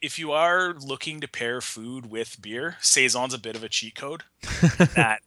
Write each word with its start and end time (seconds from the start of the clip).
if 0.00 0.18
you 0.18 0.30
are 0.32 0.74
looking 0.74 1.20
to 1.20 1.28
pair 1.28 1.60
food 1.60 2.10
with 2.10 2.40
beer, 2.40 2.76
saison's 2.80 3.34
a 3.34 3.38
bit 3.38 3.56
of 3.56 3.64
a 3.64 3.68
cheat 3.68 3.94
code. 3.94 4.22
that 4.94 5.20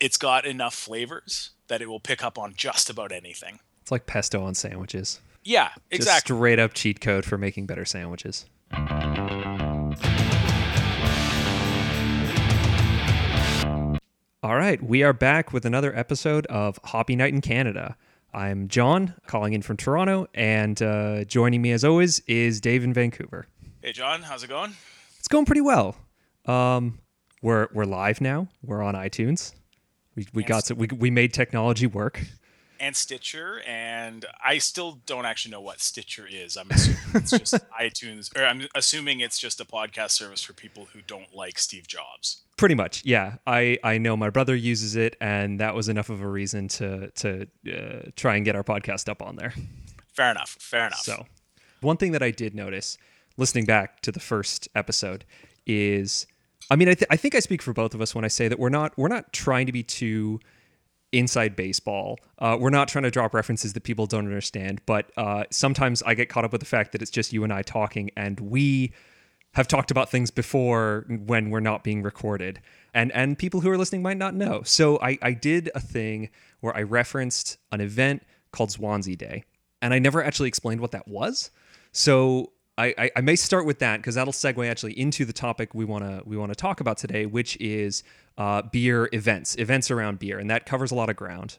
it's 0.00 0.16
got 0.16 0.46
enough 0.46 0.74
flavors 0.74 1.50
that 1.68 1.82
it 1.82 1.88
will 1.88 2.00
pick 2.00 2.24
up 2.24 2.38
on 2.38 2.54
just 2.56 2.88
about 2.88 3.12
anything. 3.12 3.58
It's 3.82 3.90
like 3.90 4.06
pesto 4.06 4.42
on 4.42 4.54
sandwiches. 4.54 5.20
Yeah, 5.44 5.68
Just 5.68 5.82
exactly. 5.90 6.36
straight 6.36 6.58
up 6.58 6.74
cheat 6.74 7.00
code 7.00 7.24
for 7.24 7.38
making 7.38 7.66
better 7.66 7.84
sandwiches. 7.84 8.46
All 14.40 14.54
right, 14.56 14.82
we 14.82 15.02
are 15.02 15.12
back 15.12 15.52
with 15.52 15.64
another 15.64 15.94
episode 15.96 16.46
of 16.46 16.78
Hoppy 16.84 17.16
Night 17.16 17.34
in 17.34 17.40
Canada. 17.40 17.96
I'm 18.32 18.68
John, 18.68 19.14
calling 19.26 19.52
in 19.52 19.62
from 19.62 19.76
Toronto, 19.76 20.28
and 20.34 20.80
uh, 20.80 21.24
joining 21.24 21.60
me 21.60 21.72
as 21.72 21.84
always 21.84 22.20
is 22.20 22.60
Dave 22.60 22.84
in 22.84 22.92
Vancouver. 22.92 23.46
Hey, 23.80 23.92
John, 23.92 24.22
how's 24.22 24.42
it 24.42 24.48
going? 24.48 24.74
It's 25.20 25.28
going 25.28 25.44
pretty 25.44 25.60
well. 25.60 25.94
Um, 26.46 26.98
we're 27.42 27.68
we're 27.72 27.84
live 27.84 28.20
now. 28.20 28.48
We're 28.60 28.82
on 28.82 28.94
iTunes. 28.94 29.54
We, 30.16 30.26
we 30.34 30.42
got 30.42 30.64
to, 30.64 30.74
we 30.74 30.88
we 30.88 31.10
made 31.10 31.32
technology 31.32 31.86
work. 31.86 32.20
And 32.80 32.96
Stitcher, 32.96 33.60
and 33.66 34.24
I 34.44 34.58
still 34.58 35.00
don't 35.06 35.26
actually 35.26 35.52
know 35.52 35.60
what 35.60 35.80
Stitcher 35.80 36.26
is. 36.28 36.56
I'm 36.56 36.68
assuming 36.72 36.98
it's 37.14 37.30
just 37.30 37.54
iTunes, 37.80 38.36
or 38.36 38.44
I'm 38.44 38.66
assuming 38.74 39.20
it's 39.20 39.38
just 39.38 39.60
a 39.60 39.64
podcast 39.64 40.10
service 40.10 40.42
for 40.42 40.54
people 40.54 40.88
who 40.92 41.00
don't 41.06 41.32
like 41.32 41.56
Steve 41.60 41.86
Jobs. 41.86 42.42
Pretty 42.56 42.74
much, 42.74 43.04
yeah. 43.04 43.36
I, 43.46 43.78
I 43.84 43.98
know 43.98 44.16
my 44.16 44.30
brother 44.30 44.56
uses 44.56 44.96
it, 44.96 45.14
and 45.20 45.60
that 45.60 45.76
was 45.76 45.88
enough 45.88 46.10
of 46.10 46.20
a 46.20 46.28
reason 46.28 46.66
to 46.68 47.12
to 47.12 47.46
uh, 47.72 48.10
try 48.16 48.34
and 48.34 48.44
get 48.44 48.56
our 48.56 48.64
podcast 48.64 49.08
up 49.08 49.22
on 49.22 49.36
there. 49.36 49.54
Fair 50.12 50.32
enough. 50.32 50.56
Fair 50.58 50.88
enough. 50.88 50.98
So, 50.98 51.26
one 51.80 51.96
thing 51.96 52.10
that 52.10 52.24
I 52.24 52.32
did 52.32 52.56
notice 52.56 52.98
listening 53.38 53.64
back 53.64 54.00
to 54.02 54.12
the 54.12 54.20
first 54.20 54.68
episode 54.74 55.24
is, 55.66 56.26
I 56.70 56.76
mean, 56.76 56.88
I, 56.88 56.94
th- 56.94 57.08
I 57.10 57.16
think 57.16 57.34
I 57.34 57.40
speak 57.40 57.62
for 57.62 57.72
both 57.72 57.94
of 57.94 58.02
us 58.02 58.14
when 58.14 58.24
I 58.24 58.28
say 58.28 58.48
that 58.48 58.58
we're 58.58 58.68
not 58.68 58.92
we're 58.98 59.08
not 59.08 59.32
trying 59.32 59.64
to 59.66 59.72
be 59.72 59.82
too 59.82 60.40
inside 61.12 61.56
baseball. 61.56 62.18
Uh, 62.38 62.58
we're 62.60 62.68
not 62.68 62.88
trying 62.88 63.04
to 63.04 63.10
drop 63.10 63.32
references 63.32 63.72
that 63.72 63.82
people 63.82 64.06
don't 64.06 64.26
understand, 64.26 64.82
but 64.84 65.10
uh, 65.16 65.44
sometimes 65.50 66.02
I 66.02 66.12
get 66.12 66.28
caught 66.28 66.44
up 66.44 66.52
with 66.52 66.60
the 66.60 66.66
fact 66.66 66.92
that 66.92 67.00
it's 67.00 67.10
just 67.10 67.32
you 67.32 67.44
and 67.44 67.52
I 67.52 67.62
talking, 67.62 68.10
and 68.16 68.38
we 68.38 68.92
have 69.54 69.66
talked 69.66 69.90
about 69.90 70.10
things 70.10 70.30
before 70.30 71.06
when 71.08 71.50
we're 71.50 71.60
not 71.60 71.82
being 71.82 72.02
recorded. 72.02 72.60
And 72.92 73.10
and 73.12 73.38
people 73.38 73.60
who 73.60 73.70
are 73.70 73.78
listening 73.78 74.02
might 74.02 74.16
not 74.18 74.34
know. 74.34 74.62
So 74.64 74.98
i 75.00 75.18
i 75.22 75.32
did 75.32 75.70
a 75.74 75.80
thing 75.80 76.30
where 76.60 76.76
i 76.76 76.82
referenced 76.82 77.58
an 77.72 77.80
event 77.80 78.22
called 78.52 78.70
Zwanze 78.70 79.16
day 79.16 79.44
and 79.80 79.92
i 79.94 79.98
never 79.98 80.22
actually 80.22 80.48
explained 80.48 80.80
what 80.80 80.92
that 80.92 81.08
was. 81.08 81.50
So 81.92 82.52
I, 82.78 83.10
I, 83.16 83.20
may 83.22 83.34
start 83.34 83.66
with 83.66 83.80
that 83.80 83.96
because 83.96 84.14
that'll 84.14 84.32
segue 84.32 84.68
actually 84.70 84.98
into 84.98 85.24
the 85.24 85.32
topic 85.32 85.74
we 85.74 85.84
want 85.84 86.04
to 86.04 86.22
we 86.24 86.36
want 86.36 86.52
to 86.52 86.56
talk 86.56 86.80
about 86.80 86.96
today, 86.96 87.26
which 87.26 87.56
is 87.56 88.04
uh, 88.36 88.62
beer 88.62 89.08
events, 89.12 89.56
events 89.56 89.90
around 89.90 90.20
beer, 90.20 90.38
and 90.38 90.48
that 90.50 90.64
covers 90.64 90.92
a 90.92 90.94
lot 90.94 91.10
of 91.10 91.16
ground. 91.16 91.58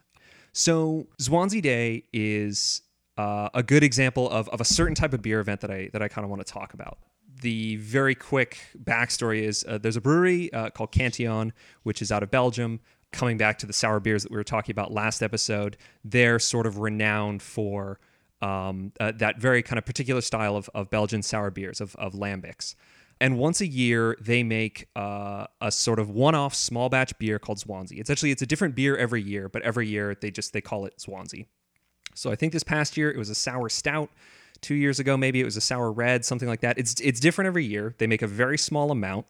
So 0.54 1.08
Zwanze 1.22 1.62
Day 1.62 2.06
is 2.14 2.82
uh, 3.18 3.50
a 3.54 3.62
good 3.62 3.84
example 3.84 4.30
of, 4.30 4.48
of 4.50 4.62
a 4.62 4.66
certain 4.66 4.96
type 4.96 5.14
of 5.14 5.22
beer 5.22 5.42
event 5.42 5.62
that 5.62 5.72
I 5.72 5.90
that 5.92 6.02
I 6.02 6.08
kind 6.08 6.24
of 6.24 6.30
want 6.30 6.46
to 6.46 6.52
talk 6.52 6.74
about. 6.74 7.00
The 7.42 7.76
very 7.78 8.16
quick 8.16 8.58
backstory 8.82 9.42
is 9.42 9.66
uh, 9.68 9.78
there's 9.78 9.98
a 9.98 10.02
brewery 10.02 10.52
uh, 10.54 10.70
called 10.70 10.92
Cantillon, 10.92 11.52
which 11.84 12.02
is 12.02 12.12
out 12.12 12.24
of 12.24 12.32
Belgium. 12.32 12.80
Coming 13.12 13.38
back 13.38 13.58
to 13.60 13.66
the 13.66 13.74
sour 13.74 14.00
beers 14.00 14.24
that 14.24 14.32
we 14.32 14.38
were 14.38 14.44
talking 14.44 14.72
about 14.72 14.94
last 14.94 15.24
episode, 15.24 15.78
they're 16.06 16.38
sort 16.38 16.68
of 16.68 16.78
renowned 16.78 17.42
for 17.42 18.00
um, 18.42 18.92
uh, 19.00 19.12
that 19.16 19.40
very 19.40 19.62
kind 19.62 19.78
of 19.78 19.86
particular 19.86 20.22
style 20.22 20.56
of, 20.56 20.70
of 20.74 20.90
Belgian 20.90 21.22
sour 21.22 21.52
beers, 21.52 21.82
of, 21.82 21.96
of 21.98 22.14
lambics. 22.14 22.76
And 23.22 23.38
once 23.38 23.60
a 23.60 23.68
year, 23.68 24.16
they 24.22 24.44
make 24.44 24.88
uh, 24.96 25.46
a 25.60 25.72
sort 25.72 26.00
of 26.00 26.10
one-off 26.10 26.56
small 26.56 26.88
batch 26.88 27.18
beer 27.20 27.38
called 27.38 27.58
Zwanze. 27.58 28.00
It's 28.00 28.10
actually 28.10 28.32
it's 28.32 28.42
a 28.42 28.46
different 28.46 28.76
beer 28.76 28.96
every 28.96 29.22
year, 29.22 29.50
but 29.50 29.62
every 29.64 29.88
year 29.88 30.16
they 30.16 30.32
just 30.32 30.54
they 30.54 30.62
call 30.62 30.86
it 30.86 30.98
Zwanze. 30.98 31.46
So 32.16 32.32
I 32.32 32.36
think 32.36 32.54
this 32.54 32.64
past 32.64 32.96
year 32.96 33.12
it 33.12 33.18
was 33.18 33.30
a 33.30 33.36
sour 33.36 33.70
stout. 33.70 34.10
Two 34.62 34.76
years 34.76 35.00
ago, 35.00 35.16
maybe 35.16 35.40
it 35.40 35.46
was 35.46 35.56
a 35.58 35.62
sour 35.62 35.92
red, 35.92 36.26
something 36.26 36.48
like 36.48 36.62
that. 36.62 36.78
It's 36.78 37.00
it's 37.02 37.20
different 37.20 37.48
every 37.48 37.66
year. 37.66 37.96
They 37.98 38.08
make 38.08 38.22
a 38.22 38.28
very 38.28 38.58
small 38.58 38.92
amount. 38.92 39.26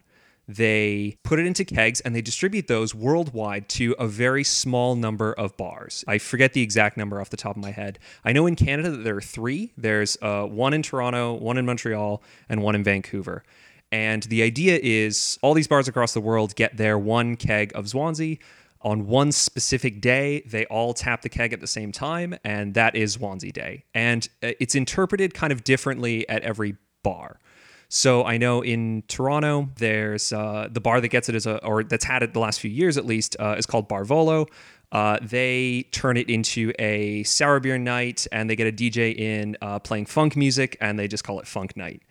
They 0.49 1.15
put 1.23 1.37
it 1.37 1.45
into 1.45 1.63
kegs 1.63 2.01
and 2.01 2.15
they 2.15 2.23
distribute 2.23 2.67
those 2.67 2.95
worldwide 2.95 3.69
to 3.69 3.95
a 3.99 4.07
very 4.07 4.43
small 4.43 4.95
number 4.95 5.31
of 5.33 5.55
bars. 5.57 6.03
I 6.07 6.17
forget 6.17 6.53
the 6.53 6.63
exact 6.63 6.97
number 6.97 7.21
off 7.21 7.29
the 7.29 7.37
top 7.37 7.55
of 7.55 7.61
my 7.61 7.69
head. 7.69 7.99
I 8.25 8.33
know 8.33 8.47
in 8.47 8.55
Canada 8.55 8.89
that 8.89 9.03
there 9.03 9.15
are 9.15 9.21
three. 9.21 9.73
There's 9.77 10.17
uh, 10.23 10.45
one 10.45 10.73
in 10.73 10.81
Toronto, 10.81 11.35
one 11.35 11.59
in 11.59 11.67
Montreal, 11.67 12.23
and 12.49 12.63
one 12.63 12.73
in 12.73 12.83
Vancouver. 12.83 13.43
And 13.91 14.23
the 14.23 14.41
idea 14.41 14.79
is 14.81 15.37
all 15.43 15.53
these 15.53 15.67
bars 15.67 15.87
across 15.87 16.15
the 16.15 16.21
world 16.21 16.55
get 16.55 16.77
their 16.77 16.97
one 16.97 17.35
keg 17.35 17.71
of 17.75 17.85
Zwanze 17.85 18.39
on 18.81 19.05
one 19.05 19.31
specific 19.31 20.01
day. 20.01 20.41
They 20.47 20.65
all 20.65 20.95
tap 20.95 21.21
the 21.21 21.29
keg 21.29 21.53
at 21.53 21.59
the 21.59 21.67
same 21.67 21.91
time, 21.91 22.35
and 22.43 22.73
that 22.73 22.95
is 22.95 23.17
Zwanze 23.17 23.53
Day. 23.53 23.83
And 23.93 24.27
uh, 24.41 24.53
it's 24.59 24.73
interpreted 24.73 25.35
kind 25.35 25.53
of 25.53 25.63
differently 25.63 26.27
at 26.27 26.41
every 26.41 26.77
bar. 27.03 27.39
So 27.89 28.23
I 28.23 28.37
know 28.37 28.61
in 28.61 29.03
Toronto, 29.07 29.69
there's 29.77 30.31
uh, 30.31 30.67
the 30.71 30.79
bar 30.79 31.01
that 31.01 31.07
gets 31.07 31.27
it 31.27 31.35
as 31.35 31.47
a, 31.47 31.63
or 31.65 31.83
that's 31.83 32.05
had 32.05 32.21
it 32.21 32.33
the 32.33 32.39
last 32.39 32.59
few 32.59 32.69
years 32.69 32.97
at 32.97 33.05
least, 33.05 33.35
uh, 33.39 33.55
is 33.57 33.65
called 33.65 33.87
Bar 33.87 34.05
Volo. 34.05 34.45
Uh, 34.91 35.17
they 35.21 35.87
turn 35.91 36.15
it 36.15 36.29
into 36.29 36.71
a 36.79 37.23
sour 37.23 37.59
beer 37.59 37.77
night, 37.77 38.25
and 38.31 38.49
they 38.49 38.55
get 38.55 38.67
a 38.67 38.71
DJ 38.71 39.15
in 39.15 39.57
uh, 39.61 39.79
playing 39.79 40.05
funk 40.05 40.35
music, 40.35 40.77
and 40.81 40.97
they 40.97 41.07
just 41.07 41.23
call 41.23 41.39
it 41.39 41.47
Funk 41.47 41.77
Night. 41.77 42.01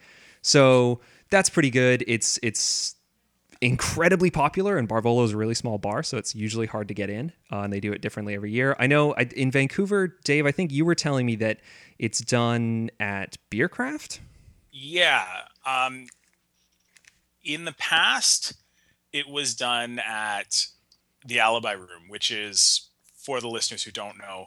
So 0.42 1.00
that's 1.30 1.50
pretty 1.50 1.70
good. 1.70 2.04
It's 2.06 2.38
it's 2.42 2.94
incredibly 3.60 4.30
popular, 4.30 4.78
and 4.78 4.86
Bar 4.86 5.00
Volo 5.00 5.24
is 5.24 5.32
a 5.32 5.36
really 5.36 5.54
small 5.54 5.78
bar, 5.78 6.04
so 6.04 6.16
it's 6.16 6.34
usually 6.34 6.66
hard 6.66 6.86
to 6.88 6.94
get 6.94 7.10
in, 7.10 7.32
uh, 7.50 7.60
and 7.60 7.72
they 7.72 7.80
do 7.80 7.92
it 7.92 8.00
differently 8.00 8.34
every 8.34 8.52
year. 8.52 8.76
I 8.78 8.86
know 8.86 9.12
I, 9.14 9.22
in 9.34 9.50
Vancouver, 9.50 10.16
Dave, 10.22 10.46
I 10.46 10.52
think 10.52 10.70
you 10.70 10.84
were 10.84 10.94
telling 10.94 11.26
me 11.26 11.34
that 11.36 11.58
it's 11.98 12.20
done 12.20 12.90
at 13.00 13.36
Biercraft. 13.50 14.20
Yeah. 14.70 15.26
Um, 15.68 16.06
in 17.44 17.64
the 17.64 17.72
past, 17.72 18.54
it 19.12 19.28
was 19.28 19.54
done 19.54 19.98
at 19.98 20.66
the 21.26 21.40
Alibi 21.40 21.72
Room, 21.72 22.08
which 22.08 22.30
is, 22.30 22.88
for 23.14 23.40
the 23.40 23.48
listeners 23.48 23.82
who 23.82 23.90
don't 23.90 24.18
know, 24.18 24.46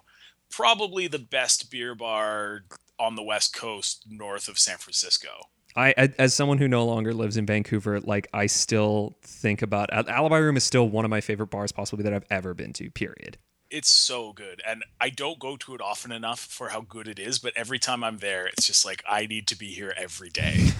probably 0.49 1.07
the 1.07 1.19
best 1.19 1.69
beer 1.69 1.95
bar 1.95 2.61
on 2.99 3.15
the 3.15 3.23
West 3.23 3.53
Coast 3.53 4.05
north 4.09 4.47
of 4.47 4.57
San 4.57 4.77
Francisco. 4.77 5.29
I, 5.75 5.93
as 6.17 6.33
someone 6.33 6.57
who 6.57 6.67
no 6.67 6.85
longer 6.85 7.13
lives 7.13 7.37
in 7.37 7.45
Vancouver, 7.45 8.01
like 8.01 8.27
I 8.33 8.47
still 8.47 9.15
think 9.21 9.61
about 9.61 9.89
Alibi 10.09 10.37
Room 10.37 10.57
is 10.57 10.63
still 10.63 10.89
one 10.89 11.05
of 11.05 11.11
my 11.11 11.21
favorite 11.21 11.47
bars, 11.47 11.71
possibly 11.71 12.03
that 12.03 12.13
I've 12.13 12.25
ever 12.29 12.53
been 12.53 12.73
to. 12.73 12.89
Period. 12.91 13.37
It's 13.71 13.89
so 13.89 14.33
good, 14.33 14.61
and 14.67 14.83
I 14.99 15.09
don't 15.09 15.39
go 15.39 15.55
to 15.57 15.73
it 15.73 15.81
often 15.81 16.11
enough 16.11 16.39
for 16.39 16.69
how 16.69 16.81
good 16.81 17.07
it 17.07 17.17
is. 17.17 17.39
But 17.39 17.53
every 17.55 17.79
time 17.79 18.03
I'm 18.03 18.17
there, 18.17 18.47
it's 18.47 18.67
just 18.67 18.85
like 18.85 19.01
I 19.09 19.25
need 19.25 19.47
to 19.47 19.57
be 19.57 19.67
here 19.67 19.93
every 19.97 20.29
day. 20.29 20.71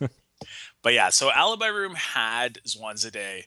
but 0.82 0.92
yeah, 0.92 1.08
so 1.08 1.32
Alibi 1.32 1.68
Room 1.68 1.94
had 1.94 2.58
Zwanze 2.66 3.10
Day 3.10 3.46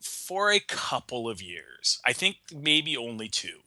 for 0.00 0.50
a 0.50 0.60
couple 0.60 1.28
of 1.28 1.40
years. 1.40 2.00
I 2.04 2.12
think 2.12 2.38
maybe 2.52 2.96
only 2.96 3.28
two, 3.28 3.60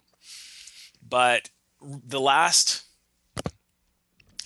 but 1.08 1.50
the 1.82 2.20
last 2.20 2.84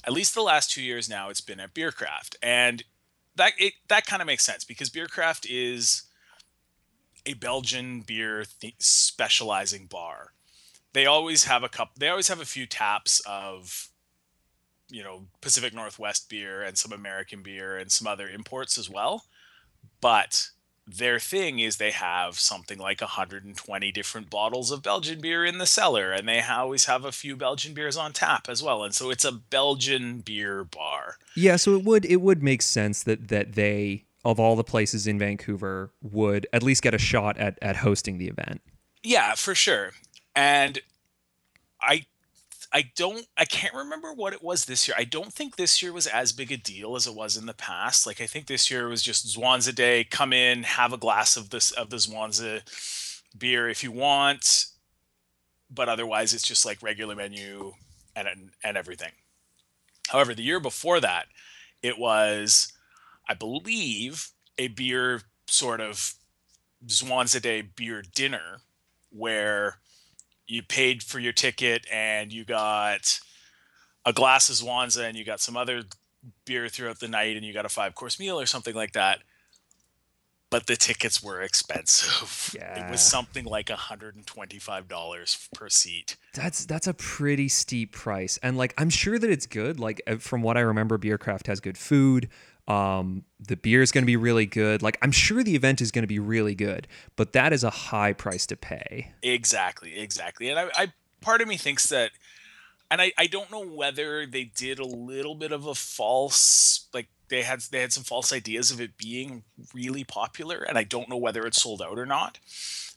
at 0.04 0.14
least 0.14 0.34
the 0.34 0.42
last 0.42 0.72
two 0.72 0.82
years 0.82 1.10
now 1.10 1.30
it's 1.30 1.42
been 1.42 1.60
at 1.60 1.74
Biercraft 1.74 2.36
and 2.42 2.84
that 3.36 3.54
it, 3.60 3.74
that 3.90 4.06
kind 4.06 4.22
of 4.22 4.26
makes 4.26 4.44
sense 4.44 4.64
because 4.64 4.90
Biercraft 4.90 5.46
is 5.50 6.04
a 7.28 7.34
belgian 7.34 8.02
beer 8.02 8.46
th- 8.60 8.76
specializing 8.80 9.86
bar 9.86 10.34
they 10.94 11.06
always 11.06 11.44
have 11.44 11.64
a 11.64 11.70
cup 11.70 11.92
they 11.98 12.10
always 12.10 12.28
have 12.28 12.40
a 12.40 12.46
few 12.46 12.66
taps 12.66 13.22
of 13.28 13.90
you 14.90 15.04
know 15.04 15.28
pacific 15.42 15.74
northwest 15.74 16.30
beer 16.30 16.62
and 16.62 16.78
some 16.78 16.92
american 16.92 17.44
beer 17.44 17.78
and 17.78 17.92
some 17.92 18.08
other 18.08 18.28
imports 18.28 18.78
as 18.78 18.90
well 18.90 19.26
but 20.02 20.50
their 20.88 21.20
thing 21.20 21.60
is 21.60 21.78
they 21.78 21.92
have 21.92 22.40
something 22.40 22.80
like 22.80 23.02
120 23.02 23.92
different 23.92 24.30
bottles 24.30 24.72
of 24.72 24.82
Belgian 24.82 25.20
beer 25.20 25.44
in 25.44 25.58
the 25.58 25.66
cellar, 25.66 26.14
and 26.14 26.28
they 26.28 26.42
always 26.42 26.86
have 26.86 27.04
a 27.04 27.12
few 27.12 27.36
Belgian 27.36 27.74
beers 27.74 27.98
on 27.98 28.14
tap 28.14 28.48
as 28.48 28.64
well. 28.64 28.84
And 28.84 28.96
so 28.96 29.10
it's 29.10 29.26
a 29.26 29.34
Belgian 29.34 30.20
beer 30.20 30.64
bar. 30.64 31.18
Yeah, 31.36 31.58
so 31.58 31.76
it 31.76 31.84
would 31.84 32.06
it 32.06 32.22
would 32.22 32.42
make 32.42 32.62
sense 32.62 33.04
that 33.04 33.28
that 33.28 33.54
they 33.54 34.06
of 34.28 34.42
all 34.42 34.58
the 34.58 34.64
places 34.64 35.08
in 35.08 35.18
Vancouver 35.18 35.94
would 36.02 36.48
at 36.52 36.62
least 36.62 36.82
get 36.84 36.94
a 36.94 36.98
shot 36.98 37.38
at 37.38 37.58
at 37.62 37.78
hosting 37.78 38.18
the 38.18 38.28
event. 38.28 38.62
Yeah, 39.02 39.36
for 39.36 39.56
sure. 39.56 39.92
And 40.36 40.80
I 41.82 42.06
I 42.74 42.92
don't 42.98 43.26
I 43.38 43.46
can't 43.46 43.74
remember 43.74 44.12
what 44.14 44.34
it 44.34 44.44
was 44.44 44.66
this 44.66 44.86
year. 44.86 44.96
I 45.00 45.06
don't 45.06 45.32
think 45.32 45.56
this 45.56 45.82
year 45.82 45.94
was 45.94 46.08
as 46.08 46.34
big 46.34 46.52
a 46.52 46.58
deal 46.58 46.98
as 46.98 47.08
it 47.08 47.16
was 47.16 47.38
in 47.38 47.46
the 47.46 47.54
past. 47.54 48.06
Like 48.06 48.20
I 48.20 48.28
think 48.28 48.48
this 48.48 48.70
year 48.70 48.90
was 48.90 49.02
just 49.02 49.34
Zwanze 49.34 49.74
Day, 49.74 50.04
come 50.04 50.34
in, 50.34 50.64
have 50.64 50.92
a 50.92 50.98
glass 50.98 51.38
of 51.38 51.50
this 51.50 51.72
of 51.72 51.90
the 51.90 51.96
Zwanze 51.96 53.24
beer 53.38 53.70
if 53.70 53.82
you 53.82 53.94
want, 53.94 54.66
but 55.72 55.88
otherwise 55.88 56.34
it's 56.34 56.44
just 56.44 56.66
like 56.66 56.84
regular 56.84 57.16
menu 57.16 57.76
and 58.14 58.28
and 58.62 58.76
everything. 58.76 59.14
However, 60.10 60.36
the 60.36 60.44
year 60.44 60.60
before 60.60 61.00
that, 61.00 61.28
it 61.82 61.98
was 61.98 62.74
I 63.28 63.34
believe, 63.34 64.30
a 64.58 64.68
beer 64.70 65.22
sort 65.48 65.82
of 65.82 66.14
Day 67.42 67.62
beer 67.62 68.04
dinner 68.14 68.60
where 69.10 69.80
you 70.46 70.62
paid 70.62 71.04
for 71.04 71.20
your 71.20 71.34
ticket 71.34 71.86
and 71.92 72.32
you 72.32 72.46
got 72.46 73.20
a 74.06 74.14
glass 74.14 74.50
of 74.50 74.56
Zwanze 74.56 75.04
and 75.04 75.18
you 75.18 75.26
got 75.26 75.42
some 75.42 75.58
other 75.58 75.84
beer 76.46 76.70
throughout 76.70 77.00
the 77.00 77.08
night 77.08 77.36
and 77.36 77.46
you 77.46 77.54
got 77.54 77.66
a 77.66 77.70
five 77.70 77.96
course 77.96 78.20
meal 78.20 78.40
or 78.40 78.46
something 78.46 78.76
like 78.76 78.94
that. 78.94 79.20
But 80.50 80.68
the 80.68 80.78
tickets 80.78 81.22
were 81.22 81.42
expensive. 81.42 82.56
Yeah. 82.56 82.86
It 82.88 82.92
was 82.92 83.02
something 83.02 83.44
like 83.44 83.68
$125 83.68 85.54
per 85.54 85.70
seat. 85.70 86.16
That's 86.34 86.66
that's 86.66 86.88
a 86.88 86.94
pretty 86.94 87.50
steep 87.50 87.92
price. 87.92 88.40
And 88.42 88.58
like 88.58 88.74
I'm 88.78 88.90
sure 88.90 89.20
that 89.20 89.30
it's 89.30 89.46
good. 89.46 89.78
Like 89.80 90.02
uh, 90.08 90.18
from 90.18 90.42
what 90.42 90.56
I 90.56 90.62
remember 90.62 90.98
Biercraft 90.98 91.48
has 91.48 91.60
good 91.60 91.78
food. 91.78 92.30
Um, 92.68 93.24
the 93.40 93.56
beer 93.56 93.82
is 93.82 93.92
going 93.92 94.04
to 94.04 94.08
be 94.08 94.18
really 94.18 94.46
good. 94.46 94.82
Like 94.82 94.98
I'm 95.02 95.12
sure 95.12 95.44
the 95.44 95.56
event 95.56 95.80
is 95.82 95.92
going 95.92 96.04
to 96.04 96.08
be 96.08 96.20
really 96.20 96.56
good, 96.56 96.88
but 97.16 97.32
that 97.34 97.54
is 97.54 97.64
a 97.64 97.70
high 97.70 98.14
price 98.14 98.46
to 98.48 98.58
pay. 98.58 99.14
Exactly, 99.24 99.98
exactly. 99.98 100.50
And 100.50 100.60
I, 100.60 100.70
I 100.76 100.94
part 101.22 101.42
of 101.42 101.48
me 101.48 101.56
thinks 101.58 101.88
that, 101.90 102.12
and 102.92 103.02
I, 103.02 103.14
I 103.18 103.28
don't 103.28 103.52
know 103.52 103.66
whether 103.66 104.26
they 104.26 104.46
did 104.46 104.80
a 104.80 104.86
little 104.86 105.36
bit 105.36 105.52
of 105.52 105.66
a 105.66 105.76
false 105.76 106.88
like 106.94 107.08
they 107.30 107.42
had 107.44 107.62
they 107.72 107.82
had 107.82 107.94
some 107.94 108.04
false 108.04 108.32
ideas 108.34 108.72
of 108.72 108.82
it 108.82 108.98
being 108.98 109.44
really 109.74 110.04
popular, 110.04 110.64
and 110.64 110.78
I 110.78 110.84
don't 110.84 111.10
know 111.10 111.18
whether 111.18 111.46
it 111.46 111.56
sold 111.56 111.82
out 111.82 112.00
or 112.00 112.06
not. 112.06 112.40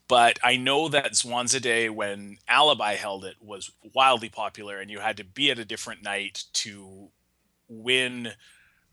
But 0.09 0.41
I 0.43 0.57
know 0.57 0.89
that 0.89 1.13
Zwanze 1.13 1.61
Day, 1.63 1.89
when 1.89 2.39
Alibi 2.49 2.95
held 2.95 3.25
it, 3.25 3.37
was 3.41 3.71
wildly 3.95 4.29
popular, 4.29 4.79
and 4.79 4.91
you 4.91 4.99
had 4.99 5.17
to 5.19 5.25
be 5.25 5.53
at 5.53 5.59
a 5.61 5.65
different 5.65 6.03
night 6.03 6.45
to 6.55 7.11
win 7.69 8.33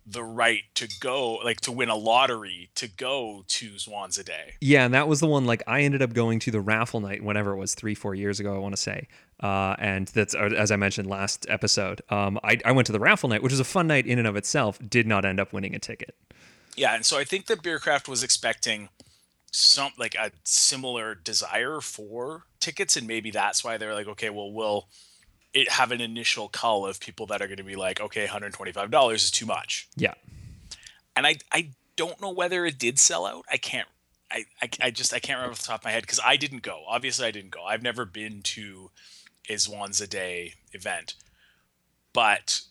the 0.10 0.24
right 0.24 0.64
to 0.76 0.88
go, 1.02 1.36
like 1.36 1.60
to 1.62 1.72
win 1.72 1.90
a 1.90 1.96
lottery 1.96 2.70
to 2.76 2.88
go 2.88 3.44
to 3.48 3.72
a 3.88 4.24
Day. 4.24 4.54
Yeah, 4.62 4.86
and 4.86 4.94
that 4.94 5.08
was 5.08 5.20
the 5.20 5.28
one. 5.28 5.46
Like 5.46 5.62
I 5.68 5.82
ended 5.82 6.02
up 6.02 6.14
going 6.14 6.40
to 6.40 6.52
the 6.52 6.62
raffle 6.62 7.02
night 7.02 7.22
whenever 7.22 7.52
it 7.52 7.58
was 7.58 7.76
three, 7.76 7.94
four 7.94 8.16
years 8.16 8.40
ago. 8.40 8.56
I 8.56 8.58
want 8.58 8.74
to 8.74 8.82
say, 8.82 9.08
uh, 9.44 9.76
and 9.80 10.08
that's 10.08 10.34
uh, 10.34 10.50
as 10.58 10.72
I 10.72 10.78
mentioned 10.78 11.10
last 11.10 11.46
episode. 11.50 12.02
Um, 12.10 12.40
I, 12.44 12.58
I 12.64 12.72
went 12.72 12.86
to 12.86 12.94
the 12.94 13.00
raffle 13.00 13.28
night, 13.28 13.44
which 13.44 13.52
was 13.52 13.60
a 13.60 13.66
fun 13.66 13.88
night 13.88 14.08
in 14.08 14.18
and 14.18 14.28
of 14.28 14.38
itself. 14.38 14.80
Did 14.88 15.08
not 15.08 15.26
end 15.26 15.40
up 15.40 15.52
winning 15.52 15.76
a 15.76 15.80
ticket. 15.80 16.16
Yeah, 16.78 16.96
and 16.96 17.06
so 17.06 17.18
I 17.18 17.26
think 17.26 17.48
that 17.48 17.62
Biercraft 17.62 18.08
was 18.08 18.24
expecting 18.24 18.90
some 19.52 19.92
like 19.98 20.16
a 20.16 20.32
similar 20.46 21.16
desire 21.16 21.82
for 21.82 22.46
tickets, 22.62 22.96
and 22.96 23.08
maybe 23.08 23.32
that's 23.32 23.64
why 23.64 23.78
they're 23.78 23.94
like, 23.94 24.08
okay, 24.08 24.30
well, 24.30 24.52
we'll 24.52 24.88
it 25.54 25.70
have 25.70 25.92
an 25.92 26.02
initial 26.02 26.50
cull 26.50 26.86
of 26.86 27.00
people 27.00 27.26
that 27.28 27.42
are 27.42 27.48
going 27.48 27.58
to 27.58 27.64
be 27.64 27.76
like, 27.76 28.00
okay, 28.00 28.28
$125 28.28 29.14
is 29.14 29.32
too 29.32 29.46
much. 29.46 29.88
Yeah. 29.96 30.14
And 31.16 31.26
I, 31.26 31.38
I 31.52 31.72
don't 31.96 32.22
know 32.22 32.32
whether 32.32 32.66
it 32.66 32.78
did 32.78 33.00
sell 33.00 33.26
out. 33.26 33.46
I 33.52 33.58
can't, 33.58 33.88
I, 34.32 34.46
I, 34.62 34.70
I 34.82 34.92
just, 34.92 35.14
I 35.14 35.20
can't 35.20 35.38
remember 35.38 35.54
off 35.54 35.62
the 35.62 35.68
top 35.68 35.82
of 35.82 35.86
my 35.86 35.92
head 35.92 36.04
because 36.04 36.20
I 36.24 36.36
didn't 36.36 36.62
go. 36.62 36.84
Obviously, 36.88 37.26
I 37.26 37.32
didn't 37.32 37.52
go. 37.52 37.64
I've 37.64 37.82
never 37.82 38.06
been 38.06 38.42
to 38.44 38.92
a 39.50 39.54
Zwanze 39.54 40.08
Day 40.08 40.54
event. 40.74 41.16
But 42.14 42.62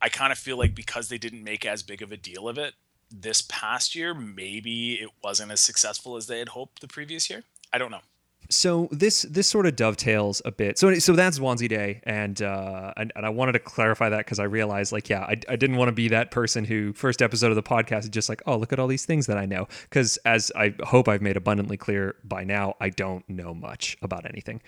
I 0.00 0.08
kind 0.08 0.32
of 0.32 0.38
feel 0.38 0.58
like 0.58 0.74
because 0.74 1.08
they 1.08 1.18
didn't 1.18 1.44
make 1.44 1.64
as 1.64 1.82
big 1.82 2.02
of 2.02 2.12
a 2.12 2.16
deal 2.16 2.48
of 2.48 2.58
it 2.58 2.74
this 3.10 3.42
past 3.42 3.94
year, 3.94 4.14
maybe 4.14 4.94
it 4.94 5.10
wasn't 5.22 5.50
as 5.50 5.60
successful 5.60 6.16
as 6.16 6.26
they 6.26 6.38
had 6.38 6.50
hoped 6.50 6.80
the 6.80 6.88
previous 6.88 7.28
year. 7.28 7.44
I 7.72 7.78
don't 7.78 7.90
know 7.90 8.02
so 8.50 8.88
this 8.90 9.22
this 9.22 9.48
sort 9.48 9.66
of 9.66 9.76
dovetails 9.76 10.42
a 10.44 10.50
bit. 10.50 10.78
So 10.78 10.92
so 10.98 11.14
that's 11.14 11.38
Zwanze 11.38 11.68
Day, 11.68 12.00
and 12.02 12.42
uh, 12.42 12.92
and, 12.96 13.12
and 13.14 13.24
I 13.24 13.28
wanted 13.28 13.52
to 13.52 13.60
clarify 13.60 14.08
that 14.08 14.18
because 14.18 14.38
I 14.38 14.44
realized 14.44 14.92
like 14.92 15.08
yeah, 15.08 15.22
I, 15.22 15.40
I 15.48 15.56
didn't 15.56 15.76
want 15.76 15.88
to 15.88 15.92
be 15.92 16.08
that 16.08 16.30
person 16.30 16.64
who 16.64 16.92
first 16.92 17.22
episode 17.22 17.50
of 17.50 17.56
the 17.56 17.62
podcast 17.62 18.00
is 18.00 18.08
just 18.10 18.28
like 18.28 18.42
oh 18.46 18.56
look 18.56 18.72
at 18.72 18.78
all 18.78 18.88
these 18.88 19.06
things 19.06 19.26
that 19.26 19.38
I 19.38 19.46
know 19.46 19.68
because 19.84 20.16
as 20.18 20.50
I 20.56 20.74
hope 20.82 21.08
I've 21.08 21.22
made 21.22 21.36
abundantly 21.36 21.76
clear 21.76 22.16
by 22.24 22.44
now, 22.44 22.74
I 22.80 22.90
don't 22.90 23.26
know 23.28 23.54
much 23.54 23.96
about 24.02 24.26
anything. 24.26 24.60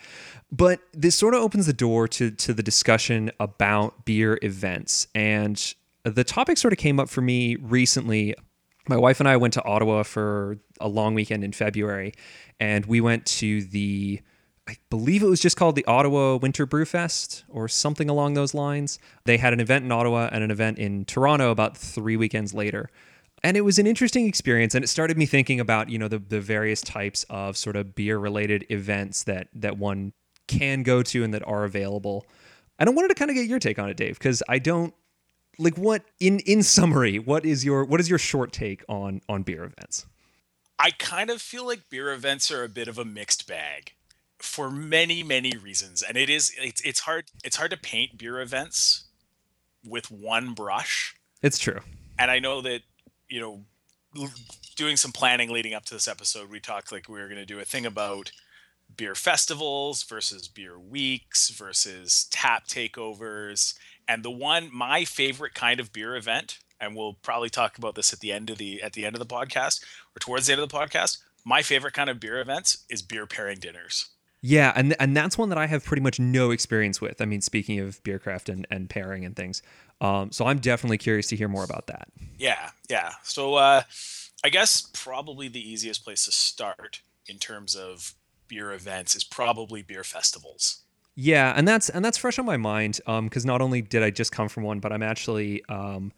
But 0.50 0.81
this 0.93 1.17
sort 1.17 1.35
of 1.35 1.43
opens 1.43 1.67
the 1.67 1.73
door 1.73 2.06
to 2.08 2.31
to 2.31 2.55
the 2.55 2.62
discussion 2.62 3.32
about 3.40 4.05
beer 4.05 4.38
events, 4.43 5.08
and 5.14 5.75
the 6.05 6.25
topic 6.25 6.56
sort 6.56 6.73
of 6.73 6.78
came 6.78 7.00
up 7.00 7.08
for 7.08 7.20
me 7.20 7.56
recently 7.56 8.35
my 8.88 8.96
wife 8.96 9.20
and 9.20 9.29
I 9.29 9.37
went 9.37 9.55
to 9.55 9.64
Ottawa 9.64 10.02
for 10.02 10.58
a 10.81 10.88
long 10.88 11.14
weekend 11.14 11.44
in 11.44 11.52
February, 11.52 12.12
and 12.58 12.87
we 12.87 13.00
went 13.00 13.26
to 13.26 13.62
the 13.64 14.20
I 14.69 14.76
believe 14.90 15.23
it 15.23 15.26
was 15.26 15.40
just 15.40 15.56
called 15.56 15.75
the 15.75 15.84
Ottawa 15.87 16.37
Winter 16.37 16.67
Brew 16.67 16.84
Fest 16.84 17.44
or 17.49 17.67
something 17.67 18.08
along 18.08 18.34
those 18.34 18.55
lines. 18.55 18.99
They 19.25 19.37
had 19.37 19.52
an 19.52 19.58
event 19.58 19.84
in 19.84 19.90
Ottawa 19.90 20.29
and 20.31 20.44
an 20.44 20.52
event 20.52 20.79
in 20.79 21.05
Toronto 21.05 21.50
about 21.50 21.76
three 21.76 22.17
weekends 22.17 22.55
later. 22.55 22.88
And 23.43 23.56
it 23.56 23.62
was 23.62 23.81
an 23.81 23.88
interesting 23.88 24.29
experience, 24.29 24.76
and 24.76 24.85
it 24.85 24.88
started 24.88 25.19
me 25.19 25.26
thinking 25.26 25.58
about 25.58 25.88
you 25.88 25.99
know 25.99 26.08
the 26.08 26.19
the 26.19 26.40
various 26.40 26.81
types 26.81 27.25
of 27.28 27.56
sort 27.56 27.76
of 27.76 27.94
beer 27.94 28.19
related 28.19 28.64
events 28.70 29.25
that 29.25 29.49
that 29.55 29.78
one 29.78 30.12
can 30.46 30.82
go 30.82 31.02
to 31.02 31.25
and 31.25 31.35
that 31.35 31.46
are 31.46 31.64
available. 31.64 32.25
And 32.78 32.88
I 32.88 32.93
wanted 32.93 33.08
to 33.08 33.14
kind 33.14 33.31
of 33.31 33.35
get 33.35 33.46
your 33.46 33.58
take 33.58 33.78
on 33.78 33.90
it, 33.90 33.96
Dave, 33.96 34.19
because 34.19 34.43
I 34.49 34.58
don't 34.58 34.94
like 35.58 35.76
what 35.76 36.04
in 36.20 36.38
in 36.40 36.62
summary, 36.62 37.19
what 37.19 37.44
is 37.44 37.64
your 37.64 37.84
what 37.84 38.00
is 38.00 38.08
your 38.08 38.19
short 38.19 38.52
take 38.52 38.84
on 38.88 39.20
on 39.28 39.43
beer 39.43 39.64
events? 39.64 40.06
I 40.78 40.90
kind 40.90 41.31
of 41.31 41.40
feel 41.40 41.66
like 41.66 41.88
beer 41.90 42.12
events 42.12 42.50
are 42.50 42.64
a 42.64 42.69
bit 42.69 42.88
of 42.88 42.99
a 42.99 43.04
mixed 43.04 43.46
bag 43.46 43.93
for 44.38 44.70
many 44.70 45.22
many 45.22 45.52
reasons 45.56 46.02
and 46.02 46.16
it 46.16 46.28
is 46.28 46.52
it's 46.58 46.81
it's 46.81 47.00
hard 47.00 47.26
it's 47.44 47.54
hard 47.54 47.70
to 47.70 47.76
paint 47.76 48.19
beer 48.19 48.40
events 48.40 49.04
with 49.87 50.10
one 50.10 50.54
brush. 50.54 51.14
It's 51.43 51.58
true. 51.58 51.81
And 52.19 52.31
I 52.31 52.38
know 52.38 52.60
that 52.62 52.81
you 53.28 53.40
know 53.40 53.60
doing 54.76 54.96
some 54.96 55.12
planning 55.12 55.50
leading 55.50 55.75
up 55.75 55.84
to 55.87 55.94
this 55.94 56.08
episode 56.08 56.50
we 56.50 56.60
talked 56.60 56.93
like 56.93 57.08
we 57.08 57.20
were 57.20 57.28
going 57.28 57.40
to 57.40 57.46
do 57.46 57.58
a 57.60 57.64
thing 57.64 57.87
about 57.87 58.31
beer 58.96 59.14
festivals 59.14 60.02
versus 60.02 60.49
beer 60.49 60.78
weeks 60.78 61.49
versus 61.50 62.26
tap 62.31 62.66
takeovers 62.66 63.75
and 64.08 64.22
the 64.22 64.31
one 64.31 64.70
my 64.72 65.04
favorite 65.04 65.54
kind 65.54 65.81
of 65.81 65.93
beer 65.93 66.16
event 66.16 66.58
and 66.81 66.96
we'll 66.96 67.14
probably 67.22 67.49
talk 67.49 67.78
about 67.78 67.94
this 67.94 68.12
at 68.12 68.20
the 68.20 68.32
end 68.32 68.50
of 68.50 68.58
the 68.58 68.82
at 68.82 68.93
the 68.93 69.06
end 69.06 69.14
of 69.14 69.20
the 69.20 69.26
podcast 69.26 69.82
or 70.14 70.19
towards 70.20 70.46
the 70.46 70.52
end 70.52 70.60
of 70.60 70.69
the 70.69 70.76
podcast 70.76 71.19
my 71.44 71.62
favorite 71.62 71.94
kind 71.94 72.10
of 72.10 72.20
beer 72.20 72.40
events 72.40 72.84
is 72.88 73.02
beer 73.02 73.26
pairing 73.26 73.58
dinners. 73.58 74.10
Yeah 74.43 74.72
and 74.75 74.94
and 74.99 75.16
that's 75.16 75.38
one 75.38 75.49
that 75.50 75.58
i 75.58 75.66
have 75.66 75.84
pretty 75.84 76.02
much 76.02 76.19
no 76.19 76.50
experience 76.50 77.00
with. 77.00 77.20
I 77.20 77.25
mean 77.25 77.40
speaking 77.40 77.78
of 77.78 78.02
Biercraft 78.02 78.49
and, 78.49 78.66
and 78.70 78.90
pairing 78.90 79.25
and 79.25 79.37
things 79.37 79.62
um, 80.00 80.32
so 80.32 80.46
i'm 80.46 80.58
definitely 80.58 80.99
curious 80.99 81.28
to 81.28 81.37
hear 81.37 81.49
more 81.49 81.64
about 81.64 81.87
that. 81.87 82.08
Yeah 82.38 82.70
yeah. 82.90 83.12
So 83.22 83.54
uh, 83.54 83.82
i 84.44 84.49
guess 84.49 84.88
probably 84.93 85.49
the 85.49 85.71
easiest 85.71 86.04
place 86.04 86.25
to 86.25 86.32
start 86.32 87.00
in 87.26 87.38
terms 87.38 87.76
of 87.76 88.14
beer 88.49 88.73
events 88.73 89.14
is 89.14 89.25
probably 89.25 89.82
beer 89.82 90.04
festivals 90.04 90.82
yeah, 91.14 91.52
and 91.57 91.66
that's 91.69 91.88
and 91.88 92.04
that's 92.04 92.16
fresh 92.19 92.38
on 92.38 92.47
my 92.47 92.57
mind 92.57 93.00
because 93.04 93.45
um, 93.45 93.47
not 93.47 93.61
only 93.61 93.83
did 93.83 94.02
I 94.02 94.11
just 94.11 94.33
come 94.33 94.49
from 94.49 94.64
one, 94.64 94.81
but 94.81 94.92
I'm 94.92 95.02
actually 95.02 95.62
um, 95.69 96.12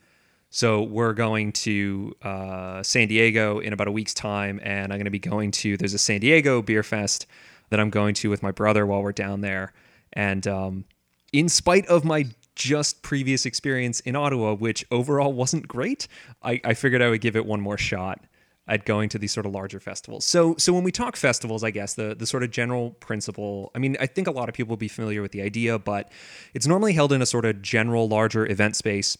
so 0.50 0.82
we're 0.82 1.14
going 1.14 1.52
to 1.52 2.14
uh, 2.22 2.82
San 2.82 3.08
Diego 3.08 3.58
in 3.58 3.72
about 3.72 3.88
a 3.88 3.92
week's 3.92 4.14
time, 4.14 4.60
and 4.62 4.92
I'm 4.92 4.98
going 4.98 5.06
to 5.06 5.10
be 5.10 5.18
going 5.18 5.50
to 5.50 5.76
there's 5.76 5.94
a 5.94 5.98
San 5.98 6.20
Diego 6.20 6.62
beer 6.62 6.82
fest 6.82 7.26
that 7.70 7.80
I'm 7.80 7.90
going 7.90 8.14
to 8.14 8.30
with 8.30 8.42
my 8.42 8.52
brother 8.52 8.86
while 8.86 9.02
we're 9.02 9.12
down 9.12 9.40
there, 9.40 9.72
and 10.12 10.46
um, 10.46 10.84
in 11.32 11.48
spite 11.48 11.86
of 11.86 12.04
my 12.04 12.26
just 12.54 13.02
previous 13.02 13.46
experience 13.46 13.98
in 14.00 14.14
Ottawa, 14.14 14.54
which 14.54 14.84
overall 14.92 15.32
wasn't 15.32 15.66
great, 15.66 16.06
I, 16.40 16.60
I 16.64 16.74
figured 16.74 17.02
I 17.02 17.10
would 17.10 17.20
give 17.20 17.34
it 17.34 17.44
one 17.44 17.60
more 17.60 17.76
shot 17.76 18.20
at 18.66 18.86
going 18.86 19.08
to 19.10 19.18
these 19.18 19.32
sort 19.32 19.44
of 19.46 19.52
larger 19.52 19.78
festivals. 19.78 20.24
So 20.24 20.54
so 20.58 20.72
when 20.72 20.84
we 20.84 20.92
talk 20.92 21.16
festivals, 21.16 21.62
I 21.62 21.70
guess 21.70 21.94
the 21.94 22.14
the 22.14 22.26
sort 22.26 22.42
of 22.42 22.50
general 22.50 22.90
principle, 22.92 23.70
I 23.74 23.78
mean, 23.78 23.96
I 24.00 24.06
think 24.06 24.26
a 24.26 24.30
lot 24.30 24.48
of 24.48 24.54
people 24.54 24.70
will 24.70 24.78
be 24.78 24.88
familiar 24.88 25.20
with 25.22 25.32
the 25.32 25.42
idea, 25.42 25.78
but 25.78 26.10
it's 26.54 26.66
normally 26.66 26.94
held 26.94 27.12
in 27.12 27.20
a 27.20 27.26
sort 27.26 27.44
of 27.44 27.60
general 27.62 28.08
larger 28.08 28.50
event 28.50 28.76
space. 28.76 29.18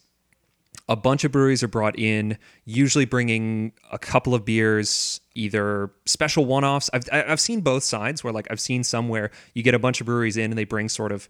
A 0.89 0.95
bunch 0.95 1.23
of 1.23 1.31
breweries 1.31 1.63
are 1.63 1.67
brought 1.67 1.97
in, 1.97 2.37
usually 2.65 3.05
bringing 3.05 3.71
a 3.91 3.97
couple 3.97 4.35
of 4.35 4.45
beers, 4.45 5.21
either 5.33 5.89
special 6.05 6.45
one-offs. 6.45 6.89
I've 6.93 7.07
I've 7.11 7.39
seen 7.39 7.61
both 7.61 7.83
sides 7.83 8.23
where 8.23 8.33
like 8.33 8.47
I've 8.51 8.59
seen 8.59 8.83
some 8.83 9.09
where 9.09 9.31
you 9.53 9.63
get 9.63 9.73
a 9.73 9.79
bunch 9.79 10.01
of 10.01 10.05
breweries 10.05 10.37
in 10.37 10.51
and 10.51 10.57
they 10.57 10.65
bring 10.65 10.89
sort 10.89 11.11
of 11.11 11.29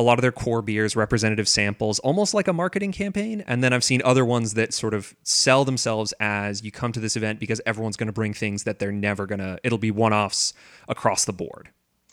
a 0.00 0.02
lot 0.02 0.18
of 0.18 0.22
their 0.22 0.32
core 0.32 0.62
beers, 0.62 0.96
representative 0.96 1.46
samples, 1.46 1.98
almost 1.98 2.32
like 2.32 2.48
a 2.48 2.52
marketing 2.54 2.90
campaign. 2.90 3.44
And 3.46 3.62
then 3.62 3.72
I've 3.74 3.84
seen 3.84 4.00
other 4.02 4.24
ones 4.24 4.54
that 4.54 4.72
sort 4.72 4.94
of 4.94 5.14
sell 5.22 5.66
themselves 5.66 6.14
as 6.18 6.64
you 6.64 6.70
come 6.70 6.90
to 6.92 7.00
this 7.00 7.16
event 7.16 7.38
because 7.38 7.60
everyone's 7.66 7.98
going 7.98 8.06
to 8.06 8.12
bring 8.12 8.32
things 8.32 8.64
that 8.64 8.78
they're 8.78 8.90
never 8.90 9.26
going 9.26 9.40
to, 9.40 9.58
it'll 9.62 9.78
be 9.78 9.90
one 9.90 10.14
offs 10.14 10.54
across 10.88 11.26
the 11.26 11.34
board. 11.34 11.68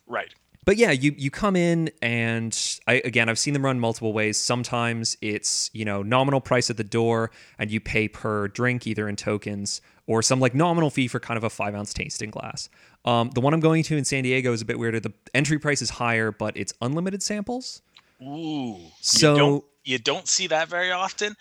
Right. 0.06 0.34
But 0.66 0.76
yeah, 0.76 0.92
you, 0.92 1.16
you 1.18 1.32
come 1.32 1.56
in 1.56 1.90
and 2.02 2.80
I, 2.88 2.96
again, 3.06 3.30
I've 3.30 3.40
seen 3.40 3.54
them 3.54 3.64
run 3.64 3.80
multiple 3.80 4.12
ways. 4.12 4.38
Sometimes 4.38 5.16
it's, 5.22 5.70
you 5.72 5.86
know, 5.86 6.04
nominal 6.04 6.42
price 6.42 6.70
at 6.70 6.76
the 6.76 6.84
door 6.84 7.32
and 7.58 7.72
you 7.72 7.80
pay 7.80 8.10
per 8.10 8.50
drink, 8.50 8.86
either 8.86 9.08
in 9.08 9.16
tokens 9.16 9.80
or 10.08 10.22
some 10.22 10.40
like 10.40 10.56
nominal 10.56 10.90
fee 10.90 11.08
for 11.08 11.20
kind 11.20 11.38
of 11.38 11.44
a 11.44 11.50
five 11.50 11.76
ounce 11.76 11.94
tasting 11.94 12.32
glass. 12.32 12.70
Um, 13.06 13.30
the 13.32 13.42
one 13.42 13.54
I'm 13.54 13.60
going 13.60 13.84
to 13.84 13.98
in 13.98 14.06
San 14.06 14.24
Diego 14.24 14.52
is 14.54 14.62
a 14.62 14.66
bit 14.66 14.80
weirder. 14.80 15.00
The 15.00 15.14
entry 15.34 15.60
price 15.60 15.82
is 15.82 15.92
higher, 15.92 16.32
but 16.32 16.58
it's 16.58 16.74
unlimited 16.82 17.22
samples. 17.22 17.82
Ooh. 18.22 18.78
So 19.02 19.34
you 19.34 19.38
don't, 19.38 19.64
you 19.84 19.98
don't 20.00 20.28
see 20.28 20.48
that 20.48 20.68
very 20.68 20.92
often. 20.92 21.36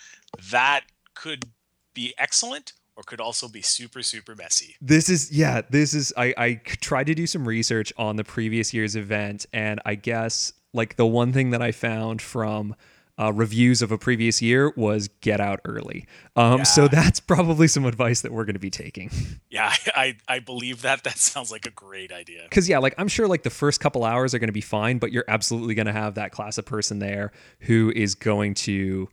That 0.50 0.82
could 1.14 1.46
be 1.94 2.12
excellent 2.18 2.74
or 2.96 3.02
could 3.02 3.20
also 3.20 3.48
be 3.48 3.62
super 3.62 4.02
super 4.02 4.34
messy. 4.34 4.76
This 4.80 5.08
is 5.08 5.30
yeah, 5.30 5.62
this 5.70 5.94
is 5.94 6.12
I 6.16 6.34
I 6.36 6.54
tried 6.64 7.06
to 7.06 7.14
do 7.14 7.26
some 7.26 7.46
research 7.46 7.92
on 7.96 8.16
the 8.16 8.24
previous 8.24 8.74
year's 8.74 8.96
event 8.96 9.46
and 9.52 9.80
I 9.84 9.94
guess 9.94 10.52
like 10.72 10.96
the 10.96 11.06
one 11.06 11.32
thing 11.32 11.50
that 11.50 11.62
I 11.62 11.72
found 11.72 12.20
from 12.20 12.74
uh, 13.18 13.32
reviews 13.32 13.80
of 13.82 13.90
a 13.90 13.98
previous 13.98 14.42
year 14.42 14.72
was 14.76 15.08
get 15.20 15.40
out 15.40 15.60
early. 15.64 16.06
Um, 16.36 16.58
Yeah. 16.58 16.62
So 16.64 16.88
that's 16.88 17.18
probably 17.20 17.66
some 17.68 17.84
advice 17.86 18.20
that 18.20 18.32
we're 18.32 18.44
going 18.44 18.54
to 18.54 18.60
be 18.60 18.70
taking. 18.70 19.10
Yeah, 19.48 19.72
I 19.94 20.16
I 20.28 20.40
believe 20.40 20.82
that. 20.82 21.02
That 21.04 21.16
sounds 21.16 21.50
like 21.50 21.64
a 21.64 21.70
great 21.70 22.12
idea. 22.12 22.42
Because 22.42 22.68
yeah, 22.68 22.78
like 22.78 22.94
I'm 22.98 23.08
sure 23.08 23.26
like 23.26 23.42
the 23.42 23.48
first 23.48 23.80
couple 23.80 24.04
hours 24.04 24.34
are 24.34 24.38
going 24.38 24.48
to 24.48 24.52
be 24.52 24.60
fine, 24.60 24.98
but 24.98 25.12
you're 25.12 25.24
absolutely 25.28 25.74
going 25.74 25.86
to 25.86 25.94
have 25.94 26.16
that 26.16 26.30
class 26.30 26.58
of 26.58 26.66
person 26.66 26.98
there 26.98 27.32
who 27.60 27.90
is 27.96 28.14
going 28.14 28.52
to 28.54 29.08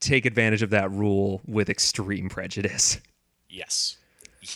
take 0.00 0.26
advantage 0.26 0.60
of 0.60 0.68
that 0.70 0.90
rule 0.90 1.40
with 1.46 1.70
extreme 1.70 2.28
prejudice. 2.28 3.00
Yes. 3.48 3.96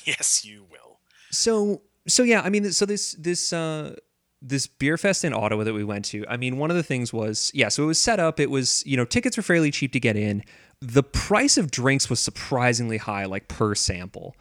Yes, 0.04 0.44
you 0.44 0.64
will. 0.70 0.98
So 1.30 1.80
so 2.06 2.22
yeah, 2.22 2.42
I 2.42 2.50
mean, 2.50 2.70
so 2.72 2.84
this 2.84 3.12
this 3.14 3.52
uh, 3.52 3.96
this 4.46 4.66
beer 4.66 4.96
fest 4.98 5.24
in 5.24 5.32
Ottawa 5.32 5.64
that 5.64 5.72
we 5.74 5.82
went 5.84 6.04
to. 6.06 6.24
I 6.28 6.36
mean, 6.36 6.58
one 6.58 6.70
of 6.70 6.76
the 6.76 6.82
things 6.82 7.12
was 7.12 7.50
yeah, 7.54 7.68
so 7.68 7.82
it 7.82 7.86
was 7.86 7.98
set 7.98 8.20
up. 8.20 8.38
It 8.38 8.50
was 8.50 8.82
you 8.86 8.96
know 8.96 9.04
tickets 9.04 9.36
were 9.36 9.42
fairly 9.42 9.70
cheap 9.70 9.92
to 9.92 10.00
get 10.00 10.16
in. 10.16 10.44
The 10.80 11.02
price 11.02 11.56
of 11.56 11.70
drinks 11.70 12.10
was 12.10 12.20
surprisingly 12.20 12.98
high, 12.98 13.24
like 13.24 13.48
per 13.48 13.74
sample. 13.74 14.36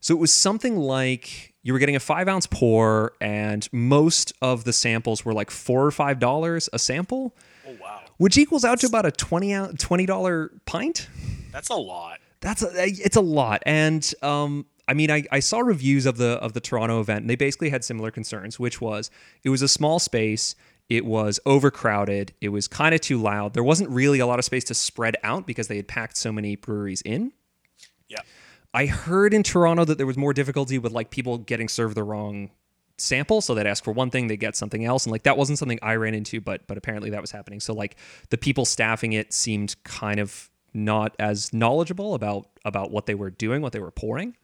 So 0.00 0.14
it 0.14 0.18
was 0.18 0.32
something 0.32 0.76
like 0.76 1.54
you 1.64 1.72
were 1.72 1.80
getting 1.80 1.96
a 1.96 2.00
five 2.00 2.28
ounce 2.28 2.46
pour, 2.46 3.14
and 3.20 3.68
most 3.72 4.32
of 4.40 4.62
the 4.64 4.72
samples 4.72 5.24
were 5.24 5.34
like 5.34 5.50
four 5.50 5.84
or 5.84 5.90
five 5.90 6.20
dollars 6.20 6.68
a 6.72 6.78
sample, 6.78 7.34
Oh 7.66 7.74
wow. 7.82 8.00
which 8.18 8.38
equals 8.38 8.64
out 8.64 8.78
to 8.80 8.86
about 8.86 9.06
a 9.06 9.10
twenty 9.10 9.52
out 9.52 9.76
twenty 9.78 10.06
dollar 10.06 10.52
pint 10.66 11.08
That's 11.52 11.68
a 11.70 11.74
lot. 11.74 12.20
that's 12.40 12.62
a, 12.62 12.70
it's 12.86 13.16
a 13.16 13.20
lot 13.20 13.64
and 13.66 14.14
um 14.22 14.66
i 14.88 14.94
mean 14.94 15.10
I, 15.10 15.24
I 15.30 15.40
saw 15.40 15.60
reviews 15.60 16.06
of 16.06 16.16
the 16.16 16.30
of 16.38 16.54
the 16.54 16.60
toronto 16.60 17.00
event 17.00 17.20
and 17.20 17.30
they 17.30 17.36
basically 17.36 17.70
had 17.70 17.84
similar 17.84 18.10
concerns 18.10 18.58
which 18.58 18.80
was 18.80 19.10
it 19.44 19.50
was 19.50 19.62
a 19.62 19.68
small 19.68 19.98
space 19.98 20.56
it 20.88 21.04
was 21.04 21.38
overcrowded 21.44 22.32
it 22.40 22.48
was 22.48 22.66
kind 22.66 22.94
of 22.94 23.00
too 23.00 23.20
loud. 23.20 23.52
There 23.54 23.64
wasn't 23.64 23.90
really 23.90 24.20
a 24.20 24.26
lot 24.26 24.38
of 24.38 24.44
space 24.44 24.64
to 24.64 24.74
spread 24.74 25.16
out 25.22 25.46
because 25.46 25.68
they 25.68 25.76
had 25.76 25.86
packed 25.88 26.16
so 26.16 26.32
many 26.32 26.56
breweries 26.56 27.02
in. 27.02 27.32
Yeah. 28.08 28.20
i 28.72 28.86
heard 28.86 29.34
in 29.34 29.42
toronto 29.42 29.84
that 29.84 29.98
there 29.98 30.06
was 30.06 30.16
more 30.16 30.32
difficulty 30.32 30.78
with 30.78 30.92
like 30.92 31.10
people 31.10 31.36
getting 31.36 31.68
served 31.68 31.94
the 31.94 32.02
wrong 32.02 32.50
sample 32.96 33.42
so 33.42 33.54
they'd 33.54 33.66
ask 33.66 33.84
for 33.84 33.92
one 33.92 34.10
thing 34.10 34.28
they 34.28 34.36
get 34.38 34.56
something 34.56 34.86
else 34.86 35.04
and 35.04 35.12
like 35.12 35.24
that 35.24 35.36
wasn't 35.36 35.58
something 35.58 35.78
i 35.82 35.94
ran 35.94 36.14
into 36.14 36.40
but 36.40 36.66
but 36.66 36.78
apparently 36.78 37.10
that 37.10 37.20
was 37.20 37.30
happening. 37.30 37.60
So 37.60 37.74
like 37.74 37.96
the 38.30 38.38
people 38.38 38.64
staffing 38.64 39.12
it 39.12 39.34
seemed 39.34 39.76
kind 39.84 40.18
of 40.18 40.50
not 40.72 41.14
as 41.18 41.52
knowledgeable 41.52 42.14
about 42.14 42.48
about 42.64 42.90
what 42.90 43.04
they 43.06 43.14
were 43.14 43.30
doing 43.30 43.60
what 43.60 43.72
they 43.72 43.80
were 43.80 43.90
pouring 43.90 44.36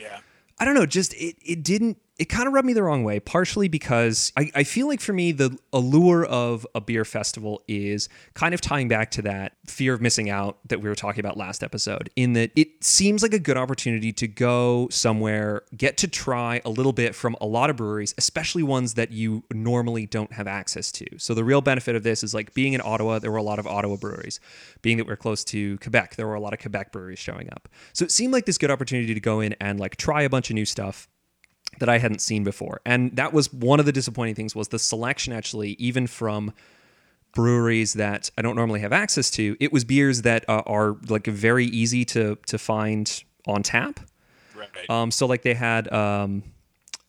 Yeah. 0.00 0.20
I 0.58 0.64
don't 0.64 0.74
know, 0.74 0.86
just 0.86 1.14
it 1.14 1.36
it 1.44 1.62
didn't 1.62 1.98
it 2.20 2.28
kind 2.28 2.46
of 2.46 2.52
rubbed 2.52 2.66
me 2.66 2.74
the 2.74 2.82
wrong 2.82 3.02
way, 3.02 3.18
partially 3.18 3.66
because 3.66 4.30
I, 4.36 4.50
I 4.54 4.62
feel 4.62 4.86
like 4.86 5.00
for 5.00 5.14
me 5.14 5.32
the 5.32 5.56
allure 5.72 6.26
of 6.26 6.66
a 6.74 6.80
beer 6.80 7.06
festival 7.06 7.62
is 7.66 8.10
kind 8.34 8.52
of 8.52 8.60
tying 8.60 8.88
back 8.88 9.10
to 9.12 9.22
that 9.22 9.54
fear 9.66 9.94
of 9.94 10.02
missing 10.02 10.28
out 10.28 10.58
that 10.68 10.82
we 10.82 10.90
were 10.90 10.94
talking 10.94 11.20
about 11.20 11.38
last 11.38 11.62
episode, 11.62 12.10
in 12.16 12.34
that 12.34 12.50
it 12.54 12.84
seems 12.84 13.22
like 13.22 13.32
a 13.32 13.38
good 13.38 13.56
opportunity 13.56 14.12
to 14.12 14.28
go 14.28 14.86
somewhere, 14.90 15.62
get 15.74 15.96
to 15.96 16.08
try 16.08 16.60
a 16.66 16.68
little 16.68 16.92
bit 16.92 17.14
from 17.14 17.34
a 17.40 17.46
lot 17.46 17.70
of 17.70 17.76
breweries, 17.76 18.14
especially 18.18 18.62
ones 18.62 18.94
that 18.94 19.10
you 19.10 19.42
normally 19.50 20.04
don't 20.04 20.34
have 20.34 20.46
access 20.46 20.92
to. 20.92 21.06
So 21.16 21.32
the 21.32 21.42
real 21.42 21.62
benefit 21.62 21.96
of 21.96 22.02
this 22.02 22.22
is 22.22 22.34
like 22.34 22.52
being 22.52 22.74
in 22.74 22.82
Ottawa, 22.84 23.18
there 23.18 23.30
were 23.30 23.38
a 23.38 23.42
lot 23.42 23.58
of 23.58 23.66
Ottawa 23.66 23.96
breweries. 23.96 24.40
Being 24.82 24.98
that 24.98 25.06
we're 25.06 25.16
close 25.16 25.42
to 25.44 25.78
Quebec, 25.78 26.16
there 26.16 26.26
were 26.26 26.34
a 26.34 26.40
lot 26.40 26.52
of 26.52 26.58
Quebec 26.58 26.92
breweries 26.92 27.18
showing 27.18 27.48
up. 27.50 27.66
So 27.94 28.04
it 28.04 28.10
seemed 28.10 28.34
like 28.34 28.44
this 28.44 28.58
good 28.58 28.70
opportunity 28.70 29.14
to 29.14 29.20
go 29.20 29.40
in 29.40 29.54
and 29.58 29.80
like 29.80 29.96
try 29.96 30.20
a 30.20 30.28
bunch 30.28 30.50
of 30.50 30.54
new 30.54 30.66
stuff 30.66 31.08
that 31.78 31.88
I 31.88 31.98
hadn't 31.98 32.20
seen 32.20 32.44
before. 32.44 32.80
And 32.84 33.14
that 33.16 33.32
was 33.32 33.52
one 33.52 33.80
of 33.80 33.86
the 33.86 33.92
disappointing 33.92 34.34
things 34.34 34.54
was 34.54 34.68
the 34.68 34.78
selection 34.78 35.32
actually 35.32 35.70
even 35.72 36.06
from 36.06 36.52
breweries 37.32 37.94
that 37.94 38.30
I 38.36 38.42
don't 38.42 38.56
normally 38.56 38.80
have 38.80 38.92
access 38.92 39.30
to. 39.32 39.56
It 39.60 39.72
was 39.72 39.84
beers 39.84 40.22
that 40.22 40.48
uh, 40.48 40.62
are 40.66 40.96
like 41.08 41.26
very 41.26 41.66
easy 41.66 42.04
to 42.06 42.36
to 42.46 42.58
find 42.58 43.22
on 43.46 43.62
tap. 43.62 44.00
Right. 44.56 44.90
Um, 44.90 45.10
so 45.10 45.26
like 45.26 45.42
they 45.42 45.54
had, 45.54 45.90
um, 45.92 46.42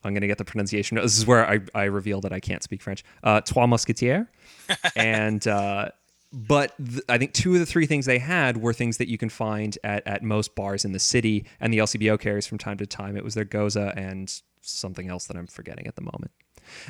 I'm 0.03 0.13
gonna 0.13 0.27
get 0.27 0.37
the 0.37 0.45
pronunciation. 0.45 0.97
This 0.97 1.17
is 1.17 1.25
where 1.25 1.47
I, 1.49 1.59
I 1.75 1.83
reveal 1.85 2.21
that 2.21 2.33
I 2.33 2.39
can't 2.39 2.63
speak 2.63 2.81
French. 2.81 3.03
Uh, 3.23 3.41
Trois 3.41 3.67
Mousquetaires, 3.67 4.27
and 4.95 5.45
uh, 5.47 5.89
but 6.33 6.73
th- 6.77 7.03
I 7.09 7.17
think 7.17 7.33
two 7.33 7.53
of 7.53 7.59
the 7.59 7.65
three 7.65 7.85
things 7.85 8.05
they 8.05 8.19
had 8.19 8.57
were 8.57 8.73
things 8.73 8.97
that 8.97 9.07
you 9.07 9.17
can 9.17 9.29
find 9.29 9.77
at 9.83 10.05
at 10.07 10.23
most 10.23 10.55
bars 10.55 10.85
in 10.85 10.91
the 10.91 10.99
city, 10.99 11.45
and 11.59 11.73
the 11.73 11.79
LCBO 11.79 12.19
carries 12.19 12.47
from 12.47 12.57
time 12.57 12.77
to 12.77 12.85
time. 12.85 13.17
It 13.17 13.23
was 13.23 13.33
their 13.33 13.45
Gose 13.45 13.93
and 13.97 14.33
something 14.61 15.09
else 15.09 15.25
that 15.25 15.35
I'm 15.35 15.47
forgetting 15.47 15.87
at 15.87 15.95
the 15.95 16.01
moment. 16.01 16.31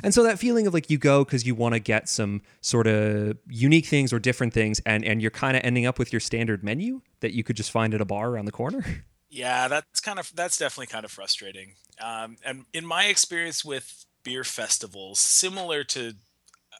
And 0.02 0.12
so 0.14 0.22
that 0.22 0.38
feeling 0.38 0.66
of 0.66 0.74
like 0.74 0.90
you 0.90 0.98
go 0.98 1.24
because 1.24 1.46
you 1.46 1.54
want 1.54 1.74
to 1.74 1.80
get 1.80 2.08
some 2.08 2.42
sort 2.60 2.86
of 2.86 3.36
unique 3.48 3.86
things 3.86 4.12
or 4.12 4.18
different 4.18 4.52
things, 4.52 4.80
and 4.86 5.04
and 5.04 5.20
you're 5.20 5.30
kind 5.30 5.56
of 5.56 5.64
ending 5.64 5.86
up 5.86 5.98
with 5.98 6.12
your 6.12 6.20
standard 6.20 6.62
menu 6.62 7.00
that 7.20 7.32
you 7.32 7.42
could 7.42 7.56
just 7.56 7.70
find 7.70 7.94
at 7.94 8.00
a 8.00 8.04
bar 8.04 8.30
around 8.30 8.44
the 8.46 8.52
corner. 8.52 8.84
Yeah, 9.34 9.66
that's 9.68 9.98
kind 10.00 10.18
of 10.18 10.30
that's 10.34 10.58
definitely 10.58 10.88
kind 10.88 11.06
of 11.06 11.10
frustrating. 11.10 11.76
Um, 11.98 12.36
and 12.44 12.66
in 12.74 12.84
my 12.84 13.06
experience 13.06 13.64
with 13.64 14.04
beer 14.24 14.44
festivals, 14.44 15.20
similar 15.20 15.84
to 15.84 16.12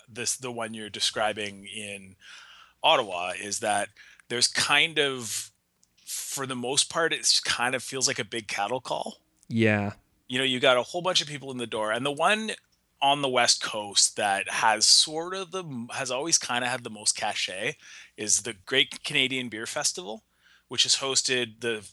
this, 0.06 0.36
the 0.36 0.52
one 0.52 0.74
you're 0.74 0.90
describing 0.90 1.66
in 1.66 2.16
Ottawa, 2.82 3.32
is 3.40 3.60
that 3.60 3.88
there's 4.28 4.48
kind 4.48 4.98
of, 4.98 5.50
for 6.04 6.46
the 6.46 6.56
most 6.56 6.90
part, 6.90 7.12
it 7.12 7.40
kind 7.44 7.74
of 7.74 7.82
feels 7.82 8.08
like 8.08 8.18
a 8.18 8.24
big 8.24 8.48
cattle 8.48 8.80
call. 8.80 9.18
yeah, 9.48 9.92
You 10.28 10.38
know, 10.38 10.44
you 10.44 10.60
got 10.60 10.76
a 10.76 10.82
whole 10.82 11.02
bunch 11.02 11.20
of 11.20 11.28
people 11.28 11.50
in 11.50 11.58
the 11.58 11.66
door, 11.66 11.92
and 11.92 12.04
the 12.04 12.12
one 12.12 12.52
on 13.02 13.20
the 13.20 13.28
west 13.28 13.62
coast 13.62 14.16
that 14.16 14.48
has 14.48 14.86
sort 14.86 15.34
of 15.34 15.50
the 15.50 15.64
has 15.92 16.10
always 16.10 16.38
kind 16.38 16.64
of 16.64 16.70
had 16.70 16.84
the 16.84 16.90
most 16.90 17.16
cachet 17.16 17.76
is 18.16 18.42
the 18.42 18.54
Great 18.64 19.02
Canadian 19.02 19.48
Beer 19.48 19.66
Festival, 19.66 20.22
which 20.68 20.86
is 20.86 20.96
hosted 20.96 21.60
the 21.60 21.84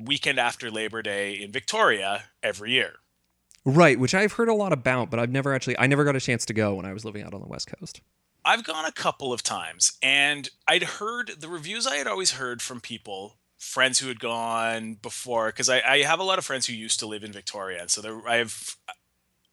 weekend 0.00 0.38
after 0.38 0.70
Labor 0.70 1.02
Day 1.02 1.34
in 1.34 1.52
Victoria 1.52 2.24
every 2.42 2.72
year. 2.72 2.94
right. 3.64 3.98
Which 3.98 4.14
I've 4.14 4.32
heard 4.32 4.48
a 4.48 4.54
lot 4.54 4.72
about, 4.72 5.10
but 5.10 5.18
I've 5.18 5.30
never 5.30 5.52
actually 5.52 5.78
I 5.78 5.86
never 5.86 6.04
got 6.04 6.16
a 6.16 6.20
chance 6.20 6.46
to 6.46 6.54
go 6.54 6.74
when 6.74 6.86
I 6.86 6.92
was 6.92 7.04
living 7.04 7.22
out 7.22 7.34
on 7.34 7.40
the 7.40 7.48
west 7.48 7.68
coast. 7.78 8.00
I've 8.44 8.64
gone 8.64 8.84
a 8.84 8.92
couple 8.92 9.32
of 9.32 9.42
times 9.42 9.96
and 10.02 10.50
I'd 10.68 10.82
heard 10.82 11.32
the 11.38 11.48
reviews 11.48 11.86
I 11.86 11.96
had 11.96 12.06
always 12.06 12.32
heard 12.32 12.60
from 12.60 12.80
people, 12.80 13.36
friends 13.56 13.98
who 13.98 14.08
had 14.08 14.20
gone 14.20 14.98
before, 15.00 15.46
because 15.46 15.70
I, 15.70 15.80
I 15.80 15.98
have 16.02 16.20
a 16.20 16.24
lot 16.24 16.38
of 16.38 16.44
friends 16.44 16.66
who 16.66 16.74
used 16.74 17.00
to 17.00 17.06
live 17.06 17.24
in 17.24 17.32
Victoria. 17.32 17.80
And 17.80 17.90
so 17.90 18.02
there, 18.02 18.28
I 18.28 18.36
have 18.36 18.76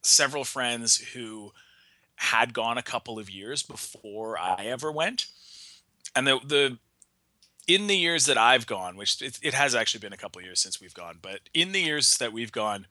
several 0.03 0.43
friends 0.43 0.98
who 0.98 1.53
had 2.15 2.53
gone 2.53 2.77
a 2.77 2.83
couple 2.83 3.17
of 3.17 3.29
years 3.29 3.63
before 3.63 4.38
I 4.38 4.65
ever 4.65 4.91
went. 4.91 5.27
And 6.15 6.27
the, 6.27 6.39
the, 6.45 6.77
in 7.67 7.88
the 7.88 7.98
years 7.98 8.25
that 8.25 8.38
I've 8.38 8.67
gone, 8.67 8.98
which 8.98 9.21
it, 9.21 9.39
it 9.41 9.53
has 9.53 9.74
actually 9.74 10.01
been 10.01 10.13
a 10.13 10.17
couple 10.17 10.39
of 10.39 10.45
years 10.45 10.60
since 10.60 10.81
we've 10.81 10.93
gone, 10.93 11.19
but 11.21 11.39
in 11.53 11.71
the 11.71 11.81
years 11.81 12.17
that 12.17 12.33
we've 12.33 12.51
gone, 12.51 12.88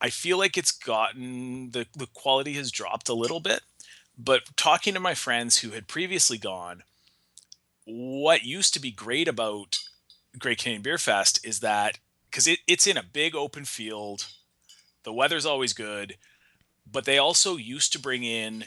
I 0.00 0.08
feel 0.08 0.38
like 0.38 0.56
it's 0.56 0.72
gotten 0.72 1.70
the, 1.70 1.86
the 1.96 2.06
quality 2.06 2.54
has 2.54 2.70
dropped 2.70 3.08
a 3.08 3.14
little 3.14 3.38
bit 3.38 3.60
but 4.24 4.56
talking 4.56 4.94
to 4.94 5.00
my 5.00 5.14
friends 5.14 5.58
who 5.58 5.70
had 5.70 5.88
previously 5.88 6.38
gone, 6.38 6.82
what 7.84 8.44
used 8.44 8.72
to 8.74 8.80
be 8.80 8.90
great 8.90 9.26
about 9.26 9.78
Great 10.38 10.58
Canadian 10.58 10.82
Beer 10.82 10.98
Fest 10.98 11.44
is 11.44 11.60
that 11.60 11.98
because 12.30 12.46
it, 12.46 12.60
it's 12.66 12.86
in 12.86 12.96
a 12.96 13.02
big 13.02 13.34
open 13.34 13.64
field, 13.64 14.26
the 15.02 15.12
weather's 15.12 15.44
always 15.44 15.72
good, 15.72 16.16
but 16.90 17.04
they 17.04 17.18
also 17.18 17.56
used 17.56 17.92
to 17.92 17.98
bring 17.98 18.22
in 18.22 18.64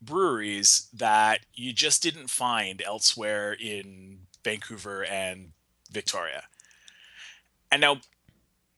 breweries 0.00 0.88
that 0.92 1.40
you 1.54 1.72
just 1.72 2.02
didn't 2.02 2.30
find 2.30 2.82
elsewhere 2.82 3.52
in 3.52 4.20
Vancouver 4.44 5.04
and 5.04 5.52
Victoria. 5.90 6.44
And 7.70 7.80
now 7.80 7.98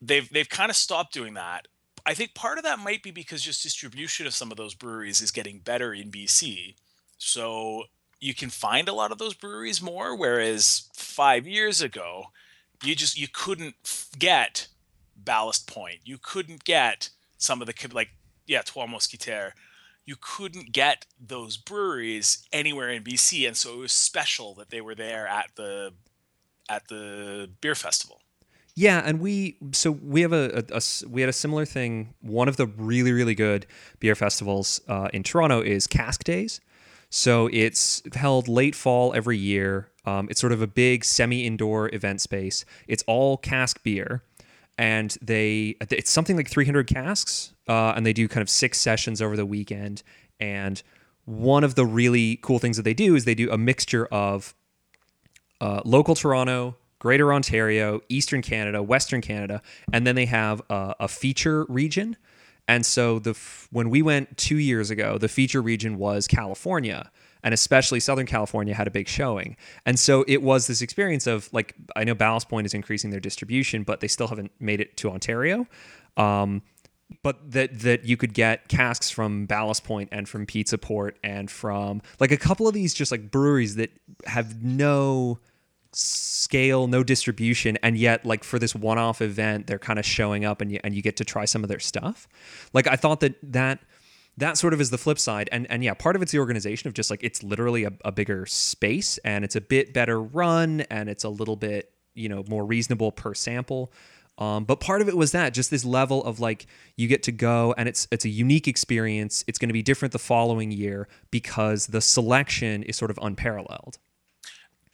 they've 0.01 0.29
they've 0.29 0.49
kind 0.49 0.69
of 0.69 0.75
stopped 0.75 1.13
doing 1.13 1.35
that. 1.35 1.67
I 2.05 2.13
think 2.13 2.35
part 2.35 2.57
of 2.57 2.63
that 2.63 2.79
might 2.79 3.01
be 3.01 3.11
because 3.11 3.41
just 3.41 3.63
distribution 3.63 4.27
of 4.27 4.35
some 4.35 4.51
of 4.51 4.57
those 4.57 4.75
breweries 4.75 5.21
is 5.21 5.31
getting 5.31 5.59
better 5.59 5.93
in 5.93 6.11
BC. 6.11 6.75
So 7.17 7.85
you 8.19 8.33
can 8.33 8.49
find 8.49 8.87
a 8.87 8.93
lot 8.93 9.11
of 9.11 9.17
those 9.17 9.33
breweries 9.33 9.81
more 9.81 10.15
whereas 10.15 10.89
5 10.95 11.47
years 11.47 11.81
ago 11.81 12.27
you 12.83 12.95
just 12.95 13.17
you 13.17 13.27
couldn't 13.31 13.75
get 14.17 14.67
Ballast 15.15 15.67
Point. 15.67 15.99
You 16.03 16.17
couldn't 16.21 16.63
get 16.63 17.09
some 17.37 17.61
of 17.61 17.67
the 17.67 17.89
like 17.93 18.09
yeah, 18.45 18.61
Trois 18.61 18.85
Mousquetaires. 18.85 19.53
You 20.05 20.15
couldn't 20.19 20.71
get 20.71 21.05
those 21.19 21.57
breweries 21.57 22.47
anywhere 22.53 22.89
in 22.89 23.03
BC 23.03 23.47
and 23.47 23.57
so 23.57 23.73
it 23.73 23.79
was 23.79 23.91
special 23.91 24.53
that 24.55 24.69
they 24.69 24.81
were 24.81 24.95
there 24.95 25.27
at 25.27 25.51
the 25.55 25.93
at 26.69 26.87
the 26.87 27.49
beer 27.61 27.75
festival. 27.75 28.21
Yeah, 28.75 29.01
and 29.05 29.21
we 29.21 29.57
so 29.71 29.91
we 29.91 30.21
have 30.21 30.33
a 30.33 30.65
we 31.07 31.21
had 31.21 31.29
a 31.29 31.33
similar 31.33 31.65
thing. 31.65 32.13
One 32.21 32.49
of 32.49 32.57
the 32.57 32.67
really 32.67 33.13
really 33.13 33.35
good 33.35 33.65
beer 33.99 34.15
festivals 34.15 34.81
uh, 34.89 35.07
in 35.13 35.23
Toronto 35.23 35.61
is 35.61 35.87
Cask 35.87 36.23
Days. 36.23 36.59
So 37.09 37.49
it's 37.53 38.03
held 38.13 38.49
late 38.49 38.75
fall 38.75 39.13
every 39.13 39.37
year. 39.37 39.89
Um, 40.05 40.27
it's 40.29 40.41
sort 40.41 40.51
of 40.51 40.61
a 40.61 40.67
big 40.67 41.05
semi-indoor 41.05 41.93
event 41.95 42.19
space. 42.19 42.65
It's 42.87 43.03
all 43.07 43.37
cask 43.37 43.81
beer, 43.83 44.23
and 44.77 45.17
they 45.21 45.77
it's 45.89 46.11
something 46.11 46.35
like 46.35 46.49
300 46.49 46.85
casks, 46.87 47.53
uh, 47.69 47.93
and 47.95 48.05
they 48.05 48.11
do 48.11 48.27
kind 48.27 48.41
of 48.41 48.49
six 48.49 48.81
sessions 48.81 49.21
over 49.21 49.37
the 49.37 49.45
weekend. 49.45 50.03
And 50.41 50.83
one 51.23 51.63
of 51.63 51.75
the 51.75 51.85
really 51.85 52.37
cool 52.41 52.59
things 52.59 52.75
that 52.75 52.83
they 52.83 52.93
do 52.93 53.15
is 53.15 53.23
they 53.23 53.35
do 53.35 53.49
a 53.49 53.57
mixture 53.57 54.07
of 54.07 54.53
uh, 55.61 55.81
local 55.85 56.15
Toronto, 56.15 56.75
Greater 57.05 57.31
Ontario, 57.31 58.01
Eastern 58.09 58.41
Canada, 58.41 58.81
Western 58.81 59.21
Canada, 59.21 59.61
and 59.93 60.07
then 60.07 60.15
they 60.15 60.25
have 60.25 60.59
a, 60.71 60.95
a 61.01 61.07
feature 61.07 61.63
region. 61.69 62.17
And 62.67 62.83
so 62.83 63.19
the 63.19 63.37
when 63.69 63.91
we 63.91 64.01
went 64.01 64.35
two 64.39 64.55
years 64.57 64.89
ago, 64.89 65.19
the 65.19 65.27
feature 65.27 65.61
region 65.61 65.99
was 65.99 66.27
California, 66.27 67.11
and 67.43 67.53
especially 67.53 67.99
Southern 67.99 68.25
California 68.25 68.73
had 68.73 68.87
a 68.87 68.89
big 68.89 69.07
showing. 69.07 69.55
And 69.85 69.99
so 69.99 70.25
it 70.27 70.41
was 70.41 70.65
this 70.65 70.81
experience 70.81 71.27
of 71.27 71.47
like 71.53 71.75
I 71.95 72.05
know 72.05 72.15
Ballast 72.15 72.49
Point 72.49 72.65
is 72.65 72.73
increasing 72.73 73.11
their 73.11 73.19
distribution, 73.19 73.83
but 73.83 73.99
they 73.99 74.07
still 74.07 74.27
haven't 74.27 74.51
made 74.59 74.81
it 74.81 74.97
to 74.97 75.11
Ontario. 75.11 75.67
Um, 76.17 76.63
but 77.21 77.51
that 77.51 77.81
that 77.81 78.05
you 78.05 78.17
could 78.17 78.33
get 78.33 78.67
casks 78.67 79.11
from 79.11 79.45
Ballast 79.45 79.83
Point 79.83 80.09
and 80.11 80.27
from 80.27 80.47
Pizza 80.47 80.79
Port 80.79 81.19
and 81.23 81.51
from 81.51 82.01
like 82.19 82.31
a 82.31 82.37
couple 82.37 82.67
of 82.67 82.73
these 82.73 82.95
just 82.95 83.11
like 83.11 83.29
breweries 83.29 83.75
that 83.75 83.91
have 84.25 84.63
no 84.63 85.37
scale, 85.95 86.87
no 86.87 87.03
distribution, 87.03 87.77
and 87.81 87.97
yet 87.97 88.25
like 88.25 88.43
for 88.43 88.59
this 88.59 88.75
one-off 88.75 89.21
event, 89.21 89.67
they're 89.67 89.79
kind 89.79 89.97
of 89.97 90.05
showing 90.05 90.43
up 90.43 90.61
and 90.61 90.71
you 90.71 90.79
and 90.83 90.93
you 90.93 91.01
get 91.01 91.15
to 91.17 91.25
try 91.25 91.45
some 91.45 91.63
of 91.63 91.69
their 91.69 91.79
stuff. 91.79 92.27
Like 92.73 92.87
I 92.87 92.97
thought 92.97 93.21
that 93.21 93.35
that 93.53 93.79
that 94.37 94.57
sort 94.57 94.73
of 94.73 94.81
is 94.81 94.89
the 94.89 94.97
flip 94.97 95.17
side 95.17 95.47
and 95.53 95.65
and 95.69 95.81
yeah 95.81 95.93
part 95.93 96.17
of 96.17 96.21
it's 96.21 96.33
the 96.33 96.39
organization 96.39 96.89
of 96.89 96.93
just 96.93 97.09
like 97.09 97.23
it's 97.23 97.41
literally 97.41 97.85
a, 97.85 97.93
a 98.03 98.11
bigger 98.11 98.45
space 98.45 99.17
and 99.19 99.45
it's 99.45 99.55
a 99.55 99.61
bit 99.61 99.93
better 99.93 100.21
run 100.21 100.81
and 100.81 101.07
it's 101.07 101.23
a 101.23 101.29
little 101.29 101.55
bit 101.55 101.93
you 102.13 102.27
know 102.27 102.43
more 102.49 102.65
reasonable 102.65 103.11
per 103.11 103.33
sample. 103.33 103.91
Um, 104.37 104.65
but 104.65 104.81
part 104.81 105.01
of 105.01 105.07
it 105.07 105.15
was 105.15 105.31
that 105.31 105.53
just 105.53 105.71
this 105.71 105.85
level 105.85 106.21
of 106.25 106.41
like 106.41 106.67
you 106.97 107.07
get 107.07 107.23
to 107.23 107.31
go 107.31 107.73
and 107.77 107.87
it's 107.87 108.05
it's 108.11 108.25
a 108.25 108.29
unique 108.29 108.67
experience. 108.67 109.45
It's 109.47 109.57
going 109.57 109.69
to 109.69 109.73
be 109.73 109.81
different 109.81 110.11
the 110.11 110.19
following 110.19 110.71
year 110.71 111.07
because 111.31 111.87
the 111.87 112.01
selection 112.01 112.83
is 112.83 112.97
sort 112.97 113.11
of 113.11 113.19
unparalleled 113.21 113.97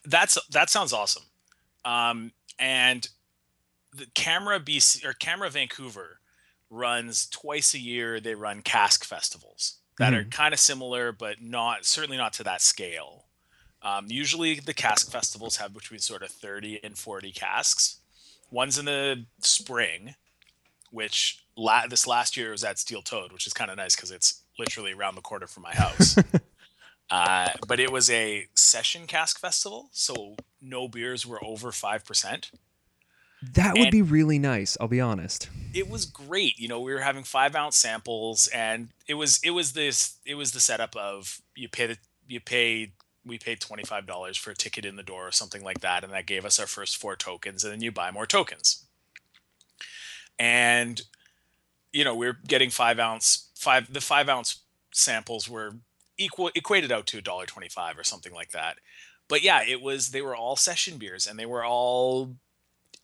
that's 0.06 0.38
that 0.50 0.70
sounds 0.70 0.94
awesome 0.94 1.24
um, 1.86 2.32
and 2.60 3.08
the 3.94 4.06
CAMRA 4.06 4.60
bc 4.64 5.04
or 5.06 5.14
CAMRA 5.14 5.52
vancouver 5.52 6.22
runs 6.72 7.28
twice 7.28 7.76
a 7.76 7.80
year. 7.80 8.20
They 8.20 8.34
run 8.34 8.62
cask 8.62 9.04
festivals 9.04 9.78
that 10.00 10.14
mm-hmm. 10.14 10.28
are 10.28 10.32
kind 10.32 10.54
of 10.54 10.60
similar, 10.60 11.12
but 11.12 11.42
not 11.42 11.86
certainly 11.86 12.18
not 12.18 12.34
to 12.34 12.44
that 12.44 12.62
scale. 12.62 13.26
Um, 13.84 14.06
usually, 14.08 14.60
the 14.60 14.74
cask 14.74 15.12
festivals 15.12 15.58
have 15.58 15.74
between 15.74 16.00
sort 16.00 16.24
of 16.24 16.30
30 16.30 16.80
and 16.84 16.98
40 16.98 17.32
casks. 17.32 18.00
One's 18.52 18.78
in 18.78 18.86
the 18.86 19.26
spring, 19.42 20.16
which 20.92 21.44
la- 21.58 21.88
this 21.88 22.08
last 22.08 22.38
year 22.38 22.52
was 22.52 22.64
at 22.64 22.80
Steel 22.80 23.02
Toad, 23.02 23.32
which 23.32 23.48
is 23.48 23.54
kind 23.54 23.72
of 23.72 23.78
nice 23.78 23.96
because 23.96 24.12
it's 24.12 24.44
literally 24.60 24.94
around 24.94 25.16
the 25.16 25.22
corner 25.22 25.48
from 25.48 25.64
my 25.64 25.74
house. 25.74 26.18
uh, 27.12 27.50
but 27.68 27.80
it 27.80 27.92
was 27.92 28.10
a 28.10 28.48
session 28.56 29.06
cask 29.06 29.38
festival, 29.38 29.90
so 29.92 30.38
no 30.62 30.88
beers 30.88 31.26
were 31.26 31.44
over 31.44 31.72
5%. 31.72 32.52
That 33.54 33.74
would 33.74 33.86
and 33.86 33.92
be 33.92 34.02
really 34.02 34.40
nice. 34.40 34.78
I'll 34.80 34.88
be 34.88 35.02
honest. 35.02 35.50
It 35.74 35.90
was 35.90 36.06
great. 36.06 36.58
You 36.60 36.68
know, 36.68 36.80
we 36.80 36.94
were 36.94 37.02
having 37.02 37.24
five 37.24 37.56
ounce 37.56 37.76
samples, 37.76 38.48
and 38.48 38.90
it 39.08 39.16
was 39.16 39.40
it 39.44 39.50
was 39.50 39.74
this 39.74 40.18
it 40.26 40.36
was 40.36 40.52
the 40.52 40.60
setup 40.60 40.96
of 40.96 41.42
you 41.56 41.68
pay 41.68 41.88
the 41.88 41.98
you 42.28 42.40
pay 42.40 42.92
we 43.26 43.40
paid 43.40 43.60
twenty 43.60 43.84
five 43.84 44.06
dollars 44.06 44.38
for 44.38 44.52
a 44.52 44.56
ticket 44.56 44.86
in 44.86 44.96
the 44.96 45.02
door 45.02 45.28
or 45.28 45.32
something 45.32 45.64
like 45.64 45.82
that, 45.82 46.04
and 46.04 46.14
that 46.14 46.28
gave 46.28 46.46
us 46.46 46.60
our 46.60 46.68
first 46.68 46.98
four 46.98 47.16
tokens, 47.16 47.64
and 47.64 47.74
then 47.74 47.82
you 47.82 47.92
buy 47.92 48.12
more 48.12 48.28
tokens. 48.28 48.86
And 50.38 51.02
you 51.92 52.04
know, 52.04 52.14
we 52.14 52.28
we're 52.28 52.38
getting 52.48 52.70
five 52.70 53.00
ounce 53.00 53.50
five 53.56 53.92
the 53.92 54.02
five 54.02 54.30
ounce 54.30 54.60
samples 54.92 55.50
were 55.50 55.74
equal 56.22 56.52
equated 56.56 56.92
out 56.92 57.08
to 57.08 57.18
a 57.18 57.22
dollar 57.22 57.46
twenty 57.46 57.70
five 57.70 57.98
or 57.98 58.04
something 58.04 58.34
like 58.34 58.52
that. 58.52 58.78
But 59.28 59.44
yeah, 59.44 59.64
it 59.66 59.82
was 59.82 60.10
they 60.10 60.22
were 60.22 60.36
all 60.36 60.56
session 60.56 60.98
beers 60.98 61.26
and 61.26 61.40
they 61.40 61.46
were 61.46 61.64
all 61.64 62.36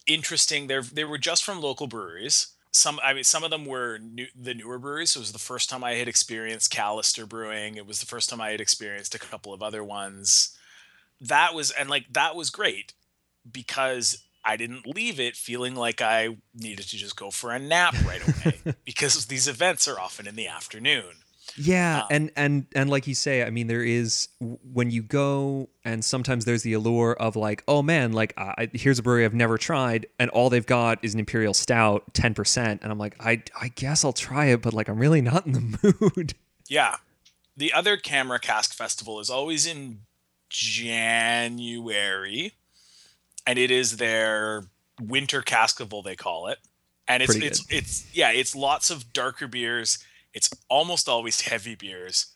interesting. 0.06 0.68
They 0.68 0.80
they 0.80 1.04
were 1.04 1.18
just 1.18 1.44
from 1.44 1.62
local 1.62 1.88
breweries. 1.88 2.48
Some 2.72 3.00
I 3.04 3.14
mean 3.14 3.24
some 3.24 3.44
of 3.44 3.50
them 3.50 3.66
were 3.66 3.98
new, 3.98 4.28
the 4.36 4.54
newer 4.54 4.80
breweries. 4.80 5.16
It 5.16 5.20
was 5.20 5.32
the 5.32 5.40
first 5.40 5.70
time 5.70 5.84
I 5.84 5.94
had 5.94 6.08
experienced 6.08 6.74
Callister 6.74 7.28
Brewing. 7.28 7.76
It 7.76 7.88
was 7.88 8.00
the 8.00 8.06
first 8.06 8.30
time 8.30 8.42
I 8.42 8.52
had 8.52 8.62
experienced 8.62 9.16
a 9.16 9.20
couple 9.20 9.54
of 9.54 9.64
other 9.64 9.84
ones. 9.84 10.58
That 11.22 11.54
was 11.54 11.72
and 11.72 11.90
like 11.90 12.12
that 12.14 12.36
was 12.36 12.50
great 12.50 12.94
because 13.50 14.24
I 14.44 14.56
didn't 14.56 14.88
leave 14.88 15.20
it 15.20 15.36
feeling 15.36 15.76
like 15.76 16.02
I 16.02 16.38
needed 16.54 16.88
to 16.88 16.98
just 16.98 17.16
go 17.16 17.32
for 17.32 17.52
a 17.52 17.60
nap 17.60 17.96
right 18.06 18.22
away 18.22 18.76
because 18.86 19.26
these 19.26 19.48
events 19.48 19.88
are 19.88 20.00
often 20.00 20.28
in 20.28 20.36
the 20.36 20.48
afternoon. 20.48 21.24
Yeah, 21.60 22.02
um, 22.02 22.08
and 22.12 22.32
and 22.36 22.66
and 22.76 22.90
like 22.90 23.08
you 23.08 23.16
say, 23.16 23.44
I 23.44 23.50
mean, 23.50 23.66
there 23.66 23.84
is 23.84 24.28
when 24.40 24.92
you 24.92 25.02
go, 25.02 25.70
and 25.84 26.06
sometimes 26.06 26.46
there's 26.46 26.62
the 26.62 26.74
allure 26.74 27.14
of 27.14 27.36
like, 27.36 27.64
oh 27.68 27.82
man, 27.82 28.14
like 28.14 28.34
I, 28.38 28.70
here's 28.74 29.00
a 29.00 29.04
brewery 29.04 29.26
I've 29.26 29.34
never 29.34 29.58
tried, 29.58 30.06
and 30.20 30.30
all 30.30 30.52
they've 30.52 30.66
got 30.66 31.04
is 31.04 31.16
an 31.16 31.20
imperial 31.20 31.56
stout, 31.56 32.14
ten 32.14 32.36
percent, 32.36 32.82
and 32.84 32.92
I'm 32.92 33.00
like, 33.00 33.16
I 33.20 33.42
I 33.60 33.70
guess 33.70 34.06
I'll 34.06 34.14
try 34.14 34.46
it, 34.46 34.62
but 34.62 34.74
like 34.74 34.88
I'm 34.88 35.00
really 35.00 35.22
not 35.22 35.48
in 35.48 35.54
the 35.54 35.96
mood. 36.16 36.36
Yeah, 36.68 36.98
the 37.56 37.74
other 37.74 37.98
CAMRA 37.98 38.40
Cask 38.40 38.76
Festival 38.76 39.20
is 39.20 39.32
always 39.32 39.66
in 39.66 40.02
January, 40.50 42.54
and 43.48 43.58
it 43.58 43.72
is 43.72 43.98
their 43.98 44.66
winter 45.02 45.42
caskival 45.42 46.04
they 46.04 46.16
call 46.16 46.50
it, 46.50 46.60
and 47.08 47.24
it's 47.24 47.36
it's 47.36 47.66
it's 47.72 48.16
yeah, 48.16 48.30
it's 48.30 48.56
lots 48.56 48.92
of 48.92 49.12
darker 49.12 49.48
beers 49.48 49.98
it's 50.38 50.50
almost 50.70 51.10
always 51.10 51.42
heavy 51.50 51.76
beers. 51.76 52.28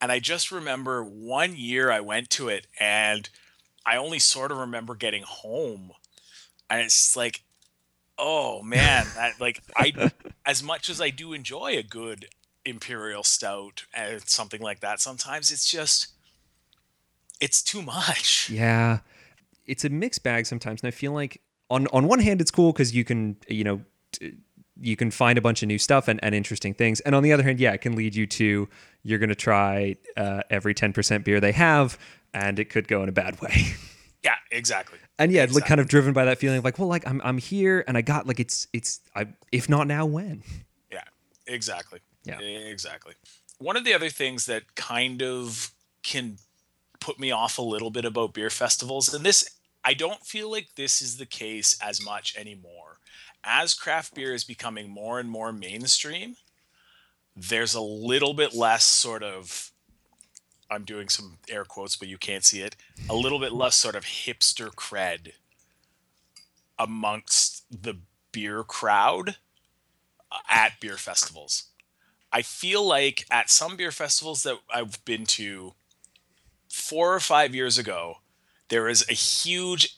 And 0.00 0.10
I 0.10 0.18
just 0.18 0.50
remember 0.50 1.04
one 1.04 1.54
year 1.54 1.90
I 1.90 2.00
went 2.00 2.30
to 2.30 2.48
it 2.48 2.66
and 2.80 3.28
I 3.84 3.96
only 3.96 4.18
sort 4.18 4.50
of 4.50 4.56
remember 4.56 4.94
getting 4.94 5.22
home. 5.22 5.92
And 6.70 6.80
it's 6.80 7.14
like, 7.14 7.42
oh 8.18 8.62
man, 8.62 9.06
that, 9.14 9.40
like 9.40 9.62
I 9.76 10.10
as 10.46 10.62
much 10.62 10.88
as 10.88 11.00
I 11.00 11.10
do 11.10 11.34
enjoy 11.34 11.76
a 11.76 11.82
good 11.82 12.26
imperial 12.64 13.22
stout 13.22 13.84
and 13.92 14.26
something 14.26 14.62
like 14.62 14.80
that, 14.80 15.00
sometimes 15.00 15.50
it's 15.50 15.70
just 15.70 16.08
it's 17.40 17.62
too 17.62 17.82
much. 17.82 18.48
Yeah. 18.50 19.00
It's 19.66 19.84
a 19.84 19.90
mixed 19.90 20.22
bag 20.22 20.46
sometimes. 20.46 20.82
And 20.82 20.88
I 20.88 20.92
feel 20.92 21.12
like 21.12 21.42
on 21.68 21.86
on 21.88 22.08
one 22.08 22.20
hand 22.20 22.40
it's 22.40 22.50
cool 22.50 22.72
because 22.72 22.94
you 22.94 23.04
can, 23.04 23.36
you 23.48 23.64
know, 23.64 23.82
t- 24.12 24.38
you 24.80 24.96
can 24.96 25.10
find 25.10 25.38
a 25.38 25.42
bunch 25.42 25.62
of 25.62 25.68
new 25.68 25.78
stuff 25.78 26.08
and, 26.08 26.18
and 26.22 26.34
interesting 26.34 26.74
things. 26.74 27.00
And 27.00 27.14
on 27.14 27.22
the 27.22 27.32
other 27.32 27.42
hand, 27.42 27.60
yeah, 27.60 27.72
it 27.72 27.80
can 27.80 27.94
lead 27.94 28.14
you 28.14 28.26
to 28.26 28.68
you're 29.02 29.18
going 29.18 29.30
to 29.30 29.34
try 29.34 29.96
uh, 30.16 30.42
every 30.50 30.74
10% 30.74 31.24
beer 31.24 31.40
they 31.40 31.52
have, 31.52 31.98
and 32.34 32.58
it 32.58 32.70
could 32.70 32.88
go 32.88 33.02
in 33.02 33.08
a 33.08 33.12
bad 33.12 33.40
way. 33.40 33.66
Yeah, 34.22 34.34
exactly. 34.50 34.98
And 35.18 35.32
yeah, 35.32 35.44
exactly. 35.44 35.66
kind 35.66 35.80
of 35.80 35.88
driven 35.88 36.12
by 36.12 36.26
that 36.26 36.36
feeling 36.36 36.58
of 36.58 36.64
like, 36.64 36.78
well, 36.78 36.88
like 36.88 37.06
I'm 37.06 37.22
I'm 37.24 37.38
here 37.38 37.82
and 37.88 37.96
I 37.96 38.02
got 38.02 38.26
like 38.26 38.38
it's 38.38 38.66
it's 38.70 39.00
I 39.16 39.28
if 39.50 39.66
not 39.66 39.86
now 39.86 40.04
when. 40.04 40.42
Yeah, 40.92 41.04
exactly. 41.46 42.00
Yeah, 42.24 42.38
exactly. 42.38 43.14
One 43.58 43.78
of 43.78 43.86
the 43.86 43.94
other 43.94 44.10
things 44.10 44.44
that 44.44 44.74
kind 44.74 45.22
of 45.22 45.70
can 46.02 46.36
put 47.00 47.18
me 47.18 47.30
off 47.30 47.56
a 47.56 47.62
little 47.62 47.90
bit 47.90 48.04
about 48.04 48.34
beer 48.34 48.50
festivals, 48.50 49.14
and 49.14 49.24
this 49.24 49.48
I 49.84 49.94
don't 49.94 50.20
feel 50.26 50.50
like 50.50 50.74
this 50.76 51.00
is 51.00 51.16
the 51.16 51.24
case 51.24 51.78
as 51.82 52.04
much 52.04 52.36
anymore 52.36 52.89
as 53.44 53.74
craft 53.74 54.14
beer 54.14 54.32
is 54.34 54.44
becoming 54.44 54.90
more 54.90 55.18
and 55.18 55.30
more 55.30 55.52
mainstream, 55.52 56.36
there's 57.36 57.74
a 57.74 57.80
little 57.80 58.34
bit 58.34 58.54
less 58.54 58.84
sort 58.84 59.22
of 59.22 59.72
I'm 60.70 60.84
doing 60.84 61.08
some 61.08 61.38
air 61.48 61.64
quotes, 61.64 61.96
but 61.96 62.08
you 62.08 62.16
can't 62.16 62.44
see 62.44 62.60
it. 62.60 62.76
A 63.08 63.14
little 63.14 63.40
bit 63.40 63.52
less 63.52 63.74
sort 63.74 63.96
of 63.96 64.04
hipster 64.04 64.68
cred 64.68 65.32
amongst 66.78 67.64
the 67.82 67.98
beer 68.30 68.62
crowd 68.62 69.36
uh, 70.30 70.38
at 70.48 70.78
beer 70.80 70.96
festivals. 70.96 71.64
I 72.32 72.42
feel 72.42 72.86
like 72.86 73.26
at 73.30 73.50
some 73.50 73.76
beer 73.76 73.90
festivals 73.90 74.44
that 74.44 74.58
I've 74.72 75.04
been 75.04 75.26
to 75.26 75.74
four 76.72 77.12
or 77.12 77.20
five 77.20 77.52
years 77.52 77.76
ago, 77.76 78.18
there 78.68 78.88
is 78.88 79.04
a 79.08 79.14
huge 79.14 79.96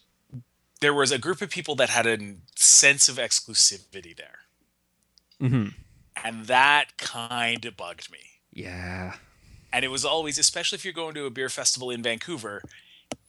there 0.83 0.93
was 0.93 1.13
a 1.13 1.19
group 1.19 1.41
of 1.41 1.49
people 1.49 1.75
that 1.77 1.89
had 1.89 2.07
a 2.07 2.19
sense 2.57 3.09
of 3.09 3.17
exclusivity 3.17 4.17
there. 4.17 4.41
Mm-hmm. 5.41 5.69
And 6.25 6.47
that 6.47 6.99
kind 6.99 7.65
of 7.65 7.77
bugged 7.77 8.11
me. 8.11 8.19
Yeah. 8.53 9.15
And 9.73 9.85
it 9.85 9.89
was 9.89 10.05
always, 10.05 10.39
especially 10.39 10.77
if 10.77 10.85
you're 10.85 10.93
going 10.93 11.15
to 11.15 11.25
a 11.25 11.31
beer 11.31 11.49
festival 11.49 11.91
in 11.91 12.03
Vancouver, 12.03 12.63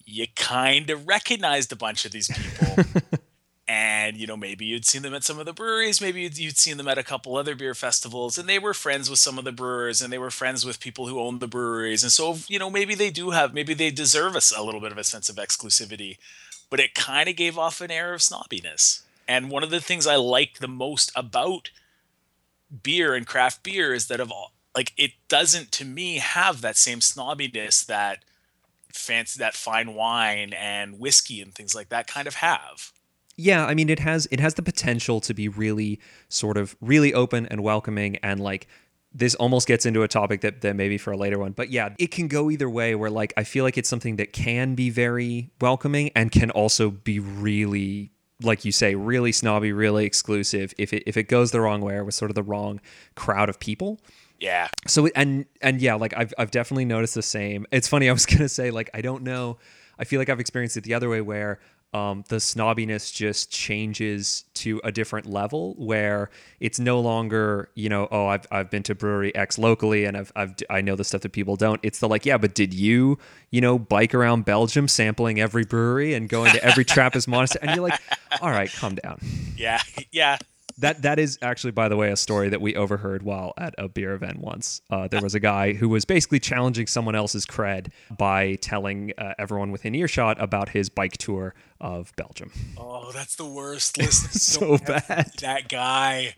you 0.03 0.25
kind 0.35 0.89
of 0.89 1.07
recognized 1.07 1.71
a 1.71 1.75
bunch 1.77 2.05
of 2.05 2.11
these 2.11 2.27
people. 2.27 2.83
and 3.67 4.17
you 4.17 4.27
know 4.27 4.35
maybe 4.35 4.65
you'd 4.65 4.85
seen 4.85 5.03
them 5.03 5.13
at 5.13 5.23
some 5.23 5.39
of 5.39 5.45
the 5.45 5.53
breweries 5.53 6.01
maybe 6.01 6.21
you'd, 6.23 6.37
you'd 6.37 6.57
seen 6.57 6.75
them 6.75 6.87
at 6.87 6.97
a 6.97 7.03
couple 7.03 7.37
other 7.37 7.55
beer 7.55 7.73
festivals 7.73 8.37
and 8.37 8.49
they 8.49 8.59
were 8.59 8.73
friends 8.73 9.09
with 9.09 9.19
some 9.19 9.37
of 9.37 9.45
the 9.45 9.53
brewers 9.53 10.01
and 10.01 10.11
they 10.11 10.17
were 10.17 10.29
friends 10.29 10.65
with 10.65 10.81
people 10.81 11.07
who 11.07 11.17
owned 11.17 11.39
the 11.39 11.47
breweries 11.47 12.03
and 12.03 12.11
so 12.11 12.35
you 12.49 12.59
know 12.59 12.69
maybe 12.69 12.93
they 12.93 13.09
do 13.09 13.29
have 13.29 13.53
maybe 13.53 13.73
they 13.73 13.89
deserve 13.89 14.35
us 14.35 14.51
a, 14.51 14.59
a 14.59 14.63
little 14.63 14.81
bit 14.81 14.91
of 14.91 14.97
a 14.97 15.03
sense 15.03 15.29
of 15.29 15.37
exclusivity 15.37 16.17
but 16.73 16.79
it 16.79 16.95
kind 16.95 17.29
of 17.29 17.35
gave 17.35 17.55
off 17.55 17.81
an 17.81 17.91
air 17.91 18.15
of 18.15 18.21
snobbiness. 18.21 19.03
And 19.27 19.51
one 19.51 19.61
of 19.61 19.69
the 19.69 19.79
things 19.79 20.07
i 20.07 20.15
like 20.15 20.57
the 20.57 20.67
most 20.67 21.11
about 21.15 21.69
beer 22.81 23.13
and 23.13 23.27
craft 23.27 23.61
beer 23.61 23.93
is 23.93 24.07
that 24.07 24.19
of 24.19 24.31
all 24.31 24.53
like 24.75 24.91
it 24.97 25.11
doesn't 25.27 25.71
to 25.73 25.85
me 25.85 26.17
have 26.17 26.61
that 26.61 26.75
same 26.75 26.97
snobbiness 26.97 27.85
that 27.85 28.25
fancy 28.91 29.37
that 29.37 29.53
fine 29.53 29.93
wine 29.93 30.51
and 30.51 30.97
whiskey 30.97 31.43
and 31.43 31.53
things 31.53 31.75
like 31.75 31.89
that 31.89 32.07
kind 32.07 32.27
of 32.27 32.33
have. 32.33 32.91
Yeah 33.35 33.67
i 33.67 33.75
mean 33.75 33.87
it 33.87 33.99
has 33.99 34.27
it 34.31 34.39
has 34.39 34.55
the 34.55 34.63
potential 34.63 35.21
to 35.21 35.33
be 35.35 35.47
really 35.47 35.99
sort 36.27 36.57
of 36.57 36.75
really 36.81 37.13
open 37.13 37.45
and 37.45 37.61
welcoming 37.61 38.15
and 38.23 38.39
like 38.39 38.67
this 39.13 39.35
almost 39.35 39.67
gets 39.67 39.85
into 39.85 40.01
a 40.01 40.07
topic 40.07 40.41
that, 40.41 40.61
that 40.61 40.75
maybe 40.75 40.97
for 40.97 41.11
a 41.11 41.17
later 41.17 41.37
one 41.37 41.51
but 41.51 41.69
yeah 41.69 41.89
it 41.99 42.07
can 42.07 42.27
go 42.27 42.49
either 42.49 42.69
way 42.69 42.95
where 42.95 43.09
like 43.09 43.33
i 43.37 43.43
feel 43.43 43.63
like 43.63 43.77
it's 43.77 43.89
something 43.89 44.15
that 44.15 44.33
can 44.33 44.75
be 44.75 44.89
very 44.89 45.51
welcoming 45.61 46.09
and 46.15 46.31
can 46.31 46.49
also 46.51 46.89
be 46.89 47.19
really 47.19 48.13
like 48.41 48.65
you 48.65 48.71
say 48.71 48.95
really 48.95 49.31
snobby 49.31 49.71
really 49.71 50.05
exclusive 50.05 50.73
if 50.77 50.93
it 50.93 51.03
if 51.05 51.17
it 51.17 51.23
goes 51.23 51.51
the 51.51 51.61
wrong 51.61 51.81
way 51.81 51.95
or 51.95 52.03
with 52.03 52.15
sort 52.15 52.31
of 52.31 52.35
the 52.35 52.43
wrong 52.43 52.79
crowd 53.15 53.49
of 53.49 53.59
people. 53.59 53.99
Yeah. 54.39 54.67
So 54.87 55.07
and 55.15 55.45
and 55.61 55.81
yeah 55.81 55.95
like 55.95 56.13
i've, 56.17 56.33
I've 56.37 56.51
definitely 56.51 56.85
noticed 56.85 57.15
the 57.15 57.21
same. 57.21 57.65
It's 57.71 57.87
funny 57.87 58.09
i 58.09 58.13
was 58.13 58.25
gonna 58.27 58.49
say 58.49 58.71
like 58.71 58.89
i 58.93 59.01
don't 59.01 59.23
know 59.23 59.57
i 59.97 60.03
feel 60.03 60.19
like 60.19 60.29
i've 60.29 60.39
experienced 60.39 60.77
it 60.77 60.83
the 60.83 60.93
other 60.93 61.09
way 61.09 61.21
where 61.21 61.59
um, 61.93 62.23
the 62.29 62.37
snobbiness 62.37 63.13
just 63.13 63.51
changes 63.51 64.45
to 64.55 64.81
a 64.83 64.91
different 64.91 65.25
level 65.27 65.75
where 65.77 66.29
it's 66.59 66.79
no 66.79 66.99
longer 66.99 67.69
you 67.75 67.89
know 67.89 68.07
oh 68.11 68.27
I've, 68.27 68.47
I've 68.51 68.69
been 68.69 68.83
to 68.83 68.95
brewery 68.95 69.33
X 69.35 69.57
locally 69.57 70.05
and 70.05 70.17
I've, 70.17 70.31
I've 70.35 70.55
I 70.69 70.81
know 70.81 70.95
the 70.95 71.03
stuff 71.03 71.21
that 71.21 71.31
people 71.31 71.55
don't. 71.55 71.79
It's 71.83 71.99
the 71.99 72.07
like 72.07 72.25
yeah 72.25 72.37
but 72.37 72.55
did 72.55 72.73
you 72.73 73.17
you 73.51 73.61
know 73.61 73.77
bike 73.77 74.13
around 74.13 74.45
Belgium 74.45 74.87
sampling 74.87 75.39
every 75.39 75.65
brewery 75.65 76.13
and 76.13 76.27
going 76.27 76.51
to 76.53 76.63
every 76.63 76.85
Trappist 76.85 77.27
monastery? 77.27 77.67
And 77.67 77.75
you're 77.75 77.87
like 77.87 77.99
all 78.41 78.49
right 78.49 78.71
calm 78.71 78.95
down. 78.95 79.19
Yeah 79.55 79.79
yeah. 80.11 80.37
That 80.79 81.03
that 81.03 81.19
is 81.19 81.37
actually, 81.43 81.71
by 81.71 81.87
the 81.87 81.95
way, 81.95 82.11
a 82.11 82.17
story 82.17 82.49
that 82.49 82.59
we 82.59 82.75
overheard 82.75 83.21
while 83.21 83.53
at 83.57 83.75
a 83.77 83.87
beer 83.87 84.13
event 84.13 84.39
once. 84.39 84.81
Uh, 84.89 85.07
there 85.07 85.21
was 85.21 85.35
a 85.35 85.39
guy 85.39 85.73
who 85.73 85.87
was 85.87 86.03
basically 86.03 86.39
challenging 86.39 86.87
someone 86.87 87.13
else's 87.13 87.45
cred 87.45 87.91
by 88.17 88.55
telling 88.55 89.13
uh, 89.19 89.33
everyone 89.37 89.71
within 89.71 89.93
earshot 89.93 90.41
about 90.41 90.69
his 90.69 90.89
bike 90.89 91.17
tour 91.17 91.53
of 91.83 92.15
Belgium. 92.15 92.51
Oh, 92.77 93.11
that's 93.11 93.35
the 93.35 93.45
worst. 93.45 93.97
Listen, 93.99 94.31
so 94.31 94.77
bad. 94.77 95.31
That 95.41 95.67
guy. 95.67 96.35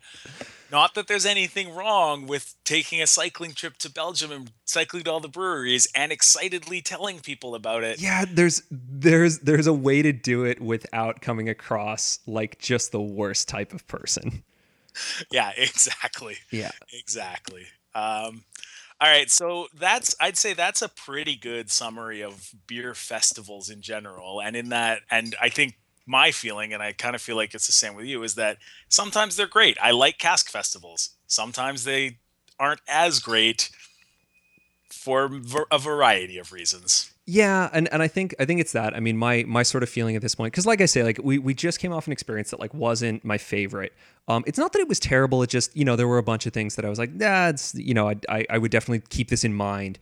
Not 0.71 0.95
that 0.95 1.07
there's 1.07 1.27
anything 1.27 1.73
wrong 1.73 2.25
with 2.25 2.55
taking 2.65 2.99
a 3.01 3.07
cycling 3.07 3.53
trip 3.53 3.77
to 3.77 3.91
Belgium 3.91 4.31
and 4.31 4.51
cycling 4.65 5.03
to 5.03 5.11
all 5.11 5.19
the 5.19 5.29
breweries 5.29 5.87
and 5.95 6.11
excitedly 6.11 6.81
telling 6.81 7.19
people 7.19 7.53
about 7.53 7.83
it. 7.83 8.01
Yeah, 8.01 8.25
there's 8.27 8.63
there's 8.71 9.39
there's 9.39 9.67
a 9.67 9.73
way 9.73 10.01
to 10.01 10.11
do 10.11 10.43
it 10.43 10.59
without 10.59 11.21
coming 11.21 11.47
across 11.47 12.19
like 12.25 12.57
just 12.57 12.91
the 12.91 12.99
worst 13.01 13.47
type 13.47 13.73
of 13.73 13.87
person. 13.87 14.43
Yeah, 15.29 15.51
exactly. 15.57 16.37
Yeah. 16.51 16.71
Exactly. 16.93 17.65
Um 17.93 18.45
all 19.01 19.09
right, 19.09 19.29
so 19.29 19.67
that's 19.77 20.15
I'd 20.21 20.37
say 20.37 20.53
that's 20.53 20.81
a 20.81 20.89
pretty 20.89 21.35
good 21.35 21.69
summary 21.69 22.21
of 22.21 22.49
beer 22.65 22.93
festivals 22.93 23.69
in 23.69 23.81
general. 23.81 24.41
And 24.41 24.55
in 24.55 24.69
that 24.69 25.01
and 25.11 25.35
I 25.41 25.49
think 25.49 25.75
my 26.07 26.31
feeling, 26.31 26.73
and 26.73 26.81
I 26.81 26.93
kind 26.93 27.15
of 27.15 27.21
feel 27.21 27.35
like 27.35 27.53
it's 27.53 27.67
the 27.67 27.73
same 27.73 27.95
with 27.95 28.05
you, 28.05 28.23
is 28.23 28.35
that 28.35 28.57
sometimes 28.89 29.35
they're 29.35 29.47
great. 29.47 29.77
I 29.81 29.91
like 29.91 30.17
cask 30.17 30.49
festivals. 30.49 31.09
Sometimes 31.27 31.83
they 31.83 32.19
aren't 32.59 32.81
as 32.87 33.19
great 33.19 33.69
for 34.95 35.29
a 35.71 35.79
variety 35.79 36.37
of 36.37 36.51
reasons. 36.51 37.11
Yeah, 37.27 37.69
and, 37.73 37.91
and 37.91 38.03
I 38.03 38.07
think 38.07 38.35
I 38.39 38.45
think 38.45 38.61
it's 38.61 38.73
that. 38.73 38.95
I 38.95 38.99
mean, 38.99 39.17
my 39.17 39.43
my 39.47 39.63
sort 39.63 39.81
of 39.83 39.89
feeling 39.89 40.15
at 40.15 40.21
this 40.21 40.35
point, 40.35 40.53
because 40.53 40.65
like 40.65 40.79
I 40.79 40.85
say, 40.85 41.03
like 41.03 41.19
we 41.23 41.39
we 41.39 41.53
just 41.53 41.79
came 41.79 41.91
off 41.91 42.05
an 42.05 42.13
experience 42.13 42.51
that 42.51 42.59
like 42.59 42.73
wasn't 42.73 43.25
my 43.25 43.37
favorite. 43.37 43.93
Um, 44.27 44.43
it's 44.45 44.59
not 44.59 44.73
that 44.73 44.79
it 44.79 44.87
was 44.87 44.99
terrible. 44.99 45.41
It 45.41 45.49
just 45.49 45.75
you 45.75 45.85
know 45.85 45.95
there 45.95 46.07
were 46.07 46.19
a 46.19 46.23
bunch 46.23 46.45
of 46.45 46.53
things 46.53 46.75
that 46.75 46.85
I 46.85 46.89
was 46.89 46.99
like, 46.99 47.13
nah, 47.13 47.49
it's 47.49 47.73
you 47.75 47.93
know 47.93 48.09
I 48.09 48.15
I, 48.29 48.45
I 48.51 48.57
would 48.59 48.71
definitely 48.71 49.03
keep 49.09 49.29
this 49.29 49.43
in 49.43 49.53
mind 49.53 49.97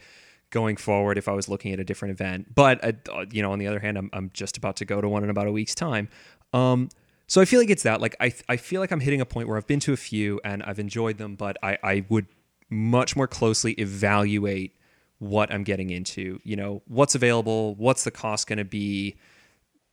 going 0.50 0.76
forward 0.76 1.18
if 1.18 1.28
I 1.28 1.32
was 1.32 1.48
looking 1.48 1.74
at 1.74 1.80
a 1.80 1.84
different 1.84 2.12
event. 2.12 2.54
But 2.54 2.84
uh, 2.84 3.26
you 3.32 3.42
know, 3.42 3.54
on 3.54 3.60
the 3.60 3.68
other 3.68 3.80
hand, 3.80 3.98
I'm 3.98 4.10
I'm 4.12 4.30
just 4.34 4.58
about 4.58 4.76
to 4.78 4.86
go 4.86 5.00
to 5.00 5.08
one 5.08 5.24
in 5.24 5.30
about 5.30 5.48
a 5.48 5.52
week's 5.52 5.76
time. 5.76 6.10
Um, 6.52 6.90
so 7.28 7.40
I 7.42 7.46
feel 7.46 7.60
like 7.60 7.70
it's 7.70 7.84
that. 7.84 8.02
Like 8.02 8.18
I 8.20 8.34
I 8.50 8.58
feel 8.58 8.82
like 8.82 8.92
I'm 8.92 9.00
hitting 9.00 9.22
a 9.22 9.26
point 9.26 9.48
where 9.48 9.56
I've 9.56 9.68
been 9.68 9.80
to 9.82 9.94
a 9.94 9.98
few 9.98 10.42
and 10.44 10.62
I've 10.64 10.80
enjoyed 10.80 11.18
them, 11.18 11.36
but 11.36 11.56
I 11.64 11.78
I 11.82 12.06
would 12.10 12.28
much 12.70 13.16
more 13.16 13.28
closely 13.28 13.74
evaluate 13.74 14.76
what 15.24 15.52
I'm 15.52 15.64
getting 15.64 15.90
into. 15.90 16.40
You 16.44 16.56
know, 16.56 16.82
what's 16.88 17.16
available, 17.16 17.76
what's 17.76 18.04
the 18.04 18.12
cost 18.12 18.48
going 18.48 18.58
to 18.58 18.66
be. 18.66 19.16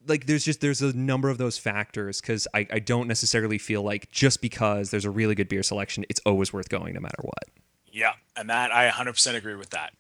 Like 0.07 0.27
there's 0.27 0.45
just 0.45 0.63
there's 0.63 0.81
a 0.81 0.97
number 0.97 1.29
of 1.29 1.37
those 1.37 1.59
factors 1.59 2.21
because 2.21 2.49
I, 2.55 2.67
I 2.73 2.79
don't 2.79 3.07
necessarily 3.07 3.59
feel 3.59 3.83
like 3.83 4.11
just 4.11 4.41
because 4.41 4.91
there's 4.91 5.05
a 5.05 5.11
really 5.11 5.35
good 5.35 5.49
beer 5.49 5.63
selection, 5.63 6.07
it's 6.09 6.21
always 6.25 6.53
worth 6.53 6.71
going 6.71 6.95
no 6.95 7.01
matter 7.01 7.21
what. 7.21 7.45
Yeah, 7.93 8.13
and 8.37 8.49
that 8.49 8.73
I 8.73 8.89
100% 8.89 9.35
agree 9.35 9.57
with 9.57 9.71
that 9.71 9.93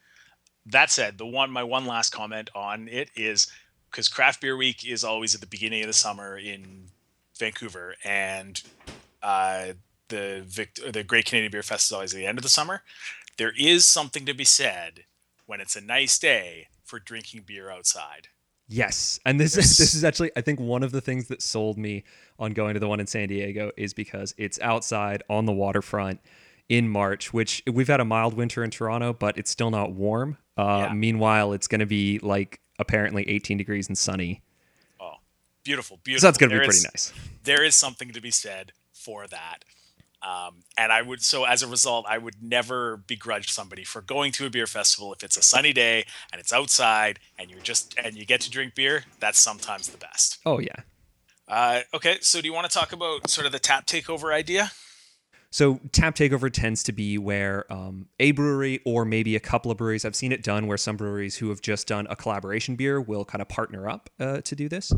that 0.67 0.91
said, 0.91 1.19
the 1.19 1.27
one 1.27 1.51
my 1.51 1.63
one 1.63 1.87
last 1.87 2.11
comment 2.11 2.51
on 2.55 2.89
it 2.89 3.11
is 3.17 3.51
because 3.91 4.09
Craft 4.09 4.41
Beer 4.41 4.57
Week 4.57 4.87
is 4.87 5.05
always 5.05 5.35
at 5.35 5.41
the 5.41 5.47
beginning 5.47 5.83
of 5.83 5.87
the 5.87 5.93
summer 5.93 6.39
in 6.39 6.87
Vancouver, 7.39 7.95
and 8.05 8.63
uh, 9.23 9.69
the 10.09 10.45
Vic- 10.47 10.79
the 10.93 11.03
Great 11.03 11.27
Canadian 11.27 11.51
Beer 11.51 11.63
Fest 11.63 11.87
is 11.87 11.93
always 11.93 12.15
at 12.15 12.19
the 12.19 12.27
end 12.27 12.39
of 12.39 12.43
the 12.43 12.49
summer. 12.51 12.83
There 13.37 13.53
is 13.59 13.87
something 13.87 14.27
to 14.27 14.35
be 14.35 14.45
said 14.45 15.05
when 15.51 15.61
it's 15.61 15.75
a 15.75 15.81
nice 15.81 16.17
day 16.17 16.69
for 16.85 17.01
drinking 17.01 17.43
beer 17.45 17.73
outside. 17.73 18.29
Yes, 18.69 19.19
and 19.27 19.41
this 19.41 19.57
is 19.57 19.77
this 19.79 19.95
is 19.95 20.05
actually 20.05 20.31
I 20.37 20.43
think 20.43 20.61
one 20.61 20.85
of 20.85 20.93
the 20.93 21.01
things 21.01 21.27
that 21.27 21.43
sold 21.43 21.77
me 21.77 22.05
on 22.39 22.53
going 22.53 22.75
to 22.75 22.81
the 22.81 22.87
one 22.87 23.01
in 23.01 23.09
San 23.09 23.29
Diego 23.29 23.73
is 23.77 23.93
because 23.93 24.33
it's 24.39 24.61
outside 24.61 25.25
on 25.29 25.47
the 25.47 25.53
waterfront 25.53 26.21
in 26.69 26.89
March, 26.89 27.33
which 27.33 27.65
we've 27.67 27.89
had 27.89 27.99
a 27.99 28.05
mild 28.05 28.35
winter 28.35 28.63
in 28.63 28.71
Toronto, 28.71 29.13
but 29.13 29.37
it's 29.37 29.51
still 29.51 29.73
not 29.73 29.91
warm. 29.91 30.39
Uh, 30.57 30.87
yeah. 30.87 30.95
Meanwhile, 30.95 31.53
it's 31.53 31.67
going 31.67 31.81
to 31.81 31.87
be 31.87 32.21
like 32.21 32.61
apparently 32.79 33.29
18 33.29 33.59
degrees 33.59 33.89
and 33.89 33.99
sunny. 33.99 34.43
Oh, 35.01 35.15
beautiful, 35.65 35.99
beautiful. 36.05 36.21
So 36.21 36.27
that's 36.29 36.39
going 36.39 36.51
to 36.51 36.61
be 36.61 36.65
pretty 36.65 36.79
is, 36.79 36.85
nice. 36.85 37.13
There 37.43 37.65
is 37.65 37.75
something 37.75 38.13
to 38.13 38.21
be 38.21 38.31
said 38.31 38.71
for 38.93 39.27
that. 39.27 39.65
Um, 40.23 40.57
and 40.77 40.93
I 40.93 41.03
would, 41.03 41.23
so 41.23 41.45
as 41.45 41.63
a 41.63 41.67
result, 41.67 42.07
I 42.09 42.19
would 42.19 42.43
never 42.43 42.99
begrudge 42.99 43.51
somebody 43.51 43.85
for 43.85 44.03
going 44.03 44.33
to 44.33 44.47
a 44.47 44.51
beer 44.51 44.67
festival 44.67 45.13
if 45.15 45.23
it's 45.23 45.37
a 45.37 45.43
sunny 45.43 45.73
day 45.73 46.05
and 46.31 46.41
it's 46.41 46.53
outside 46.53 47.19
and 47.39 47.51
you're 47.51 47.61
just, 47.61 47.95
and 48.03 48.17
you 48.17 48.27
get 48.27 48.41
to 48.43 48.51
drink 48.51 48.75
beer. 48.75 49.05
That's 49.19 49.39
sometimes 49.39 49.89
the 49.89 49.99
best. 49.99 50.39
Oh, 50.45 50.59
yeah. 50.59 50.77
Uh, 51.49 51.81
okay. 51.95 52.19
So 52.21 52.41
do 52.41 52.47
you 52.47 52.53
want 52.53 52.71
to 52.71 52.79
talk 52.79 52.93
about 52.93 53.31
sort 53.31 53.47
of 53.47 53.53
the 53.53 53.59
tap 53.59 53.87
takeover 53.87 54.33
idea? 54.33 54.73
So 55.53 55.81
tap 55.91 56.15
takeover 56.15 56.53
tends 56.53 56.85
to 56.85 56.93
be 56.93 57.19
where 57.19 57.71
um, 57.73 58.07
a 58.21 58.31
brewery 58.31 58.81
or 58.85 59.05
maybe 59.05 59.35
a 59.35 59.41
couple 59.41 59.71
of 59.73 59.77
breweries. 59.77 60.05
I've 60.05 60.15
seen 60.15 60.31
it 60.31 60.45
done 60.45 60.69
where 60.69 60.79
some 60.79 60.97
breweries 60.97 61.37
who 61.37 61.49
have 61.49 61.61
just 61.61 61.89
done 61.89 62.07
a 62.09 62.15
collaboration 62.15 62.77
beer 62.77 63.01
will 63.01 63.25
kind 63.25 63.43
of 63.43 63.49
partner 63.49 63.89
up 63.89 64.11
uh, 64.21 64.43
to 64.43 64.55
do 64.55 64.69
this, 64.69 64.93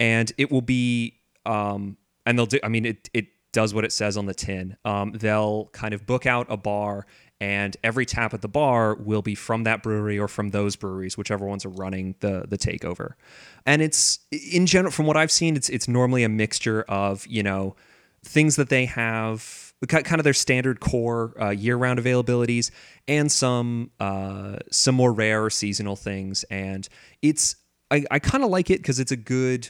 and 0.00 0.32
it 0.36 0.50
will 0.50 0.62
be 0.62 1.20
um, 1.46 1.96
and 2.26 2.36
they'll 2.36 2.46
do. 2.46 2.58
I 2.64 2.68
mean, 2.68 2.86
it 2.86 3.08
it 3.14 3.26
does 3.54 3.72
what 3.72 3.84
it 3.84 3.92
says 3.92 4.18
on 4.18 4.26
the 4.26 4.34
tin. 4.34 4.76
Um, 4.84 5.12
they'll 5.12 5.70
kind 5.72 5.94
of 5.94 6.04
book 6.04 6.26
out 6.26 6.46
a 6.50 6.58
bar, 6.58 7.06
and 7.40 7.74
every 7.82 8.04
tap 8.04 8.34
at 8.34 8.42
the 8.42 8.48
bar 8.48 8.94
will 8.94 9.22
be 9.22 9.34
from 9.34 9.64
that 9.64 9.82
brewery 9.82 10.18
or 10.18 10.28
from 10.28 10.50
those 10.50 10.76
breweries, 10.76 11.16
whichever 11.16 11.46
ones 11.46 11.64
are 11.64 11.70
running 11.70 12.16
the 12.20 12.44
the 12.46 12.58
takeover. 12.58 13.12
And 13.64 13.80
it's 13.80 14.18
in 14.30 14.66
general, 14.66 14.90
from 14.90 15.06
what 15.06 15.16
I've 15.16 15.32
seen, 15.32 15.56
it's 15.56 15.70
it's 15.70 15.88
normally 15.88 16.24
a 16.24 16.28
mixture 16.28 16.82
of 16.82 17.26
you 17.26 17.42
know 17.42 17.76
things 18.22 18.56
that 18.56 18.68
they 18.68 18.86
have 18.86 19.72
kind 19.86 20.18
of 20.18 20.24
their 20.24 20.32
standard 20.32 20.80
core 20.80 21.34
uh, 21.40 21.50
year-round 21.50 21.98
availabilities 21.98 22.70
and 23.06 23.30
some 23.30 23.90
uh, 24.00 24.56
some 24.70 24.94
more 24.94 25.12
rare 25.12 25.50
seasonal 25.50 25.96
things 25.96 26.42
and 26.44 26.88
it's 27.20 27.56
i, 27.90 28.02
I 28.10 28.18
kind 28.18 28.42
of 28.42 28.48
like 28.50 28.70
it 28.70 28.78
because 28.78 28.98
it's 28.98 29.12
a 29.12 29.16
good 29.16 29.68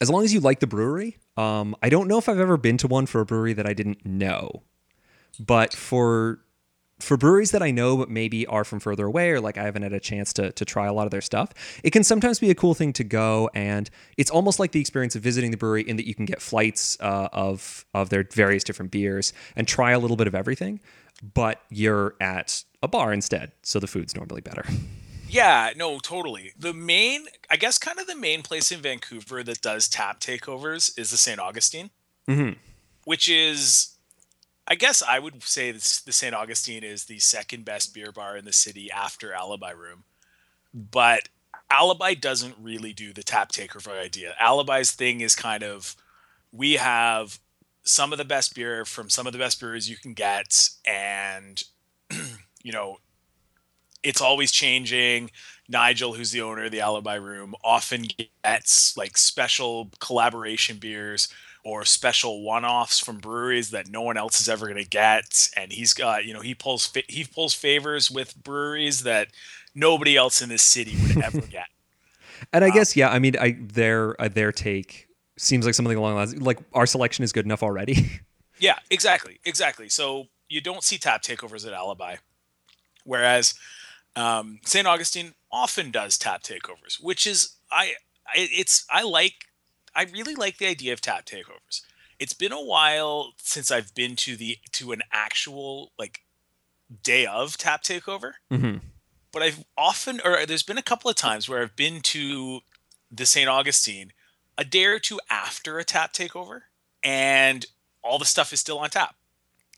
as 0.00 0.10
long 0.10 0.24
as 0.24 0.32
you 0.32 0.40
like 0.40 0.60
the 0.60 0.66
brewery 0.66 1.18
um, 1.36 1.74
i 1.82 1.88
don't 1.88 2.08
know 2.08 2.18
if 2.18 2.28
i've 2.28 2.40
ever 2.40 2.56
been 2.56 2.76
to 2.76 2.86
one 2.86 3.06
for 3.06 3.20
a 3.20 3.26
brewery 3.26 3.52
that 3.52 3.66
i 3.66 3.72
didn't 3.72 4.04
know 4.04 4.62
but 5.38 5.72
for 5.72 6.40
for 7.02 7.16
breweries 7.16 7.50
that 7.50 7.62
I 7.62 7.70
know 7.70 7.96
but 7.96 8.08
maybe 8.08 8.46
are 8.46 8.64
from 8.64 8.78
further 8.80 9.06
away 9.06 9.30
or 9.30 9.40
like 9.40 9.58
I 9.58 9.64
haven't 9.64 9.82
had 9.82 9.92
a 9.92 10.00
chance 10.00 10.32
to 10.34 10.52
to 10.52 10.64
try 10.64 10.86
a 10.86 10.92
lot 10.92 11.04
of 11.04 11.10
their 11.10 11.20
stuff, 11.20 11.50
it 11.82 11.90
can 11.90 12.04
sometimes 12.04 12.38
be 12.38 12.50
a 12.50 12.54
cool 12.54 12.74
thing 12.74 12.92
to 12.94 13.04
go 13.04 13.50
and 13.54 13.90
it's 14.16 14.30
almost 14.30 14.58
like 14.58 14.72
the 14.72 14.80
experience 14.80 15.16
of 15.16 15.22
visiting 15.22 15.50
the 15.50 15.56
brewery 15.56 15.82
in 15.82 15.96
that 15.96 16.06
you 16.06 16.14
can 16.14 16.24
get 16.24 16.40
flights 16.40 16.96
uh, 17.00 17.28
of 17.32 17.84
of 17.92 18.08
their 18.10 18.24
various 18.32 18.64
different 18.64 18.92
beers 18.92 19.32
and 19.56 19.66
try 19.66 19.90
a 19.92 19.98
little 19.98 20.16
bit 20.16 20.26
of 20.26 20.34
everything, 20.34 20.80
but 21.34 21.60
you're 21.70 22.14
at 22.20 22.64
a 22.82 22.88
bar 22.88 23.12
instead, 23.12 23.52
so 23.62 23.78
the 23.78 23.86
food's 23.86 24.14
normally 24.14 24.40
better. 24.40 24.64
Yeah, 25.32 25.72
no, 25.76 25.98
totally. 25.98 26.52
The 26.58 26.74
main, 26.74 27.24
I 27.48 27.56
guess, 27.56 27.78
kind 27.78 27.98
of 27.98 28.06
the 28.06 28.14
main 28.14 28.42
place 28.42 28.70
in 28.70 28.80
Vancouver 28.80 29.42
that 29.42 29.62
does 29.62 29.88
tap 29.88 30.20
takeovers 30.20 30.96
is 30.98 31.10
the 31.10 31.16
St. 31.16 31.40
Augustine, 31.40 31.90
Mhm. 32.28 32.58
which 33.04 33.28
is, 33.28 33.96
I 34.66 34.74
guess, 34.74 35.00
I 35.00 35.18
would 35.18 35.42
say 35.42 35.72
this, 35.72 36.00
the 36.00 36.12
St. 36.12 36.34
Augustine 36.34 36.84
is 36.84 37.06
the 37.06 37.18
second 37.18 37.64
best 37.64 37.94
beer 37.94 38.12
bar 38.12 38.36
in 38.36 38.44
the 38.44 38.52
city 38.52 38.90
after 38.90 39.32
Alibi 39.32 39.70
Room. 39.70 40.04
But 40.74 41.30
Alibi 41.70 42.12
doesn't 42.12 42.56
really 42.58 42.92
do 42.92 43.14
the 43.14 43.22
tap 43.22 43.52
takeover 43.52 43.98
idea. 43.98 44.36
Alibi's 44.38 44.90
thing 44.90 45.22
is 45.22 45.34
kind 45.34 45.62
of, 45.62 45.96
we 46.52 46.74
have 46.74 47.40
some 47.84 48.12
of 48.12 48.18
the 48.18 48.24
best 48.26 48.54
beer 48.54 48.84
from 48.84 49.08
some 49.08 49.26
of 49.26 49.32
the 49.32 49.38
best 49.38 49.58
breweries 49.58 49.88
you 49.88 49.96
can 49.96 50.12
get, 50.12 50.68
and 50.84 51.64
you 52.62 52.70
know 52.72 53.00
it's 54.02 54.20
always 54.20 54.52
changing. 54.52 55.30
Nigel, 55.68 56.14
who's 56.14 56.32
the 56.32 56.42
owner 56.42 56.64
of 56.64 56.70
the 56.72 56.80
Alibi 56.80 57.14
Room, 57.14 57.54
often 57.64 58.06
gets 58.44 58.96
like 58.96 59.16
special 59.16 59.90
collaboration 60.00 60.76
beers 60.78 61.28
or 61.64 61.84
special 61.84 62.42
one-offs 62.42 62.98
from 62.98 63.18
breweries 63.18 63.70
that 63.70 63.88
no 63.88 64.02
one 64.02 64.16
else 64.16 64.40
is 64.40 64.48
ever 64.48 64.66
going 64.66 64.82
to 64.82 64.88
get. 64.88 65.48
And 65.56 65.72
he's 65.72 65.94
got, 65.94 66.24
you 66.24 66.34
know, 66.34 66.40
he 66.40 66.54
pulls 66.54 66.86
fa- 66.86 67.02
he 67.08 67.24
pulls 67.24 67.54
favors 67.54 68.10
with 68.10 68.36
breweries 68.42 69.02
that 69.04 69.28
nobody 69.74 70.16
else 70.16 70.42
in 70.42 70.48
this 70.48 70.62
city 70.62 70.96
would 70.96 71.16
ever 71.22 71.40
get. 71.50 71.68
And 72.52 72.64
I 72.64 72.70
Um, 72.70 72.70
guess 72.70 72.96
yeah, 72.96 73.08
I 73.10 73.18
mean, 73.18 73.36
I 73.38 73.56
their 73.60 74.20
uh, 74.20 74.28
their 74.28 74.52
take 74.52 75.08
seems 75.38 75.64
like 75.66 75.74
something 75.74 75.96
along 75.96 76.16
those 76.16 76.32
lines. 76.34 76.42
Like 76.42 76.58
our 76.74 76.86
selection 76.86 77.24
is 77.24 77.32
good 77.32 77.44
enough 77.44 77.62
already. 77.62 78.10
Yeah, 78.58 78.78
exactly, 78.90 79.40
exactly. 79.44 79.88
So 79.88 80.28
you 80.48 80.60
don't 80.60 80.84
see 80.84 80.98
tap 80.98 81.22
takeovers 81.22 81.66
at 81.66 81.72
Alibi, 81.72 82.16
whereas 83.04 83.54
um, 84.16 84.60
St. 84.64 84.86
Augustine 84.86 85.34
often 85.50 85.90
does 85.90 86.18
tap 86.18 86.42
takeovers, 86.42 87.02
which 87.02 87.26
is 87.26 87.56
I, 87.70 87.94
I 88.26 88.48
it's 88.50 88.84
I 88.90 89.02
like 89.02 89.46
I 89.94 90.04
really 90.04 90.34
like 90.34 90.58
the 90.58 90.66
idea 90.66 90.92
of 90.92 91.00
tap 91.00 91.26
takeovers. 91.26 91.82
It's 92.18 92.34
been 92.34 92.52
a 92.52 92.62
while 92.62 93.32
since 93.38 93.70
I've 93.70 93.94
been 93.94 94.16
to 94.16 94.36
the 94.36 94.58
to 94.72 94.92
an 94.92 95.02
actual 95.12 95.92
like 95.98 96.20
day 97.02 97.26
of 97.26 97.56
tap 97.56 97.82
takeover, 97.82 98.32
hmm 98.50 98.76
but 99.32 99.42
I've 99.42 99.64
often 99.76 100.20
or 100.24 100.44
there's 100.46 100.62
been 100.62 100.78
a 100.78 100.82
couple 100.82 101.10
of 101.10 101.16
times 101.16 101.48
where 101.48 101.62
I've 101.62 101.74
been 101.74 102.00
to 102.02 102.60
the 103.10 103.26
St. 103.26 103.48
Augustine 103.48 104.12
a 104.58 104.64
day 104.64 104.84
or 104.84 104.98
two 104.98 105.18
after 105.30 105.78
a 105.78 105.84
tap 105.84 106.12
takeover, 106.12 106.62
and 107.02 107.64
all 108.02 108.18
the 108.18 108.26
stuff 108.26 108.52
is 108.52 108.60
still 108.60 108.78
on 108.78 108.90
tap. 108.90 109.14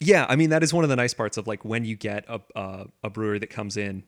Yeah, 0.00 0.26
I 0.28 0.36
mean 0.36 0.50
that 0.50 0.62
is 0.64 0.74
one 0.74 0.84
of 0.84 0.90
the 0.90 0.96
nice 0.96 1.14
parts 1.14 1.36
of 1.36 1.46
like 1.46 1.64
when 1.64 1.84
you 1.84 1.96
get 1.96 2.24
a 2.28 2.40
a, 2.56 2.86
a 3.04 3.10
brewery 3.10 3.38
that 3.38 3.50
comes 3.50 3.76
in 3.76 4.02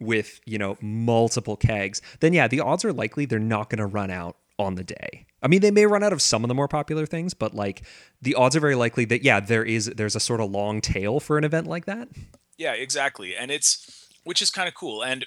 with 0.00 0.40
you 0.46 0.58
know 0.58 0.76
multiple 0.80 1.56
kegs, 1.56 2.02
then 2.20 2.32
yeah, 2.32 2.48
the 2.48 2.60
odds 2.60 2.84
are 2.84 2.92
likely 2.92 3.24
they're 3.26 3.38
not 3.38 3.70
going 3.70 3.78
to 3.78 3.86
run 3.86 4.10
out 4.10 4.36
on 4.58 4.74
the 4.74 4.84
day. 4.84 5.26
I 5.42 5.48
mean, 5.48 5.60
they 5.60 5.70
may 5.70 5.86
run 5.86 6.02
out 6.02 6.12
of 6.12 6.22
some 6.22 6.44
of 6.44 6.48
the 6.48 6.54
more 6.54 6.68
popular 6.68 7.06
things, 7.06 7.34
but 7.34 7.54
like 7.54 7.82
the 8.22 8.34
odds 8.34 8.56
are 8.56 8.60
very 8.60 8.74
likely 8.74 9.04
that 9.06 9.22
yeah, 9.22 9.40
there 9.40 9.64
is 9.64 9.86
there's 9.86 10.16
a 10.16 10.20
sort 10.20 10.40
of 10.40 10.50
long 10.50 10.80
tail 10.80 11.20
for 11.20 11.38
an 11.38 11.44
event 11.44 11.66
like 11.66 11.84
that. 11.86 12.08
Yeah, 12.56 12.72
exactly. 12.72 13.36
And 13.36 13.50
it's 13.50 14.08
which 14.24 14.42
is 14.42 14.50
kind 14.50 14.68
of 14.68 14.74
cool. 14.74 15.02
And 15.04 15.26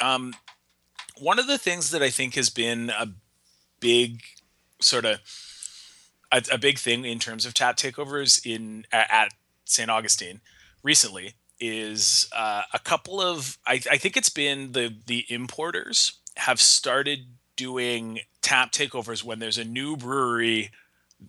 um 0.00 0.34
one 1.18 1.38
of 1.38 1.46
the 1.46 1.58
things 1.58 1.90
that 1.90 2.02
I 2.02 2.10
think 2.10 2.34
has 2.34 2.50
been 2.50 2.90
a 2.90 3.08
big 3.80 4.22
sort 4.80 5.04
of 5.04 5.20
a, 6.32 6.42
a 6.52 6.58
big 6.58 6.78
thing 6.78 7.04
in 7.04 7.18
terms 7.18 7.46
of 7.46 7.54
tap 7.54 7.76
takeovers 7.76 8.44
in 8.44 8.86
at, 8.92 9.10
at 9.10 9.34
St. 9.64 9.90
Augustine 9.90 10.40
recently 10.82 11.34
is 11.64 12.28
uh, 12.36 12.62
a 12.72 12.78
couple 12.78 13.20
of 13.20 13.58
I, 13.66 13.74
I 13.90 13.96
think 13.96 14.16
it's 14.16 14.28
been 14.28 14.72
the 14.72 14.94
the 15.06 15.24
importers 15.28 16.18
have 16.36 16.60
started 16.60 17.26
doing 17.56 18.20
tap 18.42 18.72
takeovers 18.72 19.24
when 19.24 19.38
there's 19.38 19.58
a 19.58 19.64
new 19.64 19.96
brewery 19.96 20.70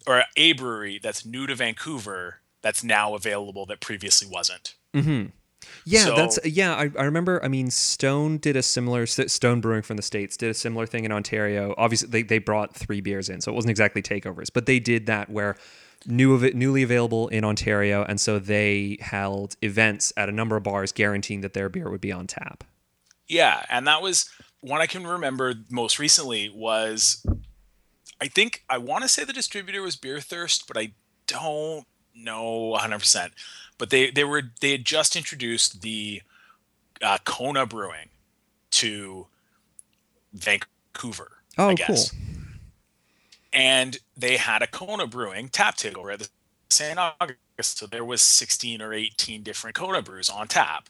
or 0.06 0.24
a 0.36 0.54
brewery 0.54 1.00
that's 1.02 1.26
new 1.26 1.48
to 1.48 1.56
Vancouver 1.56 2.42
that's 2.62 2.84
now 2.84 3.14
available 3.16 3.66
that 3.68 3.80
previously 3.80 4.28
wasn't. 4.30 4.76
Mm-hmm. 4.94 5.28
Yeah, 5.86 6.06
So- 6.06 6.16
that's 6.16 6.40
yeah. 6.46 6.74
I, 6.76 6.92
I 7.00 7.04
remember. 7.06 7.44
I 7.44 7.48
mean, 7.48 7.72
Stone 7.72 8.40
did 8.40 8.56
a 8.56 8.62
similar 8.62 9.06
Stone 9.06 9.62
Brewing 9.62 9.82
from 9.84 9.98
the 9.98 10.04
states 10.04 10.36
did 10.38 10.50
a 10.50 10.54
similar 10.54 10.86
thing 10.86 11.06
in 11.06 11.12
Ontario. 11.12 11.74
Obviously, 11.78 12.10
they 12.10 12.24
they 12.24 12.40
brought 12.40 12.76
three 12.76 13.02
beers 13.02 13.30
in, 13.30 13.40
so 13.42 13.52
it 13.52 13.56
wasn't 13.56 13.72
exactly 13.72 14.02
takeovers, 14.02 14.50
but 14.54 14.66
they 14.66 14.80
did 14.80 15.06
that 15.06 15.30
where 15.30 15.56
new 16.06 16.34
of 16.34 16.44
it 16.44 16.56
newly 16.56 16.84
available 16.84 17.28
in 17.30 17.44
Ontario, 17.44 18.04
and 18.04 18.20
so 18.20 18.40
they 18.40 18.98
held 19.02 19.56
events 19.62 20.14
at 20.18 20.30
a 20.30 20.32
number 20.32 20.56
of 20.56 20.64
bars, 20.64 20.92
guaranteeing 20.92 21.42
that 21.42 21.54
their 21.54 21.70
beer 21.70 21.90
would 21.90 22.02
be 22.02 22.12
on 22.12 22.28
tap. 22.28 22.64
Yeah, 23.28 23.64
and 23.70 23.88
that 23.88 24.02
was 24.02 24.30
one 24.62 24.82
I 24.82 24.88
can 24.88 25.06
remember 25.06 25.54
most 25.70 26.00
recently 26.00 26.50
was 26.50 27.26
I 28.22 28.28
think 28.28 28.64
I 28.70 28.78
want 28.78 29.04
to 29.04 29.10
say 29.10 29.24
the 29.24 29.34
distributor 29.34 29.82
was 29.82 29.96
Beer 29.96 30.20
Thirst, 30.20 30.68
but 30.68 30.78
I 30.78 30.94
don't 31.28 31.86
know 32.16 32.78
100%. 32.80 33.32
But 33.78 33.90
they 33.90 34.10
they 34.10 34.24
were 34.24 34.44
they 34.62 34.72
had 34.72 34.86
just 34.86 35.16
introduced 35.16 35.82
the 35.82 36.22
uh, 37.02 37.18
Kona 37.26 37.66
Brewing 37.66 38.10
to 38.72 39.28
Vancouver. 40.34 41.32
Oh, 41.58 41.70
I 41.70 41.76
cool. 41.76 41.98
And 43.56 43.98
they 44.18 44.38
had 44.38 44.62
a 44.62 44.68
Kona 44.68 45.08
Brewing 45.08 45.50
tap 45.50 45.78
takeover 45.78 46.14
at 46.14 46.20
the 46.20 46.30
St. 46.70 47.00
August. 47.00 47.40
So 47.80 47.88
there 47.88 48.04
was 48.04 48.22
16 48.22 48.82
or 48.82 48.94
18 48.94 49.42
different 49.44 49.76
Kona 49.76 50.02
brews 50.02 50.30
on 50.30 50.48
tap. 50.48 50.90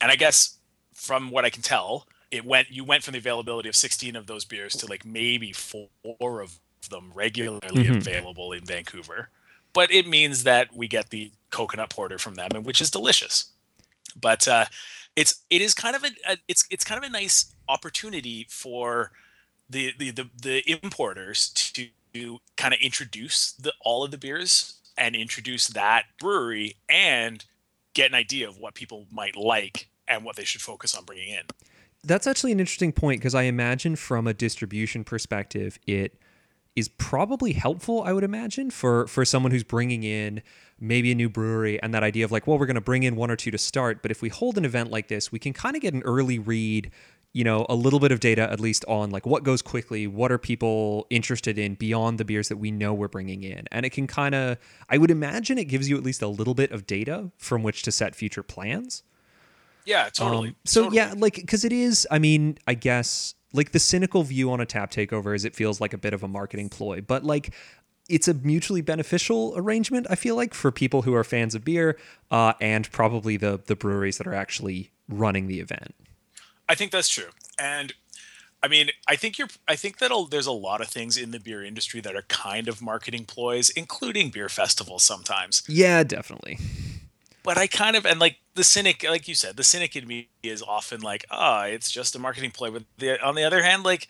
And 0.00 0.10
I 0.10 0.16
guess 0.16 0.56
from 0.94 1.30
what 1.30 1.44
I 1.44 1.50
can 1.50 1.62
tell, 1.62 2.06
it 2.30 2.44
went 2.44 2.70
you 2.70 2.84
went 2.84 3.04
from 3.04 3.12
the 3.12 3.18
availability 3.18 3.68
of 3.68 3.76
16 3.76 4.16
of 4.16 4.26
those 4.26 4.44
beers 4.46 4.72
to 4.76 4.86
like 4.86 5.04
maybe 5.04 5.52
four 5.52 6.40
of 6.40 6.58
them 6.88 7.12
regularly 7.14 7.84
Mhm. 7.84 7.98
available 7.98 8.52
in 8.52 8.64
Vancouver. 8.64 9.28
But 9.74 9.92
it 9.92 10.06
means 10.08 10.44
that 10.44 10.74
we 10.74 10.88
get 10.88 11.10
the 11.10 11.30
coconut 11.50 11.90
porter 11.90 12.18
from 12.18 12.34
them, 12.36 12.48
and 12.54 12.64
which 12.64 12.80
is 12.80 12.90
delicious. 12.90 13.52
But 14.16 14.48
uh, 14.48 14.64
it's 15.16 15.42
it 15.50 15.60
is 15.60 15.74
kind 15.74 15.94
of 15.94 16.02
a, 16.04 16.10
a 16.26 16.38
it's 16.48 16.64
it's 16.70 16.84
kind 16.84 16.98
of 17.02 17.04
a 17.08 17.12
nice 17.12 17.52
opportunity 17.68 18.46
for 18.48 19.12
the 19.70 19.94
the 19.98 20.10
the, 20.10 20.28
the 20.42 20.70
importers 20.70 21.48
to, 21.50 21.88
kind 22.56 22.74
of 22.74 22.80
introduce 22.80 23.52
the 23.52 23.72
all 23.82 24.02
of 24.02 24.10
the 24.10 24.18
beers 24.18 24.80
and 24.98 25.14
introduce 25.14 25.68
that 25.68 26.06
brewery 26.18 26.74
and 26.88 27.44
get 27.94 28.10
an 28.10 28.16
idea 28.16 28.48
of 28.48 28.58
what 28.58 28.74
people 28.74 29.06
might 29.12 29.36
like 29.36 29.88
and 30.08 30.24
what 30.24 30.34
they 30.34 30.42
should 30.42 30.60
focus 30.60 30.96
on 30.96 31.04
bringing 31.04 31.28
in. 31.28 31.42
That's 32.02 32.26
actually 32.26 32.50
an 32.50 32.58
interesting 32.58 32.92
point 32.92 33.20
because 33.20 33.34
I 33.34 33.42
imagine 33.42 33.94
from 33.94 34.26
a 34.26 34.34
distribution 34.34 35.04
perspective, 35.04 35.78
it 35.86 36.18
is 36.74 36.88
probably 36.88 37.52
helpful. 37.52 38.02
I 38.02 38.12
would 38.12 38.24
imagine 38.24 38.70
for 38.70 39.06
for 39.06 39.24
someone 39.24 39.52
who's 39.52 39.64
bringing 39.64 40.02
in 40.02 40.42
maybe 40.80 41.12
a 41.12 41.14
new 41.14 41.28
brewery 41.28 41.80
and 41.82 41.92
that 41.94 42.02
idea 42.02 42.24
of 42.24 42.32
like, 42.32 42.46
well, 42.46 42.58
we're 42.58 42.66
going 42.66 42.74
to 42.74 42.80
bring 42.80 43.02
in 43.02 43.14
one 43.14 43.30
or 43.30 43.36
two 43.36 43.50
to 43.50 43.58
start, 43.58 44.02
but 44.02 44.10
if 44.10 44.22
we 44.22 44.30
hold 44.30 44.56
an 44.56 44.64
event 44.64 44.90
like 44.90 45.08
this, 45.08 45.30
we 45.30 45.38
can 45.38 45.52
kind 45.52 45.76
of 45.76 45.82
get 45.82 45.94
an 45.94 46.02
early 46.02 46.38
read. 46.38 46.90
You 47.32 47.44
know, 47.44 47.64
a 47.68 47.76
little 47.76 48.00
bit 48.00 48.10
of 48.10 48.18
data 48.18 48.50
at 48.50 48.58
least 48.58 48.84
on 48.88 49.10
like 49.10 49.24
what 49.24 49.44
goes 49.44 49.62
quickly, 49.62 50.06
what 50.08 50.32
are 50.32 50.38
people 50.38 51.06
interested 51.10 51.58
in 51.58 51.74
beyond 51.76 52.18
the 52.18 52.24
beers 52.24 52.48
that 52.48 52.56
we 52.56 52.72
know 52.72 52.92
we're 52.92 53.08
bringing 53.08 53.44
in, 53.44 53.66
and 53.70 53.86
it 53.86 53.90
can 53.90 54.06
kind 54.06 54.34
of, 54.34 54.58
I 54.88 54.98
would 54.98 55.10
imagine, 55.10 55.56
it 55.56 55.66
gives 55.66 55.88
you 55.88 55.96
at 55.96 56.02
least 56.02 56.22
a 56.22 56.28
little 56.28 56.54
bit 56.54 56.72
of 56.72 56.86
data 56.86 57.30
from 57.38 57.62
which 57.62 57.84
to 57.84 57.92
set 57.92 58.16
future 58.16 58.42
plans. 58.42 59.04
Yeah, 59.84 60.08
totally. 60.08 60.50
Um, 60.50 60.56
so 60.64 60.82
totally. 60.82 60.96
yeah, 60.96 61.14
like 61.16 61.36
because 61.36 61.64
it 61.64 61.72
is. 61.72 62.06
I 62.10 62.18
mean, 62.18 62.58
I 62.66 62.74
guess 62.74 63.34
like 63.52 63.72
the 63.72 63.78
cynical 63.78 64.22
view 64.22 64.50
on 64.52 64.60
a 64.60 64.66
tap 64.66 64.90
takeover 64.90 65.34
is 65.34 65.44
it 65.44 65.54
feels 65.54 65.80
like 65.80 65.92
a 65.92 65.98
bit 65.98 66.14
of 66.14 66.22
a 66.22 66.28
marketing 66.28 66.68
ploy, 66.68 67.00
but 67.00 67.24
like 67.24 67.54
it's 68.08 68.28
a 68.28 68.34
mutually 68.34 68.80
beneficial 68.80 69.54
arrangement. 69.56 70.06
I 70.10 70.16
feel 70.16 70.34
like 70.36 70.52
for 70.52 70.70
people 70.70 71.02
who 71.02 71.14
are 71.14 71.24
fans 71.24 71.54
of 71.54 71.64
beer 71.64 71.96
uh, 72.30 72.54
and 72.60 72.90
probably 72.90 73.36
the 73.36 73.60
the 73.64 73.76
breweries 73.76 74.18
that 74.18 74.26
are 74.26 74.34
actually 74.34 74.90
running 75.08 75.46
the 75.46 75.60
event. 75.60 75.94
I 76.70 76.76
think 76.76 76.92
that's 76.92 77.08
true. 77.08 77.30
And 77.58 77.92
I 78.62 78.68
mean, 78.68 78.90
I 79.08 79.16
think 79.16 79.38
you're 79.38 79.48
I 79.66 79.74
think 79.74 79.98
that 79.98 80.12
there's 80.30 80.46
a 80.46 80.52
lot 80.52 80.80
of 80.80 80.86
things 80.86 81.16
in 81.16 81.32
the 81.32 81.40
beer 81.40 81.64
industry 81.64 82.00
that 82.02 82.14
are 82.14 82.22
kind 82.22 82.68
of 82.68 82.80
marketing 82.80 83.24
ploys, 83.24 83.70
including 83.70 84.30
beer 84.30 84.48
festivals 84.48 85.02
sometimes. 85.02 85.64
Yeah, 85.68 86.04
definitely. 86.04 86.58
But 87.42 87.58
I 87.58 87.66
kind 87.66 87.96
of 87.96 88.06
and 88.06 88.20
like 88.20 88.36
the 88.54 88.62
cynic, 88.62 89.02
like 89.02 89.26
you 89.26 89.34
said, 89.34 89.56
the 89.56 89.64
cynic 89.64 89.96
in 89.96 90.06
me 90.06 90.28
is 90.44 90.62
often 90.62 91.00
like, 91.00 91.24
ah, 91.28 91.64
it's 91.64 91.90
just 91.90 92.14
a 92.14 92.20
marketing 92.20 92.52
ploy. 92.52 92.70
But 92.70 92.84
the, 92.98 93.20
on 93.20 93.34
the 93.34 93.42
other 93.42 93.64
hand, 93.64 93.82
like 93.82 94.06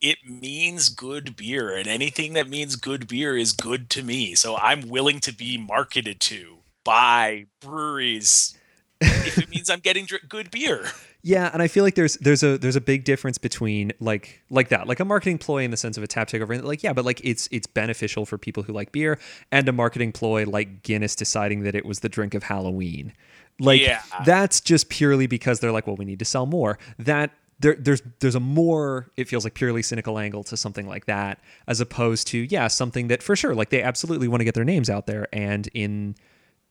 it 0.00 0.18
means 0.24 0.88
good 0.88 1.34
beer, 1.34 1.74
and 1.76 1.88
anything 1.88 2.34
that 2.34 2.48
means 2.48 2.76
good 2.76 3.08
beer 3.08 3.36
is 3.36 3.52
good 3.52 3.90
to 3.90 4.04
me. 4.04 4.36
So 4.36 4.56
I'm 4.56 4.88
willing 4.88 5.18
to 5.20 5.34
be 5.34 5.58
marketed 5.58 6.20
to 6.20 6.58
by 6.84 7.46
breweries 7.58 8.56
if 9.00 9.38
it 9.38 9.48
means 9.50 9.68
I'm 9.70 9.80
getting 9.80 10.06
dr- 10.06 10.28
good 10.28 10.50
beer. 10.50 10.86
Yeah, 11.22 11.50
and 11.52 11.60
I 11.60 11.68
feel 11.68 11.82
like 11.82 11.96
there's 11.96 12.14
there's 12.18 12.42
a 12.42 12.56
there's 12.56 12.76
a 12.76 12.80
big 12.80 13.04
difference 13.04 13.36
between 13.36 13.92
like 14.00 14.42
like 14.48 14.68
that, 14.68 14.86
like 14.86 15.00
a 15.00 15.04
marketing 15.04 15.38
ploy 15.38 15.64
in 15.64 15.70
the 15.70 15.76
sense 15.76 15.96
of 15.96 16.04
a 16.04 16.06
tap 16.06 16.28
takeover. 16.28 16.62
Like 16.62 16.82
yeah, 16.82 16.92
but 16.92 17.04
like 17.04 17.20
it's 17.24 17.48
it's 17.50 17.66
beneficial 17.66 18.24
for 18.26 18.38
people 18.38 18.62
who 18.62 18.72
like 18.72 18.92
beer, 18.92 19.18
and 19.50 19.68
a 19.68 19.72
marketing 19.72 20.12
ploy 20.12 20.44
like 20.44 20.82
Guinness 20.82 21.14
deciding 21.16 21.64
that 21.64 21.74
it 21.74 21.84
was 21.84 22.00
the 22.00 22.08
drink 22.08 22.34
of 22.34 22.44
Halloween. 22.44 23.12
Like 23.58 23.80
Yeah. 23.80 24.02
that's 24.24 24.60
just 24.60 24.88
purely 24.88 25.26
because 25.26 25.60
they're 25.60 25.72
like, 25.72 25.86
well, 25.86 25.96
we 25.96 26.04
need 26.04 26.18
to 26.20 26.24
sell 26.24 26.46
more. 26.46 26.78
That 26.98 27.32
there, 27.58 27.74
there's 27.74 28.02
there's 28.20 28.34
a 28.34 28.40
more 28.40 29.10
it 29.16 29.28
feels 29.28 29.42
like 29.44 29.54
purely 29.54 29.82
cynical 29.82 30.18
angle 30.18 30.44
to 30.44 30.56
something 30.56 30.86
like 30.86 31.06
that 31.06 31.40
as 31.66 31.80
opposed 31.80 32.26
to 32.28 32.38
yeah 32.50 32.68
something 32.68 33.08
that 33.08 33.22
for 33.22 33.34
sure 33.34 33.54
like 33.54 33.70
they 33.70 33.82
absolutely 33.82 34.28
want 34.28 34.40
to 34.40 34.44
get 34.44 34.54
their 34.54 34.64
names 34.64 34.90
out 34.90 35.06
there 35.06 35.26
and 35.32 35.68
in 35.72 36.14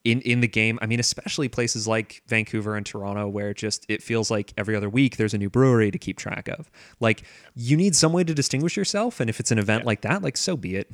in 0.06 0.22
in 0.22 0.40
the 0.40 0.48
game 0.48 0.80
i 0.82 0.86
mean 0.86 1.00
especially 1.00 1.50
places 1.50 1.88
like 1.88 2.22
vancouver 2.28 2.76
and 2.78 2.86
toronto 2.86 3.28
where 3.28 3.54
just 3.54 3.86
it 3.90 4.02
feels 4.02 4.32
like 4.32 4.54
every 4.58 4.76
other 4.76 4.90
week 4.90 5.18
there's 5.18 5.34
a 5.34 5.38
new 5.38 5.50
brewery 5.50 5.92
to 5.92 5.98
keep 5.98 6.18
track 6.18 6.48
of 6.48 6.70
like 7.02 7.24
you 7.56 7.76
need 7.76 7.96
some 7.96 8.14
way 8.14 8.24
to 8.24 8.34
distinguish 8.34 8.78
yourself 8.78 9.20
and 9.20 9.30
if 9.30 9.40
it's 9.42 9.52
an 9.52 9.58
event 9.60 9.84
like 9.84 10.02
that 10.02 10.22
like 10.22 10.38
so 10.38 10.56
be 10.56 10.76
it 10.78 10.90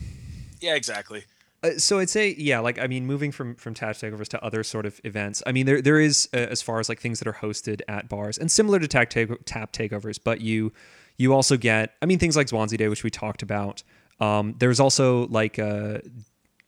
Yeah, 0.62 0.76
exactly. 0.76 1.26
uh, 1.63 1.78
so 1.78 2.00
I'd 2.00 2.10
say, 2.10 2.36
yeah, 2.38 2.60
like 2.60 2.80
I 2.80 2.88
mean, 2.88 3.06
moving 3.06 3.32
from 3.32 3.56
from 3.56 3.74
tap 3.74 3.95
takeovers 3.95 4.28
to 4.30 4.43
other 4.43 4.63
sort 4.63 4.86
of 4.86 5.00
events. 5.04 5.43
I 5.45 5.52
mean, 5.52 5.65
there 5.65 5.82
there 5.82 6.00
is 6.00 6.28
uh, 6.34 6.38
as 6.38 6.62
far 6.62 6.80
as 6.80 6.88
like 6.89 7.00
things 7.00 7.19
that 7.19 7.28
are 7.28 7.34
hosted 7.45 7.82
at 7.88 8.10
bars 8.10 8.38
and 8.38 8.50
similar 8.52 8.80
to 8.80 8.88
tap 8.88 9.10
take, 9.10 9.30
tap 9.45 9.71
takeovers, 9.74 10.19
but 10.24 10.41
you 10.41 10.71
you 11.17 11.34
also 11.34 11.58
get, 11.58 11.93
I 12.02 12.06
mean, 12.08 12.17
things 12.19 12.36
like 12.36 12.47
Zwanze 12.47 12.78
Day, 12.78 12.88
which 12.88 13.04
we 13.04 13.10
talked 13.12 13.41
about. 13.43 13.84
Um, 14.19 14.56
there's 14.60 14.80
also 14.80 15.28
like 15.28 15.60
uh, 15.60 16.00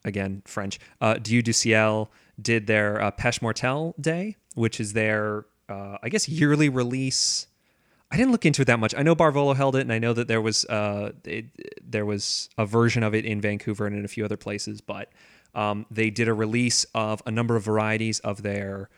again 0.06 0.42
French. 0.46 0.80
Uh, 1.02 1.16
Dieu 1.16 1.42
du 1.42 1.54
Ciel 1.54 2.12
did 2.42 2.68
their 2.68 3.02
uh, 3.02 3.12
Pêche 3.12 3.42
Mortelle 3.42 3.96
Day, 4.00 4.38
which 4.56 4.80
is 4.80 4.94
their 4.94 5.46
uh, 5.70 5.98
I 6.04 6.10
guess 6.10 6.28
yearly 6.28 6.70
release. 6.70 7.48
I 8.12 8.18
didn't 8.18 8.32
look 8.32 8.46
into 8.46 8.62
it 8.62 8.66
that 8.66 8.80
much. 8.80 8.94
I 8.96 9.02
know 9.02 9.16
Bar 9.16 9.32
Volo 9.32 9.54
held 9.54 9.76
it, 9.76 9.82
and 9.82 9.92
I 9.92 9.98
know 9.98 10.14
that 10.14 10.28
there 10.28 10.42
was 10.42 10.66
uh, 10.66 11.14
it, 11.26 11.46
there 11.84 12.06
was 12.06 12.50
a 12.58 12.66
version 12.66 13.02
of 13.04 13.16
it 13.16 13.26
in 13.26 13.42
Vancouver 13.42 13.88
and 13.88 13.96
in 13.98 14.06
a 14.06 14.08
few 14.08 14.24
other 14.24 14.38
places. 14.38 14.82
But 14.82 15.10
um, 15.56 15.86
they 15.90 16.10
did 16.10 16.28
a 16.28 16.34
release 16.34 16.86
of 16.94 17.24
a 17.26 17.32
number 17.32 17.56
of 17.56 17.64
varieties 17.64 18.20
of 18.20 18.44
their. 18.44 18.90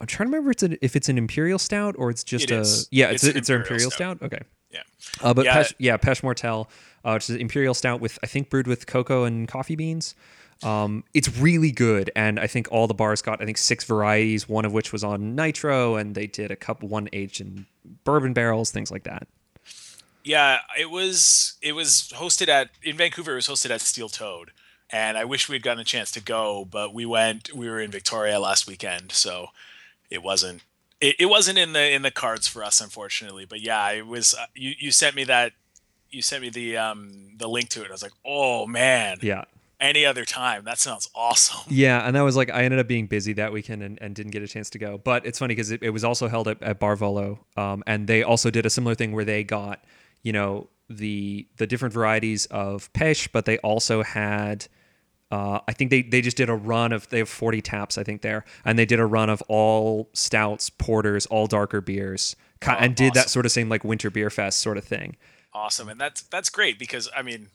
I'm 0.00 0.06
trying 0.06 0.28
to 0.28 0.32
remember 0.36 0.50
if 0.50 0.54
it's 0.56 0.62
an, 0.62 0.78
if 0.82 0.96
it's 0.96 1.08
an 1.08 1.18
imperial 1.18 1.58
stout 1.58 1.94
or 1.98 2.10
it's 2.10 2.24
just 2.24 2.50
It 2.50 2.54
a 2.54 2.60
is. 2.60 2.88
yeah 2.90 3.06
it's 3.10 3.22
It's 3.22 3.24
a, 3.24 3.30
an 3.30 3.36
it's 3.38 3.50
imperial 3.50 3.64
imperial 3.64 3.90
stout. 3.90 4.22
Okay, 4.22 4.40
Yeah. 4.70 4.80
uh, 5.22 5.32
but 5.34 5.44
Yeah. 5.44 5.62
Pêche, 5.62 5.74
yeah, 5.78 5.96
Pêche 5.96 6.22
Mortelle, 6.22 6.68
uh, 7.04 7.12
which 7.12 7.30
is 7.30 7.36
imperial 7.36 7.74
stout 7.74 8.00
with 8.00 8.18
I 8.22 8.26
think 8.26 8.50
brewed 8.50 8.66
with 8.66 8.86
cocoa 8.86 9.24
and 9.24 9.46
coffee 9.46 9.76
beans. 9.76 10.14
Um, 10.64 11.04
it's 11.12 11.36
really 11.38 11.70
good, 11.70 12.10
and 12.16 12.40
I 12.40 12.46
think 12.46 12.68
all 12.70 12.86
the 12.86 12.94
bars 12.94 13.22
got 13.22 13.42
I 13.42 13.44
think 13.44 13.58
six 13.58 13.84
varieties, 13.84 14.48
one 14.48 14.64
of 14.64 14.72
which 14.72 14.92
was 14.92 15.04
on 15.04 15.34
nitro, 15.34 15.96
and 15.96 16.14
they 16.14 16.26
did 16.26 16.50
a 16.50 16.56
couple 16.56 16.88
one 16.88 17.08
aged 17.12 17.40
in 17.40 17.66
bourbon 18.04 18.32
barrels, 18.32 18.70
things 18.70 18.90
like 18.90 19.04
that. 19.04 19.26
Yeah, 20.22 20.60
it 20.78 20.90
was 20.90 21.54
it 21.60 21.72
was 21.72 22.12
hosted 22.14 22.48
at 22.48 22.70
in 22.82 22.96
Vancouver. 22.96 23.32
It 23.32 23.36
was 23.36 23.48
hosted 23.48 23.70
at 23.70 23.82
Steel 23.82 24.08
Toad, 24.08 24.52
and 24.90 25.18
I 25.18 25.24
wish 25.24 25.48
we'd 25.48 25.62
gotten 25.62 25.80
a 25.80 25.84
chance 25.84 26.10
to 26.12 26.22
go, 26.22 26.64
but 26.64 26.94
we 26.94 27.04
went. 27.04 27.54
We 27.54 27.68
were 27.68 27.80
in 27.80 27.90
Victoria 27.90 28.40
last 28.40 28.66
weekend, 28.66 29.12
so 29.12 29.48
it 30.10 30.22
wasn't 30.22 30.62
it, 31.00 31.16
it 31.18 31.26
wasn't 31.26 31.58
in 31.58 31.74
the 31.74 31.92
in 31.92 32.02
the 32.02 32.10
cards 32.10 32.48
for 32.48 32.64
us, 32.64 32.80
unfortunately. 32.80 33.44
But 33.44 33.60
yeah, 33.60 33.90
it 33.90 34.06
was. 34.06 34.34
Uh, 34.34 34.46
you 34.54 34.72
you 34.78 34.90
sent 34.90 35.14
me 35.14 35.24
that 35.24 35.52
you 36.10 36.22
sent 36.22 36.42
me 36.42 36.48
the 36.48 36.78
um 36.78 37.32
the 37.36 37.48
link 37.48 37.68
to 37.70 37.82
it. 37.82 37.88
I 37.88 37.92
was 37.92 38.02
like, 38.02 38.12
oh 38.24 38.66
man, 38.66 39.18
Yeah, 39.20 39.44
any 39.80 40.04
other 40.04 40.24
time 40.24 40.64
that 40.64 40.78
sounds 40.78 41.08
awesome. 41.14 41.60
yeah, 41.68 42.06
and 42.06 42.14
that 42.16 42.22
was 42.22 42.36
like 42.36 42.50
I 42.50 42.64
ended 42.64 42.80
up 42.80 42.88
being 42.88 43.06
busy 43.06 43.32
that 43.34 43.52
weekend 43.52 43.82
and, 43.82 43.98
and 44.00 44.14
didn't 44.14 44.32
get 44.32 44.42
a 44.42 44.48
chance 44.48 44.70
to 44.70 44.78
go. 44.78 44.98
But 44.98 45.26
it's 45.26 45.38
funny 45.38 45.54
because 45.54 45.70
it, 45.70 45.82
it 45.82 45.90
was 45.90 46.04
also 46.04 46.28
held 46.28 46.48
at, 46.48 46.62
at 46.62 46.78
Bar 46.78 46.96
Volo, 46.96 47.44
um, 47.56 47.82
and 47.86 48.06
they 48.06 48.22
also 48.22 48.50
did 48.50 48.66
a 48.66 48.70
similar 48.70 48.94
thing 48.94 49.12
where 49.12 49.24
they 49.24 49.44
got 49.44 49.84
you 50.22 50.32
know 50.32 50.68
the 50.88 51.46
the 51.56 51.66
different 51.66 51.94
varieties 51.94 52.46
of 52.46 52.92
Pêche, 52.92 53.28
but 53.32 53.44
they 53.44 53.58
also 53.58 54.02
had. 54.02 54.66
Uh, 55.30 55.58
I 55.66 55.72
think 55.72 55.90
they, 55.90 56.02
they 56.02 56.20
just 56.20 56.36
did 56.36 56.48
a 56.48 56.54
run 56.54 56.92
of 56.92 57.08
they 57.08 57.18
have 57.18 57.30
40 57.30 57.60
taps 57.62 57.98
I 57.98 58.04
think 58.04 58.22
there 58.22 58.44
and 58.64 58.78
they 58.78 58.84
did 58.84 59.00
a 59.00 59.06
run 59.06 59.30
of 59.30 59.42
all 59.48 60.10
stouts 60.12 60.70
porters 60.70 61.26
all 61.26 61.48
darker 61.48 61.80
beers 61.80 62.36
Oh, 62.66 62.76
and 62.78 62.94
did 62.94 63.14
that 63.14 63.30
sort 63.30 63.46
of 63.46 63.52
same 63.52 63.68
like 63.68 63.84
winter 63.84 64.10
beer 64.10 64.30
fest 64.30 64.58
sort 64.58 64.78
of 64.78 64.84
thing 64.84 65.16
awesome 65.52 65.88
and 65.88 66.00
that's 66.00 66.22
that's 66.22 66.50
great 66.50 66.78
because 66.78 67.08
i 67.16 67.22
mean 67.22 67.48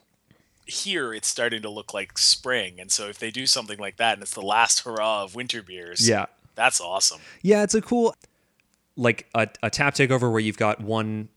here 0.70 1.14
it's 1.14 1.28
starting 1.28 1.62
to 1.62 1.70
look 1.70 1.94
like 1.94 2.18
spring 2.18 2.80
and 2.80 2.92
so 2.92 3.08
if 3.08 3.20
they 3.20 3.32
do 3.32 3.46
something 3.46 3.80
like 3.80 3.98
that 3.98 4.14
and 4.14 4.22
it's 4.22 4.34
the 4.34 4.42
last 4.42 4.82
hurrah 4.82 5.24
of 5.24 5.36
winter 5.36 5.62
beers 5.62 6.08
yeah. 6.08 6.26
that's 6.56 6.80
awesome. 6.80 7.20
Yeah, 7.42 7.64
it's 7.64 7.76
a 7.76 7.82
cool 7.82 8.16
like 8.96 9.28
a, 9.34 9.48
a 9.64 9.70
tap 9.70 9.96
takeover 9.96 10.30
where 10.32 10.42
you've 10.42 10.58
got 10.58 10.82
one 10.82 11.30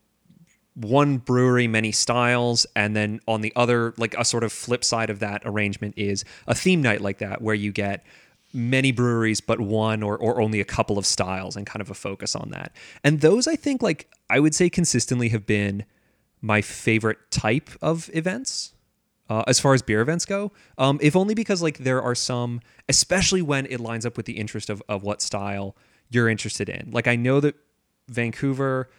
one 0.75 1.19
brewery, 1.19 1.69
many 1.69 1.93
styles, 1.93 2.67
and 2.75 2.97
then 2.97 3.21
on 3.29 3.43
the 3.43 3.53
other, 3.55 3.93
like 3.99 4.15
a 4.17 4.25
sort 4.25 4.43
of 4.43 4.53
flip 4.53 4.83
side 4.85 5.11
of 5.11 5.19
that 5.19 5.43
arrangement 5.45 5.95
is 5.99 6.25
a 6.47 6.55
theme 6.55 6.81
night 6.81 7.01
like 7.01 7.19
that 7.19 7.43
where 7.43 7.55
you 7.55 7.73
get 7.73 8.05
many 8.55 8.93
breweries 8.93 9.41
but 9.41 9.61
one 9.61 10.03
or, 10.03 10.17
or 10.17 10.41
only 10.41 10.61
a 10.61 10.65
couple 10.65 10.99
of 10.99 11.07
styles 11.07 11.57
and 11.57 11.67
kind 11.67 11.81
of 11.81 11.91
a 11.91 11.95
focus 11.95 12.35
on 12.35 12.51
that. 12.51 12.73
And 13.03 13.21
those 13.21 13.47
I 13.47 13.57
think 13.57 13.83
like 13.83 14.11
I 14.29 14.41
would 14.41 14.55
say 14.55 14.69
consistently 14.69 15.31
have 15.31 15.47
been 15.47 15.85
my 16.41 16.61
favorite 16.61 17.19
type 17.31 17.71
of 17.81 18.11
events 18.13 18.73
uh, 19.31 19.45
as 19.47 19.59
far 19.61 19.75
as 19.75 19.83
beer 19.83 20.01
events 20.01 20.25
go. 20.25 20.53
Um, 20.79 20.99
if 21.03 21.15
only 21.17 21.35
because 21.35 21.63
like 21.63 21.79
there 21.79 22.03
are 22.03 22.15
some, 22.15 22.61
especially 22.89 23.43
when 23.43 23.67
it 23.67 23.81
lines 23.81 24.05
up 24.07 24.17
with 24.17 24.27
the 24.27 24.39
interest 24.39 24.69
of 24.71 24.83
of 24.89 25.03
what 25.03 25.23
style 25.23 25.77
you're 26.11 26.29
interested 26.29 26.69
in. 26.69 26.91
Like 26.93 27.07
I 27.07 27.17
know 27.17 27.41
that 27.41 27.55
Vancouver, 28.09 28.91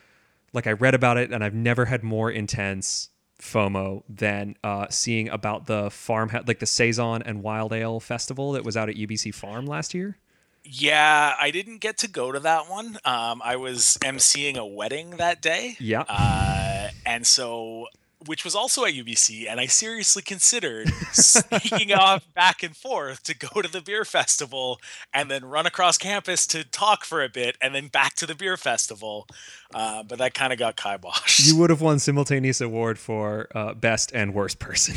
like 0.53 0.67
I 0.67 0.71
read 0.71 0.95
about 0.95 1.17
it, 1.17 1.31
and 1.31 1.43
I've 1.43 1.53
never 1.53 1.85
had 1.85 2.03
more 2.03 2.31
intense 2.31 3.09
FOMO 3.41 4.03
than 4.09 4.55
uh, 4.63 4.87
seeing 4.89 5.27
about 5.29 5.65
the 5.65 5.89
farm, 5.91 6.31
like 6.47 6.59
the 6.59 6.65
saison 6.65 7.21
and 7.23 7.43
wild 7.43 7.73
ale 7.73 7.99
festival 7.99 8.53
that 8.53 8.63
was 8.63 8.77
out 8.77 8.89
at 8.89 8.95
UBC 8.95 9.33
Farm 9.35 9.65
last 9.65 9.93
year. 9.93 10.17
yeah 10.63 11.33
i 11.41 11.51
didn't 11.51 11.79
get 11.79 11.97
to 11.97 12.07
go 12.07 12.31
to 12.31 12.39
that 12.39 12.69
one 12.69 12.97
um, 13.03 13.41
i 13.43 13.57
was 13.57 13.97
emceeing 14.01 14.55
a 14.55 14.65
wedding 14.65 15.09
that 15.17 15.41
day 15.41 15.75
Yeah. 15.77 16.05
uh, 16.07 16.87
and 17.05 17.27
so 17.27 17.87
which 18.25 18.43
was 18.43 18.55
also 18.55 18.85
at 18.85 18.93
UBC, 18.93 19.47
and 19.49 19.59
I 19.59 19.65
seriously 19.65 20.21
considered 20.21 20.89
sneaking 21.11 21.93
off 21.93 22.25
back 22.33 22.63
and 22.63 22.75
forth 22.75 23.23
to 23.23 23.35
go 23.35 23.61
to 23.61 23.71
the 23.71 23.81
beer 23.81 24.05
festival 24.05 24.79
and 25.13 25.29
then 25.29 25.45
run 25.45 25.65
across 25.65 25.97
campus 25.97 26.47
to 26.47 26.63
talk 26.63 27.05
for 27.05 27.23
a 27.23 27.29
bit 27.29 27.57
and 27.61 27.73
then 27.73 27.87
back 27.87 28.15
to 28.15 28.25
the 28.25 28.35
beer 28.35 28.57
festival. 28.57 29.27
Uh, 29.73 30.03
but 30.03 30.19
that 30.19 30.33
kind 30.33 30.53
of 30.53 30.59
got 30.59 30.75
kiboshed. 30.75 31.47
You 31.47 31.57
would 31.57 31.69
have 31.69 31.81
won 31.81 31.99
simultaneous 31.99 32.61
award 32.61 32.99
for 32.99 33.47
uh, 33.55 33.73
best 33.73 34.11
and 34.13 34.33
worst 34.33 34.59
person. 34.59 34.95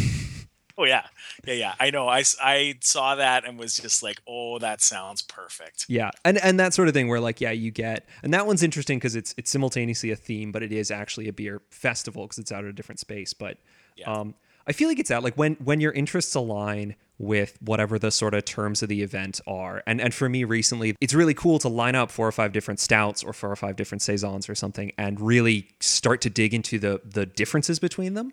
oh 0.78 0.84
yeah, 0.84 1.06
yeah, 1.44 1.55
yeah. 1.55 1.75
I 1.81 1.90
know. 1.90 2.09
I, 2.09 2.22
I 2.40 2.75
saw 2.81 3.14
that 3.16 3.44
and 3.44 3.59
was 3.59 3.77
just 3.77 4.03
like, 4.03 4.20
oh, 4.27 4.59
that 4.59 4.81
sounds 4.81 5.22
perfect. 5.22 5.87
Yeah, 5.88 6.11
and 6.25 6.38
and 6.38 6.59
that 6.61 6.75
sort 6.75 6.88
of 6.88 6.94
thing 6.94 7.09
where 7.09 7.20
like 7.20 7.40
yeah, 7.40 7.51
you 7.51 7.70
get 7.70 8.09
and 8.22 8.33
that 8.33 8.46
one's 8.46 8.62
interesting 8.62 8.99
because 8.99 9.16
it's 9.16 9.35
it's 9.37 9.51
simultaneously 9.51 10.11
a 10.11 10.16
theme, 10.16 10.53
but 10.53 10.62
it 10.62 10.72
is 10.72 10.90
actually 10.90 11.29
a 11.29 11.33
beer 11.33 11.61
festival 11.70 12.25
because 12.25 12.38
it's 12.38 12.53
out 12.53 12.64
at 12.64 12.70
a 12.70 12.72
different 12.72 13.01
space. 13.01 13.33
But 13.35 13.59
Yeah. 13.96 14.12
um, 14.12 14.35
I 14.68 14.72
feel 14.72 14.88
like 14.88 14.99
it's 14.99 15.11
out 15.11 15.22
like 15.22 15.37
when 15.37 15.55
when 15.57 15.81
your 15.81 15.92
interests 15.92 16.35
align 16.35 16.96
with 17.18 17.57
whatever 17.62 17.99
the 17.99 18.11
sort 18.11 18.35
of 18.35 18.44
terms 18.44 18.83
of 18.83 18.90
the 18.90 19.03
event 19.03 19.40
are. 19.46 19.83
And 19.87 20.01
and 20.01 20.12
for 20.12 20.29
me 20.29 20.44
recently, 20.44 20.96
it's 21.01 21.14
really 21.14 21.33
cool 21.35 21.59
to 21.61 21.68
line 21.68 21.94
up 21.94 22.11
four 22.11 22.27
or 22.27 22.33
five 22.33 22.53
different 22.53 22.79
stouts 22.81 23.22
or 23.25 23.33
four 23.33 23.51
or 23.51 23.57
five 23.57 23.77
different 23.77 24.03
saisons 24.03 24.49
or 24.49 24.55
something, 24.55 24.92
and 24.99 25.20
really 25.20 25.68
start 25.81 26.20
to 26.22 26.31
dig 26.31 26.53
into 26.53 26.79
the 26.79 27.01
the 27.05 27.25
differences 27.25 27.79
between 27.79 28.14
them. 28.14 28.33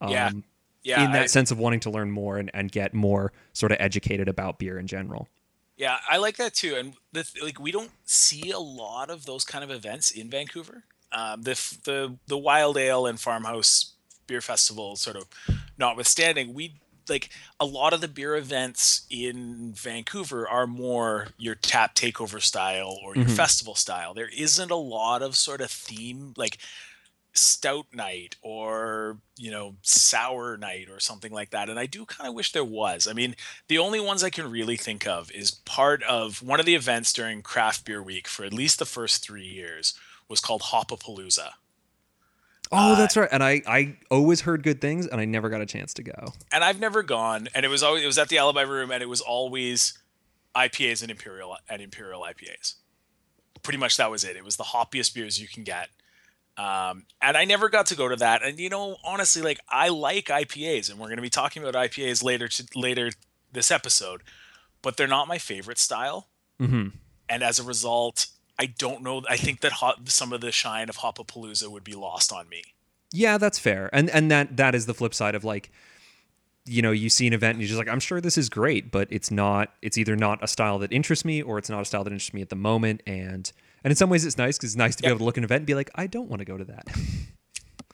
Um, 0.00 0.10
Yeah, 0.10 0.30
in 0.84 1.12
that 1.12 1.22
I- 1.22 1.26
sense 1.26 1.50
of 1.50 1.58
wanting 1.58 1.80
to 1.80 1.90
learn 1.90 2.10
more 2.10 2.38
and, 2.38 2.50
and 2.54 2.70
get 2.72 2.92
more 2.94 3.32
sort 3.52 3.72
of 3.72 3.78
educated 3.80 4.28
about 4.28 4.58
beer 4.58 4.78
in 4.78 4.86
general. 4.86 5.28
Yeah, 5.76 5.98
I 6.08 6.18
like 6.18 6.36
that 6.36 6.54
too. 6.54 6.74
And 6.76 6.94
the, 7.12 7.28
like, 7.42 7.58
we 7.58 7.72
don't 7.72 7.90
see 8.04 8.50
a 8.50 8.58
lot 8.58 9.10
of 9.10 9.24
those 9.24 9.44
kind 9.44 9.64
of 9.64 9.70
events 9.70 10.10
in 10.10 10.28
Vancouver. 10.30 10.84
Um, 11.12 11.42
the 11.42 11.54
the 11.84 12.16
the 12.26 12.38
Wild 12.38 12.76
Ale 12.78 13.06
and 13.06 13.18
Farmhouse 13.20 13.92
Beer 14.26 14.40
Festival, 14.40 14.96
sort 14.96 15.16
of, 15.16 15.24
notwithstanding, 15.78 16.54
we 16.54 16.80
like 17.08 17.30
a 17.58 17.66
lot 17.66 17.92
of 17.92 18.00
the 18.00 18.06
beer 18.08 18.36
events 18.36 19.06
in 19.10 19.72
Vancouver 19.74 20.48
are 20.48 20.66
more 20.68 21.28
your 21.36 21.54
tap 21.56 21.94
takeover 21.96 22.40
style 22.40 22.96
or 23.04 23.16
your 23.16 23.24
Mhm. 23.24 23.36
festival 23.36 23.74
style. 23.74 24.14
There 24.14 24.28
isn't 24.28 24.70
a 24.70 24.76
lot 24.76 25.20
of 25.20 25.36
sort 25.36 25.60
of 25.60 25.70
theme 25.70 26.32
like 26.36 26.58
stout 27.34 27.86
night 27.94 28.36
or 28.42 29.16
you 29.38 29.50
know 29.50 29.74
sour 29.80 30.56
night 30.58 30.88
or 30.90 31.00
something 31.00 31.32
like 31.32 31.48
that 31.50 31.70
and 31.70 31.78
i 31.78 31.86
do 31.86 32.04
kind 32.04 32.28
of 32.28 32.34
wish 32.34 32.52
there 32.52 32.62
was 32.64 33.08
i 33.08 33.12
mean 33.14 33.34
the 33.68 33.78
only 33.78 33.98
ones 33.98 34.22
i 34.22 34.28
can 34.28 34.50
really 34.50 34.76
think 34.76 35.06
of 35.06 35.30
is 35.32 35.50
part 35.50 36.02
of 36.02 36.42
one 36.42 36.60
of 36.60 36.66
the 36.66 36.74
events 36.74 37.10
during 37.12 37.40
craft 37.40 37.86
beer 37.86 38.02
week 38.02 38.28
for 38.28 38.44
at 38.44 38.52
least 38.52 38.78
the 38.78 38.84
first 38.84 39.22
three 39.24 39.46
years 39.46 39.94
was 40.28 40.40
called 40.40 40.60
hopapalooza 40.62 41.50
Oh, 42.74 42.92
Uh, 42.94 42.96
that's 42.96 43.18
right. 43.18 43.28
And 43.30 43.42
I, 43.44 43.60
I 43.66 43.96
always 44.10 44.40
heard 44.40 44.62
good 44.62 44.80
things, 44.80 45.06
and 45.06 45.20
I 45.20 45.26
never 45.26 45.50
got 45.50 45.60
a 45.60 45.66
chance 45.66 45.92
to 45.94 46.02
go. 46.02 46.32
and 46.50 46.64
i've 46.64 46.80
never 46.80 47.02
gone 47.02 47.48
and 47.54 47.66
it 47.66 47.68
was 47.68 47.82
always 47.82 48.02
it 48.02 48.06
was 48.06 48.16
at 48.16 48.28
the 48.30 48.38
alibi 48.38 48.62
room 48.62 48.90
and 48.90 49.02
it 49.02 49.08
was 49.10 49.20
always 49.20 49.98
IPAs 50.56 51.02
and 51.02 51.10
imperial 51.10 51.56
and 51.68 51.80
imperial 51.82 52.22
IPAs. 52.22 52.74
Pretty 53.62 53.78
much 53.78 53.96
that 53.98 54.10
was 54.10 54.22
it. 54.24 54.36
It 54.36 54.44
was 54.44 54.56
the 54.56 54.64
hoppiest 54.64 55.14
beers 55.14 55.40
you 55.40 55.48
can 55.48 55.64
get. 55.64 55.88
Um, 56.56 57.06
and 57.20 57.36
I 57.36 57.44
never 57.44 57.68
got 57.68 57.86
to 57.86 57.96
go 57.96 58.08
to 58.08 58.16
that. 58.16 58.42
And 58.42 58.58
you 58.58 58.68
know, 58.68 58.96
honestly, 59.04 59.42
like 59.42 59.60
I 59.68 59.88
like 59.88 60.26
IPAs, 60.26 60.90
and 60.90 60.98
we're 60.98 61.06
going 61.06 61.16
to 61.16 61.22
be 61.22 61.30
talking 61.30 61.62
about 61.62 61.74
IPAs 61.74 62.22
later 62.22 62.48
to, 62.48 62.66
later 62.74 63.10
this 63.52 63.70
episode, 63.70 64.22
but 64.82 64.96
they're 64.96 65.06
not 65.06 65.28
my 65.28 65.38
favorite 65.38 65.78
style. 65.78 66.28
Mm-hmm. 66.60 66.88
And 67.28 67.42
as 67.42 67.58
a 67.58 67.62
result, 67.62 68.26
I 68.58 68.66
don't 68.66 69.02
know. 69.02 69.22
I 69.28 69.36
think 69.36 69.60
that 69.60 69.72
hot, 69.72 70.08
some 70.08 70.32
of 70.32 70.40
the 70.40 70.52
shine 70.52 70.88
of 70.88 70.98
Hopapalooza 70.98 71.68
would 71.68 71.84
be 71.84 71.94
lost 71.94 72.32
on 72.32 72.48
me. 72.48 72.62
Yeah, 73.12 73.38
that's 73.38 73.58
fair. 73.58 73.88
And 73.92 74.10
and 74.10 74.30
that 74.30 74.56
that 74.56 74.74
is 74.74 74.86
the 74.86 74.94
flip 74.94 75.14
side 75.14 75.34
of 75.34 75.44
like 75.44 75.70
you 76.64 76.80
know, 76.80 76.92
you 76.92 77.10
see 77.10 77.26
an 77.26 77.32
event 77.32 77.56
and 77.56 77.60
you're 77.60 77.68
just 77.68 77.78
like, 77.78 77.88
I'm 77.88 77.98
sure 77.98 78.20
this 78.20 78.38
is 78.38 78.48
great, 78.48 78.90
but 78.90 79.08
it's 79.10 79.30
not 79.30 79.72
it's 79.82 79.98
either 79.98 80.16
not 80.16 80.42
a 80.42 80.48
style 80.48 80.78
that 80.80 80.92
interests 80.92 81.24
me 81.24 81.42
or 81.42 81.58
it's 81.58 81.70
not 81.70 81.82
a 81.82 81.84
style 81.84 82.04
that 82.04 82.12
interests 82.12 82.34
me 82.34 82.42
at 82.42 82.50
the 82.50 82.56
moment 82.56 83.02
and 83.06 83.50
and 83.84 83.90
in 83.90 83.96
some 83.96 84.10
ways 84.10 84.24
it's 84.24 84.38
nice 84.38 84.58
because 84.58 84.70
it's 84.70 84.78
nice 84.78 84.96
to 84.96 85.02
yep. 85.02 85.10
be 85.10 85.12
able 85.12 85.18
to 85.18 85.24
look 85.24 85.36
at 85.36 85.40
an 85.40 85.44
event 85.44 85.60
and 85.60 85.66
be 85.66 85.74
like, 85.74 85.90
I 85.94 86.06
don't 86.06 86.28
want 86.28 86.40
to 86.40 86.44
go 86.44 86.56
to 86.56 86.64
that. 86.64 86.86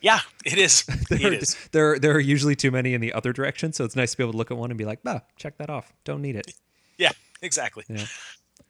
Yeah, 0.00 0.20
it 0.44 0.58
is. 0.58 0.82
there, 1.10 1.32
it 1.32 1.42
is. 1.42 1.56
There, 1.72 1.98
there 1.98 2.12
are 2.12 2.20
usually 2.20 2.54
too 2.54 2.70
many 2.70 2.94
in 2.94 3.00
the 3.00 3.12
other 3.12 3.32
direction, 3.32 3.72
so 3.72 3.84
it's 3.84 3.96
nice 3.96 4.12
to 4.12 4.16
be 4.16 4.22
able 4.22 4.32
to 4.32 4.38
look 4.38 4.50
at 4.50 4.56
one 4.56 4.70
and 4.70 4.78
be 4.78 4.84
like, 4.84 5.00
"Ah, 5.06 5.22
check 5.36 5.58
that 5.58 5.70
off. 5.70 5.92
Don't 6.04 6.22
need 6.22 6.36
it." 6.36 6.52
Yeah, 6.98 7.10
exactly. 7.42 7.84
Yeah. 7.88 8.04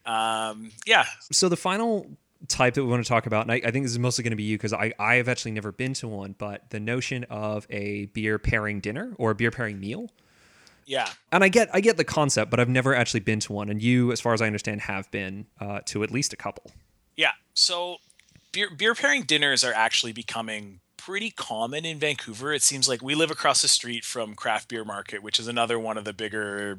Um, 0.06 0.70
yeah. 0.86 1.04
So 1.30 1.48
the 1.48 1.56
final 1.56 2.06
type 2.46 2.74
that 2.74 2.84
we 2.84 2.88
want 2.88 3.04
to 3.04 3.08
talk 3.08 3.26
about, 3.26 3.42
and 3.42 3.52
I, 3.52 3.56
I 3.56 3.70
think 3.70 3.84
this 3.84 3.92
is 3.92 3.98
mostly 3.98 4.22
going 4.22 4.30
to 4.30 4.36
be 4.36 4.44
you 4.44 4.56
because 4.56 4.72
I, 4.72 4.92
I 4.98 5.16
have 5.16 5.28
actually 5.28 5.52
never 5.52 5.72
been 5.72 5.92
to 5.94 6.08
one, 6.08 6.34
but 6.38 6.70
the 6.70 6.80
notion 6.80 7.24
of 7.24 7.66
a 7.68 8.06
beer 8.06 8.38
pairing 8.38 8.80
dinner 8.80 9.14
or 9.18 9.32
a 9.32 9.34
beer 9.34 9.50
pairing 9.50 9.80
meal. 9.80 10.10
Yeah. 10.86 11.08
And 11.30 11.44
I 11.44 11.48
get 11.48 11.68
I 11.74 11.80
get 11.80 11.98
the 11.98 12.04
concept, 12.04 12.50
but 12.50 12.60
I've 12.60 12.68
never 12.68 12.94
actually 12.94 13.20
been 13.20 13.40
to 13.40 13.52
one. 13.52 13.68
And 13.68 13.82
you, 13.82 14.12
as 14.12 14.20
far 14.20 14.32
as 14.32 14.40
I 14.40 14.46
understand, 14.46 14.82
have 14.82 15.10
been 15.10 15.46
uh, 15.60 15.80
to 15.86 16.02
at 16.02 16.10
least 16.10 16.32
a 16.32 16.36
couple. 16.36 16.70
Yeah. 17.18 17.32
So 17.52 17.96
beer 18.52 18.70
beer 18.70 18.94
pairing 18.94 19.24
dinners 19.24 19.64
are 19.64 19.74
actually 19.74 20.12
becoming 20.12 20.80
pretty 20.96 21.30
common 21.30 21.84
in 21.84 21.98
Vancouver. 21.98 22.54
It 22.54 22.62
seems 22.62 22.88
like 22.88 23.02
we 23.02 23.14
live 23.14 23.30
across 23.30 23.60
the 23.60 23.68
street 23.68 24.04
from 24.04 24.34
Craft 24.34 24.68
Beer 24.68 24.84
Market, 24.84 25.22
which 25.22 25.40
is 25.40 25.48
another 25.48 25.78
one 25.78 25.98
of 25.98 26.04
the 26.04 26.14
bigger 26.14 26.78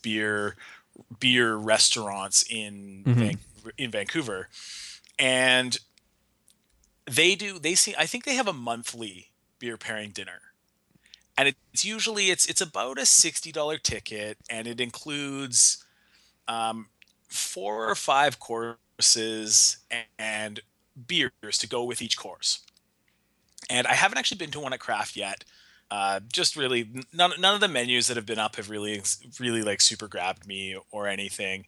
beer 0.00 0.56
beer 1.18 1.56
restaurants 1.56 2.44
in 2.48 3.02
mm-hmm. 3.04 3.20
Van- 3.20 3.38
in 3.76 3.90
Vancouver, 3.90 4.48
and 5.18 5.80
they 7.10 7.34
do 7.34 7.58
they 7.58 7.74
see 7.74 7.92
I 7.98 8.06
think 8.06 8.24
they 8.24 8.36
have 8.36 8.48
a 8.48 8.52
monthly 8.52 9.30
beer 9.58 9.76
pairing 9.76 10.10
dinner, 10.10 10.42
and 11.36 11.48
it's 11.48 11.84
usually 11.84 12.30
it's 12.30 12.46
it's 12.46 12.60
about 12.60 13.00
a 13.00 13.06
sixty 13.06 13.50
dollar 13.50 13.78
ticket, 13.78 14.38
and 14.48 14.68
it 14.68 14.80
includes 14.80 15.84
um, 16.46 16.86
four 17.28 17.90
or 17.90 17.96
five 17.96 18.38
courses 18.38 18.78
and 20.18 20.60
beers 21.06 21.58
to 21.58 21.68
go 21.68 21.84
with 21.84 22.02
each 22.02 22.16
course. 22.16 22.60
And 23.70 23.86
I 23.86 23.94
haven't 23.94 24.18
actually 24.18 24.38
been 24.38 24.50
to 24.52 24.60
one 24.60 24.72
at 24.72 24.80
Craft 24.80 25.16
yet. 25.16 25.44
Uh, 25.90 26.20
just 26.32 26.56
really 26.56 26.88
none, 27.12 27.32
none 27.38 27.54
of 27.54 27.60
the 27.60 27.68
menus 27.68 28.06
that 28.06 28.16
have 28.16 28.24
been 28.24 28.38
up 28.38 28.56
have 28.56 28.70
really 28.70 29.02
really 29.38 29.60
like 29.60 29.80
super 29.82 30.08
grabbed 30.08 30.46
me 30.46 30.74
or 30.90 31.06
anything 31.06 31.66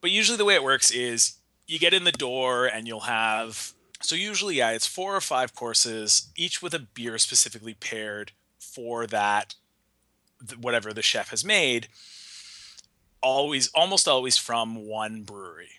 but 0.00 0.10
usually 0.10 0.38
the 0.38 0.44
way 0.44 0.54
it 0.54 0.62
works 0.62 0.90
is 0.90 1.38
you 1.66 1.78
get 1.78 1.92
in 1.92 2.04
the 2.04 2.12
door 2.12 2.66
and 2.66 2.86
you'll 2.86 3.00
have 3.00 3.72
so 4.00 4.14
usually 4.14 4.56
yeah 4.56 4.70
it's 4.70 4.86
four 4.86 5.14
or 5.16 5.20
five 5.20 5.54
courses 5.54 6.28
each 6.36 6.62
with 6.62 6.72
a 6.74 6.78
beer 6.78 7.18
specifically 7.18 7.74
paired 7.74 8.32
for 8.60 9.06
that 9.06 9.54
whatever 10.60 10.92
the 10.92 11.02
chef 11.02 11.30
has 11.30 11.44
made 11.44 11.88
always 13.22 13.68
almost 13.74 14.06
always 14.06 14.36
from 14.36 14.86
one 14.86 15.22
brewery 15.22 15.77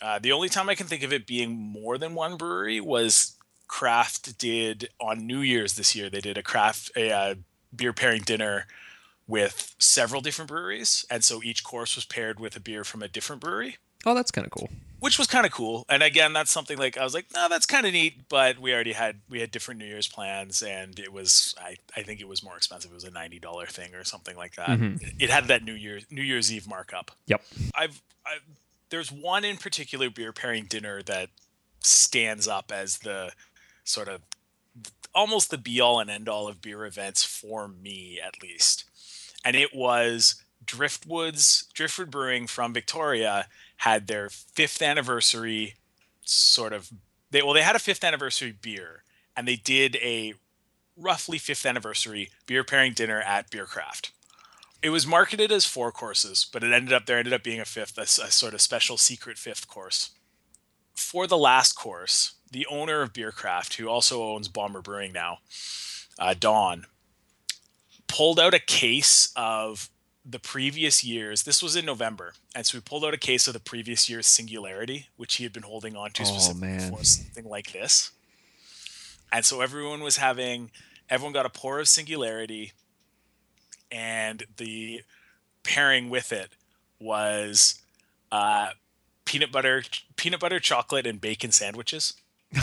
uh, 0.00 0.18
the 0.18 0.32
only 0.32 0.48
time 0.48 0.68
i 0.68 0.74
can 0.74 0.86
think 0.86 1.02
of 1.02 1.12
it 1.12 1.26
being 1.26 1.52
more 1.52 1.98
than 1.98 2.14
one 2.14 2.36
brewery 2.36 2.80
was 2.80 3.36
Craft 3.68 4.38
did 4.38 4.88
on 5.00 5.26
New 5.26 5.40
Year's 5.40 5.74
this 5.74 5.94
year. 5.94 6.08
They 6.08 6.20
did 6.20 6.38
a 6.38 6.42
craft 6.42 6.90
a 6.96 7.10
uh, 7.10 7.34
beer 7.74 7.92
pairing 7.92 8.22
dinner 8.22 8.66
with 9.26 9.74
several 9.78 10.20
different 10.20 10.48
breweries, 10.48 11.04
and 11.10 11.24
so 11.24 11.42
each 11.42 11.64
course 11.64 11.96
was 11.96 12.04
paired 12.04 12.38
with 12.38 12.54
a 12.56 12.60
beer 12.60 12.84
from 12.84 13.02
a 13.02 13.08
different 13.08 13.42
brewery. 13.42 13.78
Oh, 14.04 14.14
that's 14.14 14.30
kind 14.30 14.46
of 14.46 14.52
cool. 14.52 14.70
Which 15.00 15.18
was 15.18 15.26
kind 15.26 15.44
of 15.44 15.52
cool. 15.52 15.84
And 15.88 16.02
again, 16.02 16.32
that's 16.32 16.50
something 16.50 16.78
like 16.78 16.96
I 16.96 17.02
was 17.02 17.12
like, 17.12 17.26
no, 17.34 17.48
that's 17.48 17.66
kind 17.66 17.86
of 17.86 17.92
neat. 17.92 18.28
But 18.28 18.58
we 18.60 18.72
already 18.72 18.92
had 18.92 19.20
we 19.28 19.40
had 19.40 19.50
different 19.50 19.80
New 19.80 19.86
Year's 19.86 20.06
plans, 20.06 20.62
and 20.62 20.98
it 20.98 21.12
was 21.12 21.54
I, 21.60 21.76
I 21.96 22.02
think 22.02 22.20
it 22.20 22.28
was 22.28 22.44
more 22.44 22.56
expensive. 22.56 22.92
It 22.92 22.94
was 22.94 23.04
a 23.04 23.10
ninety 23.10 23.40
dollar 23.40 23.66
thing 23.66 23.94
or 23.94 24.04
something 24.04 24.36
like 24.36 24.54
that. 24.54 24.68
Mm-hmm. 24.68 25.08
It 25.18 25.28
had 25.28 25.46
that 25.48 25.64
New 25.64 25.74
Year's 25.74 26.06
New 26.10 26.22
Year's 26.22 26.52
Eve 26.52 26.68
markup. 26.68 27.10
Yep. 27.26 27.42
I've, 27.74 28.00
I've 28.24 28.42
there's 28.90 29.10
one 29.10 29.44
in 29.44 29.56
particular 29.56 30.10
beer 30.10 30.32
pairing 30.32 30.66
dinner 30.66 31.02
that 31.02 31.30
stands 31.80 32.48
up 32.48 32.72
as 32.74 32.98
the 32.98 33.32
sort 33.84 34.08
of 34.08 34.22
almost 35.14 35.50
the 35.50 35.58
be 35.58 35.80
all 35.80 35.98
and 35.98 36.10
end 36.10 36.28
all 36.28 36.48
of 36.48 36.60
beer 36.60 36.84
events 36.84 37.24
for 37.24 37.68
me 37.68 38.20
at 38.24 38.42
least. 38.42 38.84
And 39.44 39.56
it 39.56 39.74
was 39.74 40.42
Driftwood's 40.64 41.66
Driftwood 41.72 42.10
Brewing 42.10 42.46
from 42.46 42.74
Victoria 42.74 43.46
had 43.78 44.06
their 44.06 44.28
fifth 44.28 44.82
anniversary 44.82 45.74
sort 46.22 46.72
of 46.72 46.90
they 47.30 47.42
well 47.42 47.54
they 47.54 47.62
had 47.62 47.76
a 47.76 47.80
fifth 47.80 48.04
anniversary 48.04 48.52
beer 48.52 49.04
and 49.36 49.46
they 49.46 49.56
did 49.56 49.96
a 49.96 50.34
roughly 50.96 51.38
fifth 51.38 51.66
anniversary 51.66 52.30
beer 52.46 52.64
pairing 52.64 52.92
dinner 52.92 53.20
at 53.20 53.50
Biercraft. 53.50 54.10
It 54.82 54.90
was 54.90 55.06
marketed 55.06 55.50
as 55.50 55.64
four 55.64 55.90
courses, 55.90 56.46
but 56.50 56.62
it 56.62 56.72
ended 56.72 56.92
up 56.92 57.06
there 57.06 57.18
ended 57.18 57.32
up 57.32 57.42
being 57.42 57.60
a 57.60 57.64
fifth, 57.64 57.98
a, 57.98 58.02
a 58.02 58.30
sort 58.30 58.54
of 58.54 58.60
special 58.60 58.96
secret 58.96 59.38
fifth 59.38 59.68
course. 59.68 60.10
For 60.94 61.26
the 61.26 61.38
last 61.38 61.72
course, 61.72 62.34
the 62.50 62.66
owner 62.66 63.02
of 63.02 63.12
Biercraft, 63.12 63.74
who 63.74 63.88
also 63.88 64.22
owns 64.22 64.48
Bomber 64.48 64.80
Brewing 64.80 65.12
now, 65.12 65.38
uh, 66.18 66.34
Don, 66.38 66.86
pulled 68.06 68.38
out 68.38 68.54
a 68.54 68.58
case 68.58 69.32
of 69.36 69.90
the 70.24 70.38
previous 70.38 71.04
years. 71.04 71.42
This 71.42 71.62
was 71.62 71.76
in 71.76 71.84
November, 71.84 72.34
and 72.54 72.66
so 72.66 72.78
we 72.78 72.82
pulled 72.82 73.04
out 73.04 73.14
a 73.14 73.18
case 73.18 73.46
of 73.46 73.54
the 73.54 73.60
previous 73.60 74.08
year's 74.08 74.26
Singularity, 74.26 75.08
which 75.16 75.36
he 75.36 75.44
had 75.44 75.52
been 75.52 75.62
holding 75.62 75.96
on 75.96 76.10
to 76.12 76.22
oh, 76.22 76.26
specifically 76.26 76.68
man. 76.68 76.92
for 76.92 77.04
something 77.04 77.48
like 77.48 77.72
this. 77.72 78.10
And 79.32 79.44
so 79.44 79.60
everyone 79.60 80.02
was 80.02 80.16
having, 80.16 80.70
everyone 81.10 81.32
got 81.32 81.46
a 81.46 81.50
pour 81.50 81.78
of 81.78 81.88
Singularity, 81.88 82.72
and 83.90 84.44
the 84.56 85.02
pairing 85.62 86.10
with 86.10 86.32
it 86.32 86.50
was 86.98 87.80
uh, 88.32 88.70
peanut 89.24 89.52
butter, 89.52 89.82
peanut 90.16 90.40
butter 90.40 90.60
chocolate, 90.60 91.06
and 91.06 91.20
bacon 91.20 91.52
sandwiches. 91.52 92.14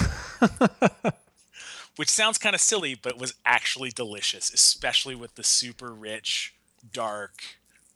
Which 1.95 2.09
sounds 2.09 2.39
kind 2.39 2.55
of 2.55 2.61
silly, 2.61 2.95
but 2.95 3.19
was 3.19 3.36
actually 3.45 3.91
delicious, 3.91 4.51
especially 4.51 5.13
with 5.13 5.36
the 5.36 5.43
super 5.43 5.93
rich, 5.93 6.55
dark, 6.91 7.34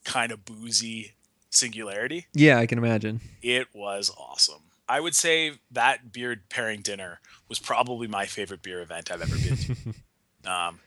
kind 0.03 0.31
of 0.31 0.45
boozy 0.45 1.13
singularity. 1.49 2.27
Yeah, 2.33 2.59
I 2.59 2.67
can 2.67 2.77
imagine. 2.77 3.21
It 3.41 3.69
was 3.73 4.11
awesome. 4.15 4.61
I 4.87 4.99
would 4.99 5.15
say 5.15 5.53
that 5.71 6.11
beer 6.13 6.41
pairing 6.49 6.81
dinner 6.81 7.19
was 7.49 7.59
probably 7.59 8.07
my 8.07 8.25
favorite 8.25 8.61
beer 8.61 8.81
event 8.81 9.11
I've 9.11 9.21
ever 9.21 9.35
been 9.35 9.57
to. 9.57 9.73
um, 10.51 10.79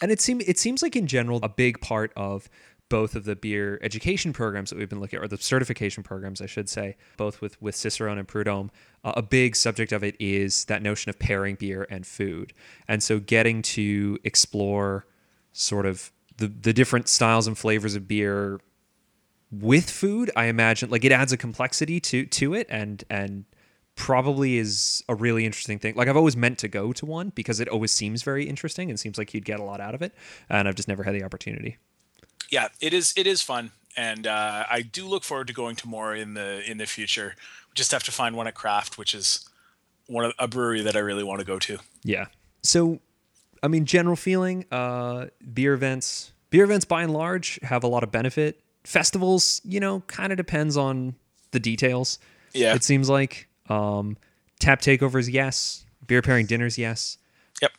and 0.00 0.10
it 0.10 0.20
seems 0.20 0.44
it 0.44 0.58
seems 0.58 0.82
like 0.82 0.96
in 0.96 1.06
general 1.06 1.40
a 1.42 1.48
big 1.48 1.80
part 1.80 2.12
of 2.16 2.48
both 2.88 3.14
of 3.14 3.24
the 3.24 3.36
beer 3.36 3.78
education 3.82 4.32
programs 4.32 4.70
that 4.70 4.78
we've 4.78 4.88
been 4.88 5.00
looking 5.00 5.18
at, 5.18 5.24
or 5.24 5.28
the 5.28 5.36
certification 5.36 6.02
programs, 6.02 6.40
I 6.40 6.46
should 6.46 6.68
say, 6.68 6.96
both 7.16 7.40
with, 7.40 7.60
with 7.60 7.74
Cicerone 7.74 8.18
and 8.18 8.26
Prud'homme, 8.26 8.70
uh, 9.04 9.12
a 9.16 9.22
big 9.22 9.56
subject 9.56 9.92
of 9.92 10.02
it 10.02 10.16
is 10.18 10.64
that 10.66 10.82
notion 10.82 11.10
of 11.10 11.18
pairing 11.18 11.56
beer 11.56 11.86
and 11.90 12.06
food. 12.06 12.54
And 12.86 13.02
so 13.02 13.20
getting 13.20 13.62
to 13.62 14.18
explore 14.24 15.06
sort 15.52 15.86
of 15.86 16.12
the, 16.38 16.46
the 16.46 16.72
different 16.72 17.08
styles 17.08 17.46
and 17.46 17.58
flavors 17.58 17.94
of 17.94 18.08
beer 18.08 18.60
with 19.50 19.90
food, 19.90 20.30
I 20.36 20.46
imagine 20.46 20.90
like 20.90 21.04
it 21.04 21.12
adds 21.12 21.32
a 21.32 21.36
complexity 21.36 22.00
to 22.00 22.26
to 22.26 22.54
it 22.54 22.66
and 22.68 23.02
and 23.08 23.44
probably 23.98 24.56
is 24.56 25.04
a 25.08 25.14
really 25.14 25.44
interesting 25.44 25.78
thing. 25.78 25.94
Like 25.94 26.08
I've 26.08 26.16
always 26.16 26.36
meant 26.36 26.58
to 26.58 26.68
go 26.68 26.92
to 26.94 27.04
one 27.04 27.30
because 27.34 27.60
it 27.60 27.68
always 27.68 27.92
seems 27.92 28.22
very 28.22 28.48
interesting 28.48 28.88
and 28.88 28.98
seems 28.98 29.18
like 29.18 29.34
you'd 29.34 29.44
get 29.44 29.60
a 29.60 29.64
lot 29.64 29.80
out 29.80 29.94
of 29.94 30.02
it. 30.02 30.14
And 30.48 30.66
I've 30.66 30.76
just 30.76 30.88
never 30.88 31.02
had 31.02 31.14
the 31.14 31.24
opportunity 31.24 31.76
yeah, 32.50 32.68
it 32.80 32.92
is. 32.92 33.12
It 33.16 33.26
is 33.26 33.42
fun, 33.42 33.72
and 33.96 34.26
uh, 34.26 34.64
I 34.70 34.82
do 34.82 35.06
look 35.06 35.24
forward 35.24 35.46
to 35.48 35.52
going 35.52 35.76
to 35.76 35.88
more 35.88 36.14
in 36.14 36.34
the 36.34 36.68
in 36.68 36.78
the 36.78 36.86
future. 36.86 37.34
We 37.68 37.74
just 37.74 37.92
have 37.92 38.02
to 38.04 38.12
find 38.12 38.36
one 38.36 38.46
at 38.46 38.54
Craft, 38.54 38.98
which 38.98 39.14
is 39.14 39.48
one 40.06 40.24
of 40.24 40.32
a 40.38 40.48
brewery 40.48 40.82
that 40.82 40.96
I 40.96 41.00
really 41.00 41.24
want 41.24 41.40
to 41.40 41.44
go 41.44 41.58
to. 41.58 41.78
Yeah. 42.02 42.26
So, 42.62 43.00
I 43.62 43.68
mean, 43.68 43.84
general 43.84 44.16
feeling, 44.16 44.64
uh, 44.70 45.26
beer 45.52 45.74
events, 45.74 46.32
beer 46.50 46.64
events 46.64 46.84
by 46.86 47.02
and 47.02 47.12
large 47.12 47.58
have 47.62 47.84
a 47.84 47.86
lot 47.86 48.02
of 48.02 48.10
benefit. 48.10 48.60
Festivals, 48.84 49.60
you 49.64 49.80
know, 49.80 50.00
kind 50.06 50.32
of 50.32 50.38
depends 50.38 50.76
on 50.76 51.14
the 51.50 51.60
details. 51.60 52.18
Yeah. 52.54 52.74
It 52.74 52.82
seems 52.82 53.10
like 53.10 53.47
um, 53.68 54.16
tap 54.58 54.80
takeovers, 54.80 55.32
yes. 55.32 55.84
Beer 56.06 56.22
pairing 56.22 56.46
dinners, 56.46 56.78
yes. 56.78 57.18
Yep. 57.60 57.72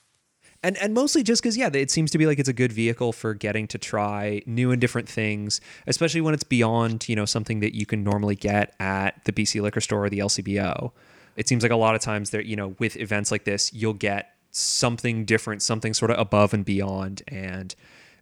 and 0.62 0.78
and 0.78 0.94
mostly 0.94 1.24
just 1.24 1.42
because 1.42 1.58
yeah, 1.58 1.70
it 1.74 1.90
seems 1.90 2.12
to 2.12 2.18
be 2.18 2.26
like 2.26 2.38
it's 2.38 2.50
a 2.50 2.54
good 2.54 2.72
vehicle 2.72 3.12
for 3.14 3.34
getting 3.34 3.68
to 3.68 3.78
try 3.78 4.42
new 4.46 4.72
and 4.72 4.80
different 4.80 5.10
things, 5.10 5.62
especially 5.88 6.22
when 6.22 6.34
it's 6.34 6.44
beyond 6.44 7.08
you 7.10 7.16
know 7.16 7.26
something 7.26 7.60
that 7.62 7.76
you 7.76 7.86
can 7.86 8.04
normally 8.04 8.36
get 8.36 8.76
at 8.80 9.24
the 9.26 9.32
BC 9.32 9.62
liquor 9.62 9.82
store 9.82 10.06
or 10.06 10.10
the 10.10 10.20
LCBO. 10.20 10.92
It 11.36 11.48
seems 11.48 11.64
like 11.64 11.72
a 11.72 11.78
lot 11.78 11.96
of 11.96 12.02
times 12.02 12.32
there, 12.32 12.42
you 12.42 12.56
know, 12.56 12.76
with 12.80 12.98
events 12.98 13.32
like 13.32 13.46
this, 13.46 13.74
you'll 13.74 13.94
get 13.94 14.34
something 14.52 15.26
different, 15.26 15.62
something 15.62 15.94
sort 15.94 16.12
of 16.12 16.20
above 16.20 16.54
and 16.54 16.66
beyond, 16.66 17.24
and 17.28 17.74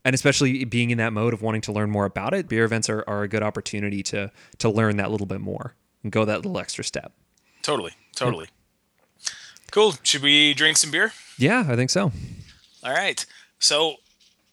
and 0.06 0.14
especially 0.14 0.64
being 0.64 0.92
in 0.92 0.98
that 1.00 1.12
mode 1.12 1.34
of 1.34 1.42
wanting 1.42 1.62
to 1.62 1.72
learn 1.72 1.90
more 1.90 2.06
about 2.06 2.34
it, 2.34 2.48
beer 2.48 2.64
events 2.64 2.90
are, 2.90 3.04
are 3.08 3.24
a 3.24 3.28
good 3.28 3.44
opportunity 3.44 4.04
to 4.04 4.32
to 4.60 4.70
learn 4.70 4.98
that 4.98 5.12
little 5.12 5.28
bit 5.28 5.42
more 5.42 5.76
and 6.04 6.12
go 6.12 6.24
that 6.26 6.38
little 6.38 6.60
extra 6.60 6.84
step. 6.84 7.14
Totally, 7.68 7.92
totally. 8.16 8.48
Cool. 9.72 9.96
Should 10.02 10.22
we 10.22 10.54
drink 10.54 10.78
some 10.78 10.90
beer? 10.90 11.12
Yeah, 11.38 11.66
I 11.68 11.76
think 11.76 11.90
so. 11.90 12.14
All 12.82 12.94
right. 12.94 13.26
So, 13.60 13.96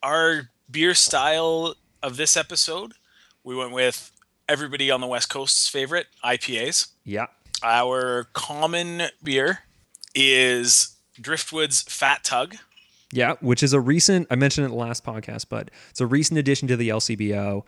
our 0.03 0.51
beer 0.69 0.95
style 0.95 1.77
of 2.03 2.17
this 2.17 2.37
episode, 2.37 2.95
we 3.45 3.55
went 3.55 3.71
with 3.71 4.11
everybody 4.49 4.91
on 4.91 5.01
the 5.01 5.07
West 5.07 5.31
Coast's 5.31 5.69
favorite 5.69 6.09
IPAs. 6.25 6.89
Yeah. 7.05 7.27
Our 7.63 8.27
common 8.33 9.03
beer 9.23 9.61
is 10.17 10.97
Driftwood's 11.21 11.83
Fat 11.83 12.25
Tug. 12.25 12.57
Yeah, 13.13 13.35
which 13.41 13.63
is 13.63 13.73
a 13.73 13.81
recent, 13.81 14.27
I 14.29 14.35
mentioned 14.35 14.65
it 14.65 14.73
in 14.73 14.77
the 14.77 14.85
last 14.85 15.05
podcast, 15.05 15.47
but 15.49 15.71
it's 15.91 16.01
a 16.01 16.07
recent 16.07 16.37
addition 16.37 16.67
to 16.67 16.77
the 16.77 16.89
LCBO. 16.89 17.63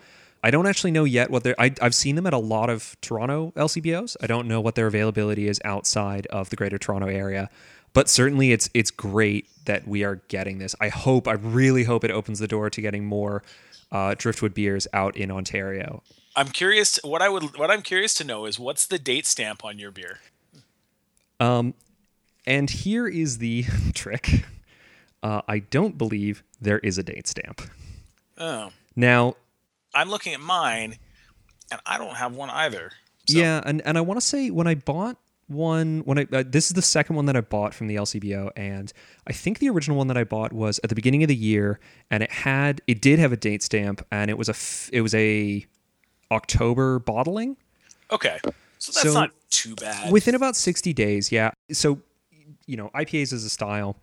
I 0.47 0.51
don't 0.53 0.69
actually 0.69 0.93
know 0.93 1.03
yet 1.03 1.29
what 1.29 1.43
they're, 1.43 1.61
I, 1.61 1.75
I've 1.83 1.93
seen 1.93 2.15
them 2.15 2.25
at 2.25 2.33
a 2.33 2.39
lot 2.39 2.71
of 2.71 2.97
Toronto 3.01 3.53
LCBOs. 3.57 4.17
I 4.21 4.29
don't 4.29 4.47
know 4.47 4.61
what 4.61 4.77
their 4.77 4.87
availability 4.87 5.49
is 5.49 5.61
outside 5.65 6.25
of 6.27 6.51
the 6.51 6.57
greater 6.57 6.79
Toronto 6.79 7.09
area, 7.09 7.51
but 7.95 8.09
certainly 8.09 8.53
it's, 8.53 8.71
it's 8.73 8.93
great 8.93 9.49
that 9.65 9.89
we 9.89 10.05
are 10.05 10.23
getting 10.29 10.59
this. 10.59 10.77
I 10.81 10.89
hope, 10.89 11.27
I 11.27 11.33
really 11.33 11.83
hope 11.83 12.05
it 12.05 12.13
opens 12.13 12.39
the 12.39 12.47
door 12.47 12.71
to 12.71 12.81
getting 12.81 13.05
more 13.07 13.43
uh, 13.91 14.15
Driftwood 14.17 14.55
beers 14.55 14.87
out 14.93 15.17
in 15.17 15.33
Ontario. 15.33 16.05
I'm 16.37 16.51
curious. 16.51 17.01
What 17.03 17.23
I 17.23 17.29
would, 17.29 17.59
what 17.59 17.73
I'm 17.73 17.83
curious 17.83 18.15
to 18.15 18.25
know 18.25 18.47
is 18.47 18.57
what's 18.57 18.87
the 18.87 19.01
date 19.01 19.27
stamp 19.27 19.65
on 19.65 19.81
your 19.81 19.91
beer? 19.91 20.21
Um, 21.41 21.75
and 22.47 22.71
here 22.71 23.09
is 23.09 23.39
the 23.39 23.65
trick. 23.95 24.45
Uh, 25.25 25.43
I 25.49 25.59
don't 25.59 25.99
believe 25.99 26.45
there 26.61 26.79
is 26.79 26.99
a 26.99 27.03
date 27.03 27.27
stamp. 27.27 27.63
Oh, 28.39 28.71
Now, 28.95 29.35
I'm 29.97 30.11
looking 30.11 30.35
at 30.35 30.41
mine, 30.41 30.99
and 31.73 31.81
I 31.87 31.99
don't 31.99 32.15
have 32.17 32.35
one 32.37 32.51
either. 32.51 32.93
So, 33.29 33.39
yeah, 33.39 33.61
and, 33.65 33.83
and 33.85 33.99
I 33.99 34.03
want 34.03 34.21
to 34.21 34.27
say 34.27 34.51
when 34.51 34.67
I 34.69 34.75
bought 34.77 35.17
one, 35.49 36.01
when 36.05 36.19
I 36.19 36.27
uh, 36.33 36.45
this 36.47 36.67
is 36.69 36.75
the 36.75 36.83
second 36.83 37.17
one 37.17 37.27
that 37.27 37.37
I 37.37 37.41
bought 37.41 37.73
from 37.75 37.87
the 37.89 37.97
LCBO, 37.97 38.51
and 38.57 38.93
I 39.27 39.33
think 39.33 39.59
the 39.59 39.69
original 39.71 39.97
one 39.97 40.07
that 40.09 40.17
I 40.17 40.25
bought 40.25 40.53
was 40.53 40.79
at 40.85 40.91
the 40.91 40.95
beginning 40.97 41.23
of 41.25 41.29
the 41.29 41.35
year, 41.37 41.81
and 42.11 42.23
it 42.23 42.31
had 42.31 42.83
it 42.87 43.01
did 43.01 43.19
have 43.19 43.33
a 43.33 43.37
date 43.37 43.63
stamp, 43.63 44.05
and 44.13 44.31
it 44.31 44.39
was 44.39 44.49
a 44.49 44.53
f- 44.53 44.91
it 44.93 45.01
was 45.01 45.15
a 45.15 45.65
October 46.31 46.99
bottling. 46.99 47.57
Okay. 48.11 48.39
So 48.79 48.93
that's 48.93 49.03
So- 49.03 49.15
not 49.15 49.31
too 49.51 49.75
bad. 49.77 50.13
within 50.13 50.35
about 50.35 50.55
60 50.55 50.93
days 50.93 51.33
yeah 51.33 51.51
so 51.73 51.99
you 52.67 52.77
know 52.77 52.91
ipas 52.95 53.33
is 53.33 53.43
a 53.45 53.49
style 53.49 53.97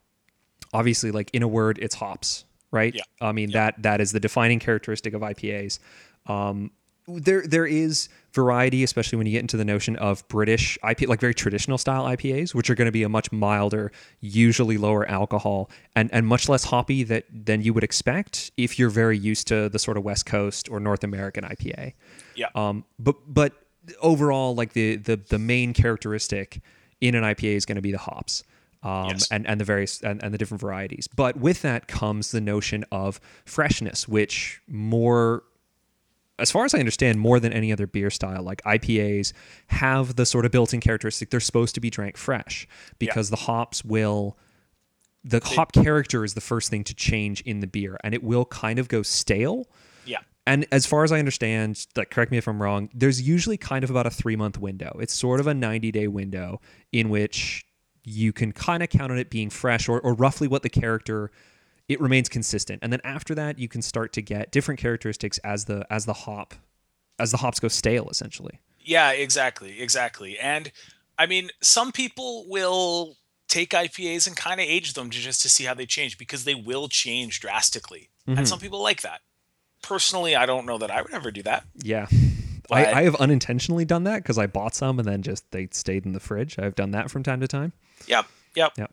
obviously 0.73 1.11
like 1.11 1.29
in 1.31 1.43
a 1.43 1.47
word 1.47 1.77
it's 1.79 1.93
hops 1.95 2.45
right 2.73 2.93
Yeah. 2.93 3.03
i 3.21 3.31
mean 3.31 3.51
that 3.51 3.81
that 3.83 4.01
is 4.01 4.11
the 4.11 4.19
defining 4.19 4.59
characteristic 4.59 5.13
of 5.13 5.21
ipas 5.21 5.79
um 6.27 6.71
there 7.07 7.45
there 7.45 7.65
is 7.65 8.07
variety 8.31 8.83
especially 8.83 9.17
when 9.17 9.27
you 9.27 9.33
get 9.33 9.41
into 9.41 9.57
the 9.57 9.65
notion 9.65 9.95
of 9.97 10.27
british 10.29 10.77
ipa 10.83 11.07
like 11.07 11.19
very 11.19 11.33
traditional 11.33 11.77
style 11.77 12.05
ipas 12.05 12.53
which 12.55 12.69
are 12.69 12.75
going 12.75 12.85
to 12.85 12.91
be 12.93 13.03
a 13.03 13.09
much 13.09 13.31
milder 13.31 13.91
usually 14.21 14.77
lower 14.77 15.07
alcohol 15.09 15.69
and 15.95 16.09
and 16.13 16.25
much 16.27 16.49
less 16.49 16.63
hoppy 16.65 17.03
that 17.03 17.25
than 17.31 17.61
you 17.61 17.73
would 17.73 17.83
expect 17.83 18.51
if 18.57 18.79
you're 18.79 18.89
very 18.89 19.17
used 19.17 19.47
to 19.47 19.69
the 19.69 19.79
sort 19.79 19.97
of 19.97 20.03
west 20.03 20.25
coast 20.25 20.69
or 20.69 20.79
north 20.79 21.03
american 21.03 21.43
ipa 21.43 21.93
yeah. 22.35 22.47
um, 22.55 22.83
but 22.97 23.15
but 23.27 23.53
overall, 24.01 24.55
like 24.55 24.73
the 24.73 24.97
the 24.97 25.17
the 25.17 25.39
main 25.39 25.73
characteristic 25.73 26.61
in 27.01 27.15
an 27.15 27.23
IPA 27.23 27.55
is 27.55 27.65
going 27.65 27.75
to 27.75 27.81
be 27.81 27.91
the 27.91 27.97
hops. 27.97 28.43
Um, 28.83 29.09
Yes. 29.11 29.31
and, 29.31 29.47
and 29.47 29.61
the 29.61 29.65
various 29.65 30.01
and, 30.01 30.21
and 30.21 30.33
the 30.33 30.37
different 30.37 30.59
varieties. 30.59 31.07
But 31.07 31.37
with 31.37 31.61
that 31.61 31.87
comes 31.87 32.31
the 32.31 32.41
notion 32.41 32.83
of 32.91 33.21
freshness, 33.45 34.07
which 34.09 34.61
more 34.67 35.43
as 36.39 36.51
far 36.51 36.65
as 36.65 36.73
I 36.73 36.79
understand, 36.79 37.19
more 37.19 37.39
than 37.39 37.53
any 37.53 37.71
other 37.71 37.87
beer 37.87 38.09
style, 38.09 38.43
like 38.43 38.61
IPAs 38.63 39.33
have 39.67 40.15
the 40.15 40.25
sort 40.25 40.45
of 40.45 40.51
built-in 40.51 40.81
characteristic 40.81 41.29
they're 41.29 41.39
supposed 41.39 41.75
to 41.75 41.81
be 41.81 41.89
drank 41.89 42.17
fresh 42.17 42.67
because 42.99 43.29
the 43.29 43.35
hops 43.35 43.85
will 43.85 44.37
the 45.23 45.39
hop 45.41 45.71
character 45.71 46.25
is 46.25 46.33
the 46.33 46.41
first 46.41 46.69
thing 46.69 46.83
to 46.83 46.93
change 46.93 47.41
in 47.41 47.61
the 47.61 47.67
beer 47.67 47.97
and 48.03 48.13
it 48.13 48.21
will 48.23 48.45
kind 48.45 48.77
of 48.79 48.89
go 48.89 49.01
stale 49.01 49.69
yeah. 50.05 50.17
and 50.45 50.65
as 50.71 50.85
far 50.85 51.05
as 51.05 51.13
I 51.13 51.19
understand, 51.19 51.85
like 51.95 52.09
correct 52.09 52.31
me 52.31 52.37
if 52.37 52.47
I'm 52.47 52.61
wrong, 52.61 52.89
there's 52.93 53.21
usually 53.21 53.55
kind 53.55 53.83
of 53.85 53.89
about 53.89 54.05
a 54.05 54.11
three 54.11 54.35
month 54.35 54.57
window. 54.57 54.97
It's 54.99 55.13
sort 55.13 55.39
of 55.39 55.47
a 55.47 55.53
90 55.53 55.91
day 55.91 56.07
window 56.07 56.59
in 56.91 57.09
which 57.09 57.65
you 58.03 58.33
can 58.33 58.51
kind 58.51 58.83
of 58.83 58.89
count 58.89 59.11
on 59.11 59.17
it 59.17 59.29
being 59.29 59.49
fresh 59.49 59.87
or, 59.87 59.99
or 59.99 60.13
roughly 60.13 60.47
what 60.47 60.63
the 60.63 60.69
character 60.69 61.31
it 61.89 61.99
remains 61.99 62.29
consistent. 62.29 62.79
And 62.81 62.91
then 62.91 63.01
after 63.03 63.35
that, 63.35 63.59
you 63.59 63.67
can 63.67 63.81
start 63.81 64.13
to 64.13 64.21
get 64.21 64.51
different 64.51 64.79
characteristics 64.79 65.37
as 65.39 65.65
the 65.65 65.85
as 65.91 66.05
the 66.05 66.13
hop 66.13 66.55
as 67.19 67.31
the 67.31 67.37
hops 67.37 67.59
go 67.59 67.67
stale, 67.67 68.09
essentially. 68.09 68.59
Yeah, 68.79 69.11
exactly, 69.11 69.81
exactly. 69.81 70.37
And 70.39 70.71
I 71.17 71.25
mean, 71.25 71.49
some 71.61 71.91
people 71.91 72.45
will 72.47 73.17
take 73.47 73.71
IPAs 73.71 74.27
and 74.27 74.35
kind 74.35 74.59
of 74.59 74.65
age 74.67 74.93
them 74.93 75.09
to 75.09 75.17
just 75.17 75.41
to 75.43 75.49
see 75.49 75.65
how 75.65 75.73
they 75.73 75.85
change 75.85 76.17
because 76.17 76.43
they 76.43 76.55
will 76.55 76.87
change 76.87 77.39
drastically. 77.39 78.09
And 78.25 78.37
mm-hmm. 78.37 78.45
some 78.45 78.59
people 78.59 78.81
like 78.81 79.01
that. 79.01 79.21
Personally, 79.83 80.35
I 80.35 80.45
don't 80.45 80.65
know 80.65 80.77
that 80.77 80.89
I 80.89 81.01
would 81.01 81.13
ever 81.13 81.29
do 81.29 81.43
that. 81.43 81.65
Yeah. 81.75 82.07
I, 82.71 82.85
I 82.85 83.03
have 83.03 83.15
unintentionally 83.15 83.85
done 83.85 84.05
that 84.05 84.23
because 84.23 84.37
I 84.37 84.47
bought 84.47 84.73
some 84.73 84.99
and 84.99 85.07
then 85.07 85.21
just 85.21 85.49
they 85.51 85.67
stayed 85.71 86.05
in 86.05 86.13
the 86.13 86.19
fridge. 86.19 86.57
I've 86.57 86.75
done 86.75 86.91
that 86.91 87.11
from 87.11 87.23
time 87.23 87.39
to 87.41 87.47
time. 87.47 87.73
Yep, 88.07 88.25
yep. 88.55 88.73
Yep. 88.77 88.91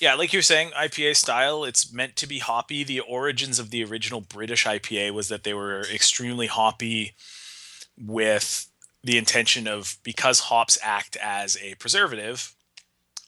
Yeah, 0.00 0.14
like 0.14 0.32
you're 0.32 0.42
saying, 0.42 0.70
IPA 0.70 1.16
style, 1.16 1.64
it's 1.64 1.90
meant 1.92 2.16
to 2.16 2.26
be 2.26 2.38
hoppy. 2.38 2.84
The 2.84 3.00
origins 3.00 3.58
of 3.58 3.70
the 3.70 3.82
original 3.82 4.20
British 4.20 4.66
IPA 4.66 5.12
was 5.12 5.28
that 5.28 5.42
they 5.42 5.54
were 5.54 5.82
extremely 5.92 6.48
hoppy 6.48 7.14
with 7.98 8.68
the 9.02 9.16
intention 9.16 9.66
of 9.66 9.96
because 10.02 10.40
hops 10.40 10.78
act 10.82 11.16
as 11.22 11.56
a 11.62 11.76
preservative 11.76 12.54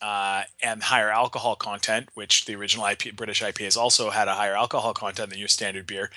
uh, 0.01 0.43
and 0.61 0.83
higher 0.83 1.09
alcohol 1.09 1.55
content, 1.55 2.09
which 2.13 2.45
the 2.45 2.55
original 2.55 2.85
IP, 2.85 3.15
British 3.15 3.41
IPAs 3.41 3.77
also 3.77 4.09
had 4.09 4.27
a 4.27 4.35
higher 4.35 4.55
alcohol 4.55 4.93
content 4.93 5.31
than 5.31 5.39
your 5.39 5.47
standard 5.47 5.87
beer. 5.87 6.09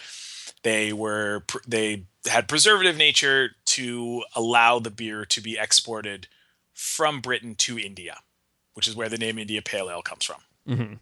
They 0.63 0.93
were 0.93 1.45
they 1.67 2.05
had 2.31 2.49
preservative 2.49 2.97
nature 2.97 3.51
to 3.77 4.23
allow 4.35 4.79
the 4.79 4.91
beer 4.91 5.25
to 5.27 5.41
be 5.41 5.59
exported 5.59 6.29
from 6.75 7.21
Britain 7.21 7.55
to 7.57 7.79
India, 7.79 8.19
which 8.75 8.89
is 8.89 8.97
where 8.97 9.09
the 9.09 9.19
name 9.19 9.39
India 9.39 9.61
Pale 9.63 9.91
Ale 9.91 10.03
comes 10.03 10.25
from. 10.25 10.41
Mhm. 10.69 10.99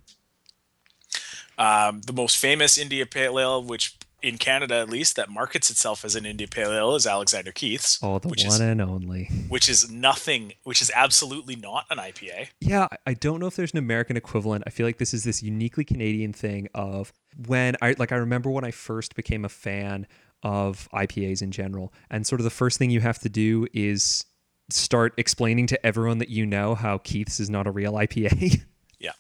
Um, 1.59 2.01
the 2.03 2.13
most 2.13 2.37
famous 2.39 2.79
India 2.79 3.05
Pale 3.05 3.39
Ale, 3.39 3.63
which 3.63 3.97
in 4.23 4.37
Canada 4.39 4.77
at 4.77 4.89
least, 4.91 5.17
that 5.17 5.29
markets 5.31 5.71
itself 5.71 6.05
as 6.05 6.15
an 6.15 6.27
India 6.27 6.47
Pale 6.47 6.73
Ale, 6.73 6.95
is 6.95 7.07
Alexander 7.07 7.53
Keith's, 7.53 7.99
Oh, 8.03 8.19
the 8.19 8.29
which 8.29 8.45
one 8.45 8.53
is 8.55 8.61
and 8.61 8.81
only. 8.81 9.25
which 9.49 9.69
is 9.69 9.91
nothing, 9.91 10.53
which 10.63 10.81
is 10.83 10.91
absolutely 10.95 11.57
not 11.57 11.85
an 11.91 11.99
IPA. 11.99 12.49
Yeah, 12.61 12.89
I 13.07 13.15
don't 13.15 13.41
know 13.41 13.47
if 13.47 13.57
there's 13.57 13.73
an 13.73 13.79
American 13.79 14.17
equivalent. 14.17 14.65
I 14.67 14.71
feel 14.71 14.87
like 14.87 14.99
this 14.99 15.13
is 15.15 15.25
this 15.25 15.43
uniquely 15.43 15.85
Canadian 15.85 16.33
thing 16.33 16.69
of 16.75 17.13
when 17.47 17.77
I 17.83 17.95
like 17.99 18.13
I 18.13 18.17
remember 18.17 18.51
when 18.51 18.65
I 18.65 18.71
first 18.71 19.15
became 19.15 19.45
a 19.45 19.49
fan 19.51 20.07
of 20.43 20.89
IPAs 20.93 21.43
in 21.43 21.51
general, 21.51 21.93
and 22.11 22.27
sort 22.27 22.41
of 22.41 22.45
the 22.45 22.51
first 22.51 22.79
thing 22.79 22.91
you 22.91 23.01
have 23.01 23.19
to 23.21 23.29
do 23.29 23.67
is 23.73 24.25
start 24.71 25.13
explaining 25.17 25.67
to 25.69 25.87
everyone 25.87 26.19
that 26.19 26.29
you 26.29 26.47
know 26.47 26.75
how 26.75 26.99
Keith's 26.99 27.41
is 27.41 27.51
not 27.51 27.67
a 27.67 27.71
real 27.71 27.93
IPA. 27.95 28.63
Yeah, 29.03 29.13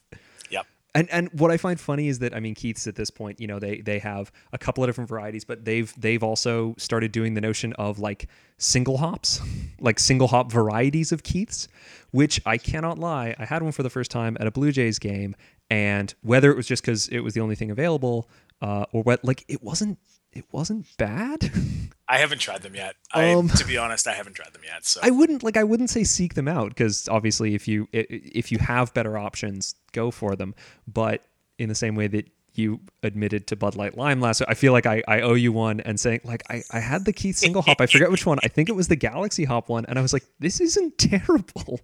Yeah. 0.51 0.63
And 0.95 1.09
and 1.11 1.31
what 1.33 1.51
I 1.51 1.57
find 1.57 1.81
funny 1.81 2.09
is 2.09 2.19
that 2.19 2.37
I 2.37 2.41
mean 2.41 2.55
Keith's 2.55 2.87
at 2.87 2.97
this 2.97 3.11
point, 3.11 3.41
you 3.41 3.47
know, 3.47 3.59
they 3.59 3.81
they 3.81 3.99
have 3.99 4.31
a 4.53 4.59
couple 4.59 4.85
of 4.85 4.89
different 4.89 5.09
varieties, 5.09 5.43
but 5.43 5.65
they've 5.65 5.91
they've 5.97 6.23
also 6.23 6.75
started 6.77 7.13
doing 7.13 7.33
the 7.33 7.41
notion 7.41 7.73
of 7.75 7.99
like 7.99 8.29
single 8.59 8.99
hops, 8.99 9.41
like 9.81 9.99
single 9.99 10.29
hop 10.29 10.53
varieties 10.53 11.13
of 11.13 11.23
Keith's, 11.23 11.67
which 12.11 12.43
I 12.45 12.59
cannot 12.59 12.99
lie, 12.99 13.35
I 13.39 13.47
had 13.47 13.63
one 13.63 13.73
for 13.73 13.83
the 13.83 13.91
first 13.91 14.11
time 14.11 14.37
at 14.39 14.47
a 14.47 14.51
Blue 14.51 14.71
Jays 14.71 14.99
game, 14.99 15.35
and 15.71 16.15
whether 16.23 16.51
it 16.51 16.57
was 16.57 16.67
just 16.67 16.83
because 16.83 17.09
it 17.09 17.21
was 17.21 17.33
the 17.33 17.41
only 17.41 17.55
thing 17.55 17.71
available, 17.71 18.29
uh, 18.61 18.85
or 18.93 19.03
what, 19.03 19.25
like 19.25 19.45
it 19.49 19.63
wasn't 19.63 19.99
it 20.33 20.45
wasn't 20.53 20.87
bad. 20.97 21.51
I 22.09 22.19
haven't 22.19 22.39
tried 22.39 22.63
them 22.63 22.75
yet. 22.75 22.97
I, 23.13 23.33
Um, 23.33 23.49
to 23.51 23.65
be 23.65 23.77
honest, 23.77 24.07
I 24.07 24.15
haven't 24.15 24.35
tried 24.35 24.53
them 24.53 24.63
yet. 24.65 24.85
So 24.85 25.01
I 25.03 25.11
wouldn't 25.11 25.43
like 25.43 25.57
I 25.57 25.65
wouldn't 25.65 25.91
say 25.91 26.05
seek 26.05 26.35
them 26.35 26.49
out 26.49 26.71
because 26.71 27.09
obviously 27.09 27.55
if 27.55 27.69
you 27.69 27.89
if 27.93 28.51
you 28.51 28.59
have 28.59 28.93
better 28.95 29.17
options, 29.19 29.75
go 29.93 30.11
for 30.11 30.37
them. 30.37 30.55
But 30.89 31.23
in 31.59 31.69
the 31.69 31.75
same 31.75 31.95
way 31.95 32.09
that 32.09 32.29
you 32.55 32.81
admitted 33.03 33.47
to 33.49 33.57
Bud 33.57 33.77
Light 33.77 33.97
Lime 33.97 34.21
last, 34.21 34.43
I 34.49 34.55
feel 34.55 34.73
like 34.73 34.87
I, 34.87 35.03
I 35.07 35.21
owe 35.21 35.35
you 35.35 35.53
one 35.53 35.81
and 35.81 35.99
saying 36.01 36.21
like 36.25 36.43
I, 36.51 36.63
I 36.73 36.81
had 36.81 37.05
the 37.05 37.13
Keith 37.13 37.37
single 37.37 37.63
hop. 37.63 37.81
I 37.81 37.87
forget 37.87 38.11
which 38.11 38.27
one. 38.27 38.39
I 38.43 38.49
think 38.49 38.69
it 38.69 38.75
was 38.75 38.89
the 38.89 38.97
Galaxy 38.97 39.45
Hop 39.45 39.69
one, 39.69 39.85
and 39.87 39.99
I 39.99 40.03
was 40.03 40.13
like, 40.13 40.25
this 40.41 40.61
isn't 40.61 40.99
terrible. 40.99 41.81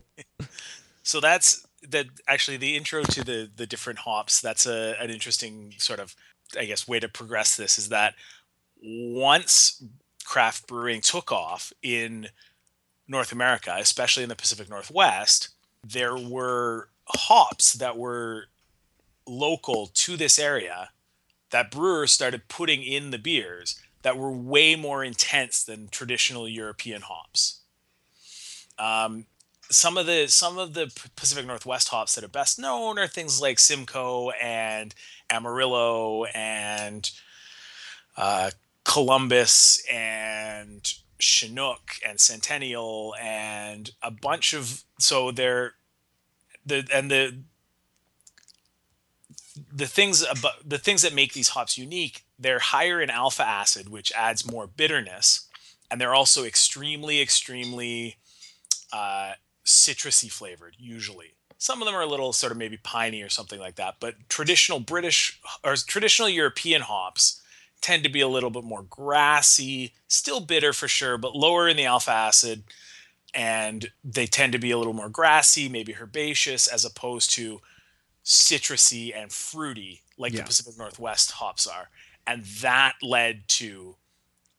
so 1.03 1.21
that's 1.21 1.67
that 1.89 2.07
actually 2.27 2.57
the 2.57 2.77
intro 2.77 3.03
to 3.05 3.23
the 3.25 3.51
the 3.55 3.67
different 3.67 4.01
hops. 4.01 4.41
That's 4.41 4.67
a 4.67 4.97
an 5.01 5.11
interesting 5.11 5.75
sort 5.79 6.01
of 6.01 6.17
I 6.59 6.65
guess 6.65 6.89
way 6.89 7.01
to 7.01 7.09
progress 7.09 7.57
this 7.57 7.79
is 7.79 7.89
that 7.89 8.15
once 8.83 9.83
craft 10.25 10.67
brewing 10.67 11.01
took 11.01 11.33
off 11.33 11.73
in 11.83 12.29
North 13.09 13.33
America, 13.33 13.75
especially 13.79 14.23
in 14.23 14.29
the 14.29 14.37
Pacific 14.37 14.69
Northwest, 14.69 15.51
there 15.85 16.17
were 16.17 16.89
hops 17.07 17.75
that 17.75 17.97
were 17.97 18.49
local 19.27 19.89
to 19.95 20.17
this 20.17 20.39
area 20.39 20.91
that 21.51 21.71
brewers 21.71 22.13
started 22.13 22.49
putting 22.49 22.83
in 22.83 23.11
the 23.11 23.19
beers 23.19 23.81
that 24.03 24.17
were 24.17 24.31
way 24.31 24.77
more 24.77 25.03
intense 25.05 25.65
than 25.65 25.89
traditional 25.89 26.49
European 26.49 27.03
hops. 27.03 27.61
Um, 28.79 29.27
some 29.71 29.97
of 29.97 30.07
the 30.07 30.29
some 30.29 30.59
of 30.59 30.75
the 30.75 30.93
Pacific 31.17 31.47
Northwest 31.47 31.89
hops 31.89 32.15
that 32.15 32.25
are 32.25 32.29
best 32.29 32.59
known 32.59 32.99
are 32.99 33.09
things 33.09 33.41
like 33.41 33.59
Simcoe 33.59 34.31
and 34.31 34.95
Amarillo 35.31 36.25
and 36.27 37.11
uh, 38.17 38.51
Columbus 38.85 39.85
and 39.91 40.93
Chinook 41.19 41.97
and 42.07 42.21
Centennial 42.21 43.15
and 43.21 43.91
a 44.03 44.11
bunch 44.11 44.53
of 44.53 44.85
so 44.99 45.31
they're 45.31 45.75
the 46.65 46.87
and 46.93 47.11
the 47.11 47.39
the 49.73 49.87
things 49.87 50.23
about 50.23 50.69
the 50.69 50.79
things 50.79 51.03
that 51.03 51.15
make 51.15 51.33
these 51.33 51.51
hops 51.51 51.79
unique 51.79 52.25
they're 52.39 52.59
higher 52.59 53.01
in 53.01 53.09
alpha 53.09 53.47
acid 53.47 53.89
which 53.89 54.13
adds 54.13 54.51
more 54.51 54.67
bitterness 54.67 55.49
and 55.91 56.01
they're 56.01 56.15
also 56.15 56.45
extremely 56.45 57.23
extremely 57.23 58.17
uh, 58.93 59.33
citrusy 59.65 60.31
flavored 60.31 60.75
usually 60.79 61.36
some 61.59 61.81
of 61.81 61.87
them 61.87 61.95
are 61.95 62.03
a 62.03 62.07
little 62.07 62.33
sort 62.33 62.53
of 62.53 62.59
maybe 62.59 62.77
piney 62.79 63.23
or 63.23 63.29
something 63.29 63.59
like 63.61 63.77
that 63.77 63.97
but 64.01 64.15
traditional 64.29 64.81
british 64.81 65.41
or 65.65 65.75
traditional 65.77 66.29
european 66.29 66.83
hops 66.83 67.41
tend 67.81 68.03
to 68.03 68.09
be 68.11 68.21
a 68.21 68.29
little 68.29 68.51
bit 68.51 68.65
more 68.65 68.83
grassy 68.83 69.93
still 70.09 70.41
bitter 70.41 70.73
for 70.73 70.89
sure 70.89 71.17
but 71.19 71.35
lower 71.37 71.69
in 71.69 71.77
the 71.77 71.85
alpha 71.85 72.11
acid 72.11 72.65
and 73.35 73.91
they 74.05 74.27
tend 74.27 74.53
to 74.53 74.59
be 74.59 74.71
a 74.71 74.79
little 74.79 74.93
more 74.93 75.09
grassy 75.09 75.69
maybe 75.69 75.95
herbaceous 75.95 76.67
as 76.67 76.85
opposed 76.85 77.31
to 77.31 77.61
citrusy 78.25 79.15
and 79.15 79.33
fruity 79.33 80.03
like 80.19 80.33
Yeah. 80.33 80.41
the 80.41 80.47
pacific 80.47 80.77
northwest 80.79 81.33
hops 81.33 81.67
are 81.67 81.89
and 82.27 82.45
that 82.61 82.95
led 83.03 83.47
to 83.49 83.97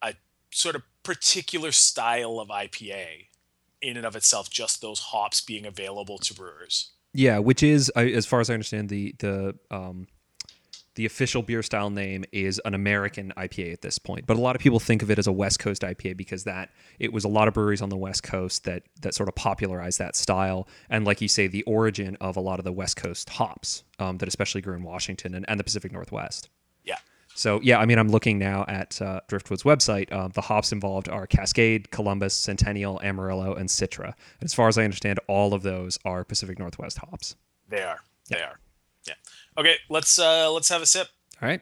a 0.02 0.14
sort 0.52 0.76
of 0.76 0.84
particular 1.04 1.72
style 1.72 2.40
of 2.40 2.50
ipa 2.50 3.27
in 3.82 3.98
and 3.98 4.06
of 4.06 4.16
itself 4.16 4.50
just 4.50 4.82
those 4.82 5.00
hops 5.00 5.42
being 5.42 5.66
available 5.66 6.18
to 6.18 6.34
brewers 6.34 6.92
Yeah, 7.14 7.40
which 7.40 7.64
is, 7.64 7.90
as 7.90 8.28
far 8.28 8.42
as 8.42 8.50
I 8.52 8.54
understand, 8.54 8.90
the 8.90 9.16
the 9.18 9.56
um, 9.72 10.08
the 10.94 11.06
official 11.06 11.42
beer 11.42 11.64
style 11.64 11.90
name 11.90 12.26
is 12.32 12.62
an 12.66 12.74
American 12.74 13.32
IPA 13.38 13.74
at 13.74 13.82
this 13.82 13.98
point. 13.98 14.26
But 14.26 14.38
a 14.38 14.40
lot 14.40 14.56
of 14.56 14.62
people 14.62 14.80
think 14.80 15.02
of 15.02 15.10
it 15.10 15.18
as 15.18 15.28
a 15.28 15.32
West 15.32 15.60
Coast 15.60 15.84
IPA 15.84 16.18
because 16.18 16.44
that 16.44 16.70
it 17.00 17.14
was 17.14 17.24
a 17.24 17.28
lot 17.28 17.48
of 17.48 17.54
breweries 17.54 17.82
on 17.82 17.90
the 17.90 17.98
West 17.98 18.24
Coast 18.24 18.66
that 18.66 18.84
that 19.02 19.14
sort 19.14 19.30
of 19.30 19.36
popularized 19.36 20.00
that 20.00 20.16
style, 20.16 20.68
and 20.90 21.06
like 21.06 21.20
you 21.20 21.28
say, 21.28 21.48
the 21.48 21.64
origin 21.64 22.18
of 22.22 22.36
a 22.36 22.42
lot 22.42 22.60
of 22.60 22.66
the 22.66 22.72
West 22.72 22.98
Coast 22.98 23.30
hops 23.30 23.84
um, 23.98 24.18
that 24.18 24.28
especially 24.28 24.62
grew 24.62 24.76
in 24.76 24.84
Washington 24.84 25.34
and, 25.34 25.46
and 25.48 25.60
the 25.60 25.64
Pacific 25.64 25.92
Northwest. 25.92 26.50
Yeah 27.38 27.42
So 27.42 27.60
yeah, 27.64 27.80
I 27.80 27.86
mean, 27.86 28.00
I'm 28.00 28.10
looking 28.10 28.40
now 28.40 28.66
at 28.68 29.02
uh, 29.02 29.22
Driftwood's 29.28 29.64
website. 29.64 30.12
Uh, 30.12 30.28
the 30.28 30.42
hops 30.42 30.72
involved 30.72 31.08
are 31.10 31.28
Cascade, 31.28 31.92
Columbus, 31.92 32.34
Centennial, 32.34 33.00
Amarillo, 33.04 33.54
and 33.54 33.70
Citra. 33.70 34.06
And 34.40 34.44
as 34.44 34.54
far 34.54 34.68
as 34.68 34.78
I 34.78 34.84
understand, 34.84 35.20
all 35.28 35.54
of 35.54 35.62
those 35.64 36.00
are 36.06 36.24
Pacific 36.24 36.58
Northwest 36.60 36.98
hops. 37.00 37.36
they 37.70 37.84
are 37.84 38.00
they 38.30 38.42
are 38.42 38.60
yeah 39.08 39.14
okay 39.58 39.76
let's 39.90 40.20
uh 40.20 40.52
let's 40.52 40.70
have 40.70 40.82
a 40.82 40.86
sip 40.86 41.08
All 41.42 41.48
right. 41.48 41.62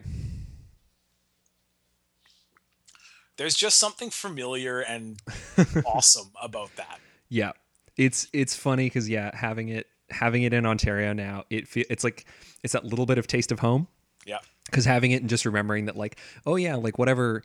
there's 3.38 3.56
just 3.56 3.78
something 3.78 4.10
familiar 4.10 4.80
and 4.80 5.20
awesome 5.86 6.32
about 6.42 6.76
that. 6.78 7.00
Yeah, 7.30 7.52
it's 7.98 8.28
it's 8.34 8.56
funny 8.56 8.86
because 8.86 9.10
yeah, 9.10 9.36
having 9.36 9.70
it 9.70 9.88
having 10.10 10.44
it 10.44 10.54
in 10.54 10.66
Ontario 10.66 11.14
now, 11.14 11.44
it 11.50 11.68
fe- 11.68 11.86
it's 11.90 12.04
like 12.04 12.26
it's 12.64 12.74
that 12.74 12.86
little 12.86 13.06
bit 13.06 13.18
of 13.18 13.28
taste 13.28 13.52
of 13.52 13.60
home. 13.60 13.88
Yeah. 14.26 14.40
Because 14.66 14.86
having 14.86 15.12
it 15.12 15.22
and 15.22 15.30
just 15.30 15.46
remembering 15.46 15.86
that 15.86 15.96
like 15.96 16.18
oh 16.46 16.56
yeah 16.56 16.76
like 16.76 16.98
whatever 16.98 17.44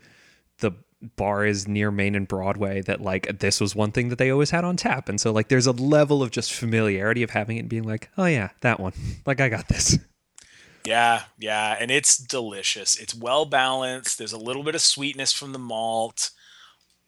the 0.59 0.71
bar 1.15 1.45
is 1.45 1.67
near 1.67 1.89
main 1.89 2.13
and 2.13 2.27
broadway 2.27 2.81
that 2.81 3.01
like 3.01 3.39
this 3.39 3.59
was 3.59 3.75
one 3.75 3.91
thing 3.91 4.09
that 4.09 4.19
they 4.19 4.29
always 4.29 4.51
had 4.51 4.63
on 4.63 4.77
tap 4.77 5.09
and 5.09 5.19
so 5.19 5.31
like 5.31 5.47
there's 5.47 5.65
a 5.65 5.71
level 5.71 6.21
of 6.21 6.29
just 6.29 6.53
familiarity 6.53 7.23
of 7.23 7.31
having 7.31 7.57
it 7.57 7.61
and 7.61 7.69
being 7.69 7.83
like 7.83 8.09
oh 8.17 8.25
yeah 8.25 8.49
that 8.61 8.79
one 8.79 8.93
like 9.25 9.41
i 9.41 9.49
got 9.49 9.67
this 9.67 9.97
Yeah, 10.85 11.23
yeah, 11.37 11.77
and 11.79 11.91
it's 11.91 12.17
delicious. 12.17 12.97
It's 12.99 13.13
well 13.13 13.45
balanced. 13.45 14.17
There's 14.17 14.33
a 14.33 14.37
little 14.39 14.63
bit 14.63 14.75
of 14.75 14.81
sweetness 14.81 15.31
from 15.31 15.53
the 15.53 15.59
malt. 15.59 16.31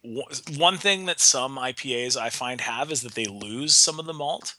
One 0.02 0.76
thing 0.76 1.06
that 1.06 1.18
some 1.18 1.56
IPAs 1.56 2.16
I 2.16 2.30
find 2.30 2.60
have 2.60 2.92
is 2.92 3.00
that 3.02 3.14
they 3.14 3.24
lose 3.24 3.74
some 3.74 3.98
of 3.98 4.06
the 4.06 4.12
malt, 4.12 4.54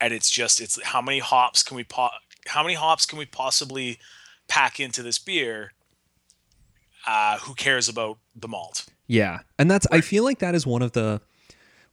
and 0.00 0.14
it's 0.14 0.30
just 0.30 0.60
it's 0.60 0.82
how 0.82 1.02
many 1.02 1.18
hops 1.18 1.62
can 1.62 1.76
we 1.76 1.84
po- 1.84 2.10
how 2.46 2.62
many 2.62 2.74
hops 2.74 3.04
can 3.04 3.18
we 3.18 3.26
possibly 3.26 3.98
pack 4.50 4.78
into 4.78 5.02
this 5.02 5.18
beer? 5.18 5.72
Uh, 7.06 7.38
who 7.38 7.54
cares 7.54 7.88
about 7.88 8.18
the 8.36 8.46
malt? 8.46 8.86
Yeah, 9.06 9.40
and 9.58 9.70
that's 9.70 9.86
I 9.90 10.02
feel 10.02 10.22
like 10.22 10.40
that 10.40 10.54
is 10.54 10.66
one 10.66 10.82
of 10.82 10.92
the 10.92 11.22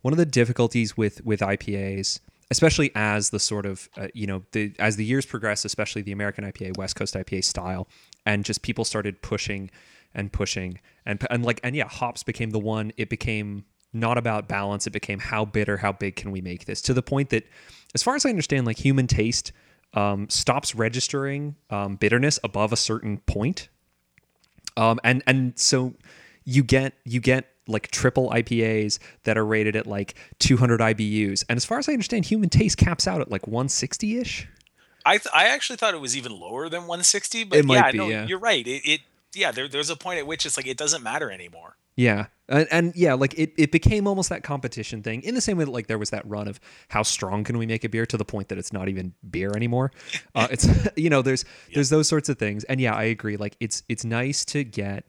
one 0.01 0.13
of 0.13 0.17
the 0.17 0.25
difficulties 0.25 0.97
with 0.97 1.23
with 1.25 1.39
IPAs, 1.39 2.19
especially 2.51 2.91
as 2.93 3.29
the 3.29 3.39
sort 3.39 3.65
of 3.65 3.87
uh, 3.95 4.07
you 4.13 4.27
know 4.27 4.43
the 4.51 4.73
as 4.79 4.97
the 4.97 5.05
years 5.05 5.25
progress, 5.25 5.63
especially 5.63 6.01
the 6.01 6.11
American 6.11 6.43
IPA, 6.43 6.77
West 6.77 6.97
Coast 6.97 7.13
IPA 7.13 7.45
style, 7.45 7.87
and 8.25 8.43
just 8.43 8.61
people 8.61 8.83
started 8.83 9.21
pushing 9.21 9.71
and 10.13 10.33
pushing 10.33 10.79
and 11.05 11.25
and 11.29 11.45
like 11.45 11.61
and 11.63 11.75
yeah, 11.75 11.87
hops 11.87 12.23
became 12.23 12.49
the 12.49 12.59
one. 12.59 12.91
It 12.97 13.09
became 13.09 13.63
not 13.93 14.17
about 14.17 14.49
balance. 14.49 14.85
It 14.85 14.91
became 14.91 15.19
how 15.19 15.45
bitter, 15.45 15.77
how 15.77 15.93
big 15.93 16.17
can 16.17 16.31
we 16.31 16.41
make 16.41 16.65
this? 16.65 16.81
To 16.83 16.93
the 16.93 17.01
point 17.01 17.29
that, 17.29 17.47
as 17.95 18.03
far 18.03 18.15
as 18.15 18.25
I 18.25 18.29
understand, 18.29 18.65
like 18.65 18.77
human 18.77 19.07
taste 19.07 19.53
um, 19.93 20.29
stops 20.29 20.75
registering 20.75 21.55
um, 21.69 21.95
bitterness 21.95 22.39
above 22.43 22.71
a 22.71 22.77
certain 22.77 23.17
point 23.19 23.69
um, 24.77 24.99
and 25.03 25.23
and 25.27 25.57
so 25.57 25.95
you 26.45 26.63
get 26.63 26.93
you 27.03 27.19
get 27.19 27.47
like 27.67 27.89
triple 27.91 28.29
IPAs 28.29 28.99
that 29.23 29.37
are 29.37 29.45
rated 29.45 29.75
at 29.75 29.85
like 29.87 30.15
200 30.39 30.79
IBUs, 30.79 31.43
and 31.49 31.57
as 31.57 31.65
far 31.65 31.79
as 31.79 31.89
I 31.89 31.93
understand, 31.93 32.25
human 32.25 32.47
taste 32.49 32.77
caps 32.77 33.07
out 33.07 33.19
at 33.19 33.29
like 33.29 33.45
160 33.47 34.19
ish. 34.19 34.47
I 35.05 35.17
th- 35.17 35.27
I 35.33 35.47
actually 35.47 35.77
thought 35.77 35.93
it 35.93 35.99
was 36.01 36.15
even 36.15 36.31
lower 36.37 36.69
than 36.69 36.81
160, 36.81 37.45
but 37.45 37.59
It 37.59 37.65
might 37.65 37.75
yeah, 37.75 37.91
be, 37.91 37.97
no, 37.97 38.07
yeah. 38.07 38.25
you're 38.27 38.39
right. 38.39 38.65
It, 38.65 38.81
it 38.85 39.01
yeah, 39.33 39.51
there, 39.51 39.67
there's 39.67 39.89
a 39.89 39.95
point 39.95 40.19
at 40.19 40.27
which 40.27 40.45
it's 40.45 40.57
like 40.57 40.67
it 40.67 40.77
doesn't 40.77 41.03
matter 41.03 41.31
anymore. 41.31 41.75
Yeah, 41.97 42.27
and, 42.47 42.67
and 42.71 42.95
yeah, 42.95 43.15
like 43.15 43.33
it, 43.37 43.53
it 43.57 43.71
became 43.71 44.07
almost 44.07 44.29
that 44.29 44.43
competition 44.43 45.01
thing 45.03 45.21
in 45.23 45.35
the 45.35 45.41
same 45.41 45.57
way 45.57 45.65
that 45.65 45.71
like 45.71 45.87
there 45.87 45.97
was 45.97 46.11
that 46.11 46.25
run 46.29 46.47
of 46.47 46.59
how 46.89 47.03
strong 47.03 47.43
can 47.43 47.57
we 47.57 47.65
make 47.65 47.83
a 47.83 47.89
beer 47.89 48.05
to 48.05 48.15
the 48.17 48.23
point 48.23 48.47
that 48.49 48.57
it's 48.57 48.71
not 48.71 48.87
even 48.87 49.13
beer 49.29 49.51
anymore. 49.55 49.91
Uh, 50.35 50.47
it's 50.51 50.67
you 50.95 51.09
know 51.09 51.21
there's 51.21 51.43
there's 51.73 51.89
those 51.89 52.07
sorts 52.07 52.29
of 52.29 52.37
things, 52.37 52.63
and 52.65 52.79
yeah, 52.79 52.93
I 52.95 53.03
agree. 53.03 53.35
Like 53.35 53.57
it's 53.59 53.83
it's 53.89 54.05
nice 54.05 54.45
to 54.45 54.63
get 54.63 55.05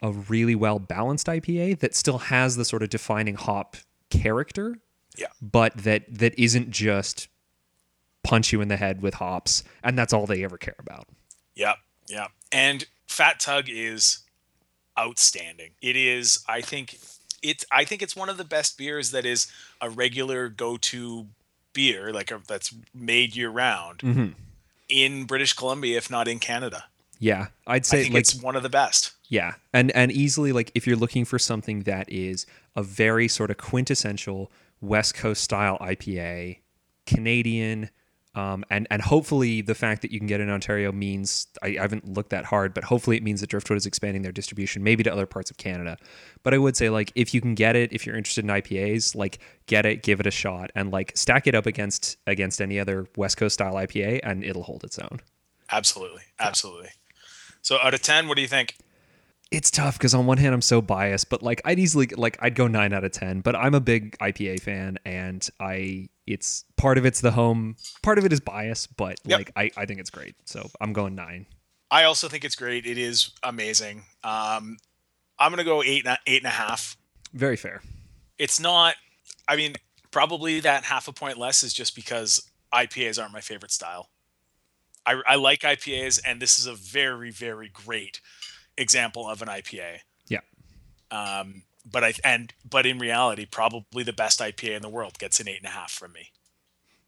a 0.00 0.10
really 0.10 0.54
well 0.56 0.80
balanced 0.80 1.28
IPA 1.28 1.78
that 1.80 1.94
still 1.94 2.18
has 2.18 2.56
the 2.56 2.64
sort 2.64 2.82
of 2.82 2.88
defining 2.88 3.36
hop 3.36 3.76
character, 4.10 4.78
Yeah. 5.16 5.26
but 5.40 5.76
that 5.76 6.02
that 6.08 6.36
isn't 6.38 6.70
just 6.70 7.28
punch 8.24 8.52
you 8.52 8.60
in 8.60 8.68
the 8.68 8.76
head 8.78 9.02
with 9.02 9.14
hops, 9.14 9.62
and 9.84 9.96
that's 9.98 10.12
all 10.12 10.26
they 10.26 10.42
ever 10.42 10.56
care 10.58 10.76
about. 10.78 11.06
Yeah. 11.54 11.74
Yeah. 12.08 12.28
And 12.50 12.84
Fat 13.06 13.38
Tug 13.38 13.66
is 13.68 14.21
outstanding. 15.02 15.70
It 15.82 15.96
is, 15.96 16.44
I 16.48 16.60
think, 16.60 16.98
it's 17.42 17.64
I 17.72 17.84
think 17.84 18.02
it's 18.02 18.14
one 18.14 18.28
of 18.28 18.36
the 18.36 18.44
best 18.44 18.78
beers 18.78 19.10
that 19.10 19.26
is 19.26 19.50
a 19.80 19.90
regular 19.90 20.48
go-to 20.48 21.26
beer, 21.72 22.12
like 22.12 22.30
a, 22.30 22.40
that's 22.46 22.74
made 22.94 23.34
year 23.34 23.50
round 23.50 23.98
Mm-hmm. 24.00 24.26
in 24.88 25.24
British 25.24 25.52
Columbia, 25.54 25.96
if 25.96 26.10
not 26.10 26.28
in 26.28 26.38
Canada. 26.38 26.84
Yeah, 27.18 27.48
I'd 27.66 27.86
say 27.86 28.04
like 28.04 28.14
it's 28.14 28.34
one 28.34 28.56
of 28.56 28.62
the 28.62 28.68
best. 28.68 29.12
Yeah, 29.28 29.54
and 29.72 29.90
and 29.92 30.10
easily 30.12 30.52
like 30.52 30.70
if 30.74 30.86
you're 30.86 30.96
looking 30.96 31.24
for 31.24 31.38
something 31.38 31.80
that 31.84 32.10
is 32.10 32.46
a 32.76 32.82
very 32.82 33.28
sort 33.28 33.50
of 33.50 33.58
quintessential 33.58 34.50
West 34.80 35.14
Coast 35.14 35.42
style 35.42 35.78
IPA, 35.78 36.58
Canadian, 37.06 37.90
um, 38.34 38.64
and 38.70 38.86
and 38.90 39.02
hopefully 39.02 39.60
the 39.60 39.74
fact 39.74 40.00
that 40.02 40.10
you 40.10 40.18
can 40.18 40.26
get 40.26 40.40
it 40.40 40.44
in 40.44 40.50
Ontario 40.50 40.90
means 40.90 41.46
I, 41.62 41.68
I 41.78 41.82
haven't 41.82 42.08
looked 42.08 42.30
that 42.30 42.46
hard, 42.46 42.72
but 42.72 42.84
hopefully 42.84 43.16
it 43.16 43.22
means 43.22 43.42
that 43.42 43.50
Driftwood 43.50 43.76
is 43.76 43.84
expanding 43.84 44.22
their 44.22 44.32
distribution 44.32 44.82
maybe 44.82 45.02
to 45.04 45.12
other 45.12 45.26
parts 45.26 45.50
of 45.50 45.58
Canada. 45.58 45.98
But 46.42 46.54
I 46.54 46.58
would 46.58 46.76
say 46.76 46.88
like 46.88 47.12
if 47.14 47.34
you 47.34 47.42
can 47.42 47.54
get 47.54 47.76
it, 47.76 47.92
if 47.92 48.06
you're 48.06 48.16
interested 48.16 48.44
in 48.44 48.50
IPAs, 48.50 49.14
like 49.14 49.38
get 49.66 49.84
it, 49.84 50.02
give 50.02 50.18
it 50.18 50.26
a 50.26 50.30
shot, 50.30 50.70
and 50.74 50.90
like 50.90 51.12
stack 51.14 51.46
it 51.46 51.54
up 51.54 51.66
against 51.66 52.16
against 52.26 52.62
any 52.62 52.80
other 52.80 53.06
West 53.16 53.36
Coast 53.36 53.54
style 53.54 53.74
IPA, 53.74 54.20
and 54.22 54.42
it'll 54.42 54.62
hold 54.62 54.82
its 54.82 54.98
own. 54.98 55.20
Absolutely, 55.70 56.22
absolutely. 56.38 56.90
So 57.60 57.78
out 57.82 57.92
of 57.92 58.00
ten, 58.00 58.28
what 58.28 58.36
do 58.36 58.42
you 58.42 58.48
think? 58.48 58.76
it's 59.50 59.70
tough 59.70 59.98
because 59.98 60.14
on 60.14 60.24
one 60.24 60.38
hand 60.38 60.54
I'm 60.54 60.62
so 60.62 60.80
biased, 60.80 61.28
but 61.28 61.42
like 61.42 61.60
I'd 61.66 61.78
easily 61.78 62.06
like 62.06 62.38
I'd 62.40 62.54
go 62.54 62.66
nine 62.66 62.94
out 62.94 63.04
of 63.04 63.12
ten. 63.12 63.42
But 63.42 63.54
I'm 63.54 63.74
a 63.74 63.80
big 63.80 64.16
IPA 64.18 64.62
fan, 64.62 64.98
and 65.04 65.46
I 65.60 66.08
it's 66.26 66.64
part 66.76 66.98
of 66.98 67.04
it's 67.06 67.20
the 67.20 67.32
home, 67.32 67.76
part 68.02 68.18
of 68.18 68.24
it 68.24 68.32
is 68.32 68.40
bias, 68.40 68.86
but 68.86 69.16
Yep. 69.24 69.38
like 69.38 69.50
I, 69.56 69.70
I 69.76 69.86
think 69.86 70.00
it's 70.00 70.10
great. 70.10 70.34
So 70.44 70.70
I'm 70.80 70.92
going 70.92 71.14
nine. 71.14 71.46
I 71.90 72.04
also 72.04 72.28
think 72.28 72.44
it's 72.44 72.54
great. 72.56 72.86
It 72.86 72.96
is 72.98 73.30
amazing. 73.42 74.04
Um, 74.24 74.78
I'm 75.38 75.50
gonna 75.50 75.64
go 75.64 75.82
eight 75.82 76.06
eight 76.26 76.38
and 76.42 76.46
a 76.46 76.50
half. 76.50 76.96
Very 77.34 77.56
fair. 77.56 77.82
It's 78.38 78.58
not. 78.60 78.94
I 79.48 79.56
mean, 79.56 79.74
probably 80.10 80.60
that 80.60 80.84
half 80.84 81.08
a 81.08 81.12
point 81.12 81.38
less 81.38 81.62
is 81.62 81.72
just 81.72 81.94
because 81.94 82.48
IPAs 82.72 83.20
aren't 83.20 83.32
my 83.32 83.40
favorite 83.40 83.72
style. 83.72 84.08
I, 85.04 85.20
I 85.26 85.34
like 85.34 85.60
IPAs, 85.60 86.20
and 86.24 86.40
this 86.40 86.58
is 86.58 86.66
a 86.66 86.74
very 86.74 87.30
very 87.30 87.68
great 87.68 88.20
example 88.78 89.28
of 89.28 89.42
an 89.42 89.48
IPA. 89.48 89.98
Yeah. 90.28 90.40
Um, 91.10 91.62
but 91.90 92.04
I 92.04 92.14
and 92.24 92.52
but 92.68 92.86
in 92.86 92.98
reality, 92.98 93.46
probably 93.46 94.02
the 94.02 94.12
best 94.12 94.40
IPA 94.40 94.76
in 94.76 94.82
the 94.82 94.88
world 94.88 95.18
gets 95.18 95.40
an 95.40 95.48
eight 95.48 95.58
and 95.58 95.66
a 95.66 95.70
half 95.70 95.90
from 95.90 96.12
me. 96.12 96.30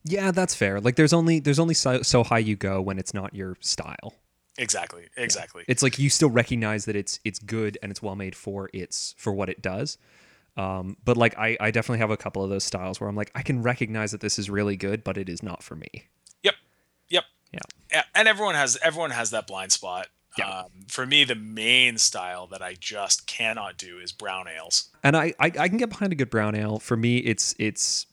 Yeah, 0.04 0.30
that's 0.30 0.54
fair. 0.54 0.80
Like 0.80 0.96
there's 0.96 1.12
only 1.12 1.40
there's 1.40 1.58
only 1.58 1.74
so, 1.74 2.02
so 2.02 2.22
high 2.22 2.38
you 2.38 2.56
go 2.56 2.80
when 2.80 2.98
it's 2.98 3.14
not 3.14 3.34
your 3.34 3.56
style. 3.60 4.14
Exactly. 4.58 5.08
Exactly. 5.16 5.64
It's 5.66 5.82
like 5.82 5.98
you 5.98 6.10
still 6.10 6.30
recognize 6.30 6.84
that 6.84 6.94
it's 6.94 7.18
it's 7.24 7.38
good 7.38 7.78
and 7.82 7.90
it's 7.90 8.02
well 8.02 8.14
made 8.14 8.36
for 8.36 8.70
its 8.72 9.14
for 9.16 9.32
what 9.32 9.48
it 9.48 9.62
does. 9.62 9.98
Um, 10.56 10.96
but 11.04 11.16
like 11.16 11.36
I, 11.36 11.56
I 11.58 11.70
definitely 11.70 11.98
have 11.98 12.10
a 12.10 12.16
couple 12.16 12.44
of 12.44 12.50
those 12.50 12.64
styles 12.64 13.00
where 13.00 13.08
I'm 13.08 13.16
like 13.16 13.32
I 13.34 13.42
can 13.42 13.62
recognize 13.62 14.12
that 14.12 14.20
this 14.20 14.38
is 14.38 14.50
really 14.50 14.76
good, 14.76 15.02
but 15.02 15.16
it 15.16 15.28
is 15.28 15.42
not 15.42 15.62
for 15.62 15.74
me. 15.74 16.04
Yep. 16.42 16.54
Yep. 17.08 17.24
Yeah. 17.52 17.60
Yeah, 17.90 18.02
and 18.14 18.28
everyone 18.28 18.54
has 18.54 18.76
everyone 18.82 19.10
has 19.10 19.30
that 19.30 19.46
blind 19.46 19.72
spot. 19.72 20.08
Yeah. 20.38 20.48
Um, 20.48 20.70
for 20.88 21.06
me, 21.06 21.24
the 21.24 21.34
main 21.34 21.98
style 21.98 22.46
that 22.48 22.60
I 22.62 22.74
just 22.78 23.26
cannot 23.26 23.76
do 23.76 23.98
is 23.98 24.12
brown 24.12 24.46
ales. 24.48 24.90
And 25.02 25.16
I, 25.16 25.34
I 25.38 25.46
I 25.58 25.68
can 25.68 25.76
get 25.78 25.90
behind 25.90 26.12
a 26.12 26.16
good 26.16 26.30
brown 26.30 26.54
ale. 26.54 26.78
For 26.78 26.96
me, 26.96 27.18
it's 27.18 27.54
it's 27.58 28.06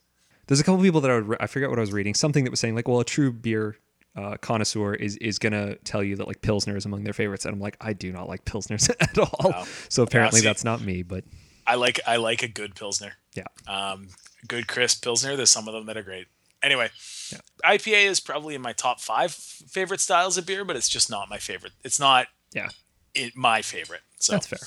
there's 0.47 0.59
a 0.59 0.63
couple 0.63 0.76
of 0.80 0.84
people 0.84 1.01
that 1.01 1.11
I 1.11 1.15
would 1.15 1.28
re- 1.28 1.38
I 1.39 1.47
forget 1.47 1.69
what 1.69 1.80
I 1.80 1.82
was 1.82 1.91
reading 1.93 2.13
something 2.13 2.43
that 2.43 2.51
was 2.51 2.59
saying 2.59 2.76
like 2.76 2.88
well 2.88 2.99
a 2.99 3.05
true 3.05 3.32
beer 3.32 3.78
uh, 4.15 4.36
connoisseur 4.38 4.93
is 4.93 5.15
is 5.17 5.39
gonna 5.39 5.76
tell 5.78 6.03
you 6.03 6.15
that 6.17 6.28
like 6.28 6.41
pilsner 6.41 6.76
is 6.76 6.86
among 6.86 7.03
their 7.05 7.13
favorites 7.13 7.45
and 7.45 7.53
I'm 7.53 7.61
like 7.61 7.78
I 7.82 7.93
do 7.93 8.11
not 8.11 8.28
like 8.28 8.45
pilsners 8.45 8.89
at 8.99 9.17
all. 9.17 9.51
Wow. 9.51 9.65
So 9.89 10.03
apparently 10.03 10.41
see. 10.41 10.45
that's 10.45 10.63
not 10.63 10.82
me. 10.82 11.01
But 11.03 11.24
I 11.65 11.76
like 11.76 11.99
I 12.05 12.17
like 12.17 12.43
a 12.43 12.47
good 12.47 12.76
pilsner. 12.76 13.13
yeah, 13.36 13.43
Um, 13.67 14.09
good 14.47 14.67
crisp 14.67 15.03
pilsner. 15.03 15.36
There's 15.36 15.49
some 15.49 15.67
of 15.67 15.74
them 15.74 15.86
that 15.86 15.95
are 15.97 16.03
great. 16.03 16.28
Anyway, 16.63 16.89
Yeah. 17.32 17.39
IPA 17.77 18.05
is 18.05 18.19
probably 18.19 18.55
in 18.55 18.61
my 18.61 18.73
top 18.73 18.99
five 18.99 19.32
favorite 19.32 19.99
styles 19.99 20.38
of 20.38 20.45
beer, 20.45 20.65
but 20.65 20.75
it's 20.75 20.89
just 20.89 21.09
not 21.09 21.29
my 21.29 21.38
favorite. 21.38 21.73
It's 21.84 21.99
not 21.99 22.27
yeah, 22.53 22.69
it, 23.13 23.36
my 23.36 23.61
favorite. 23.61 24.01
So 24.19 24.34
that's 24.34 24.47
fair. 24.47 24.59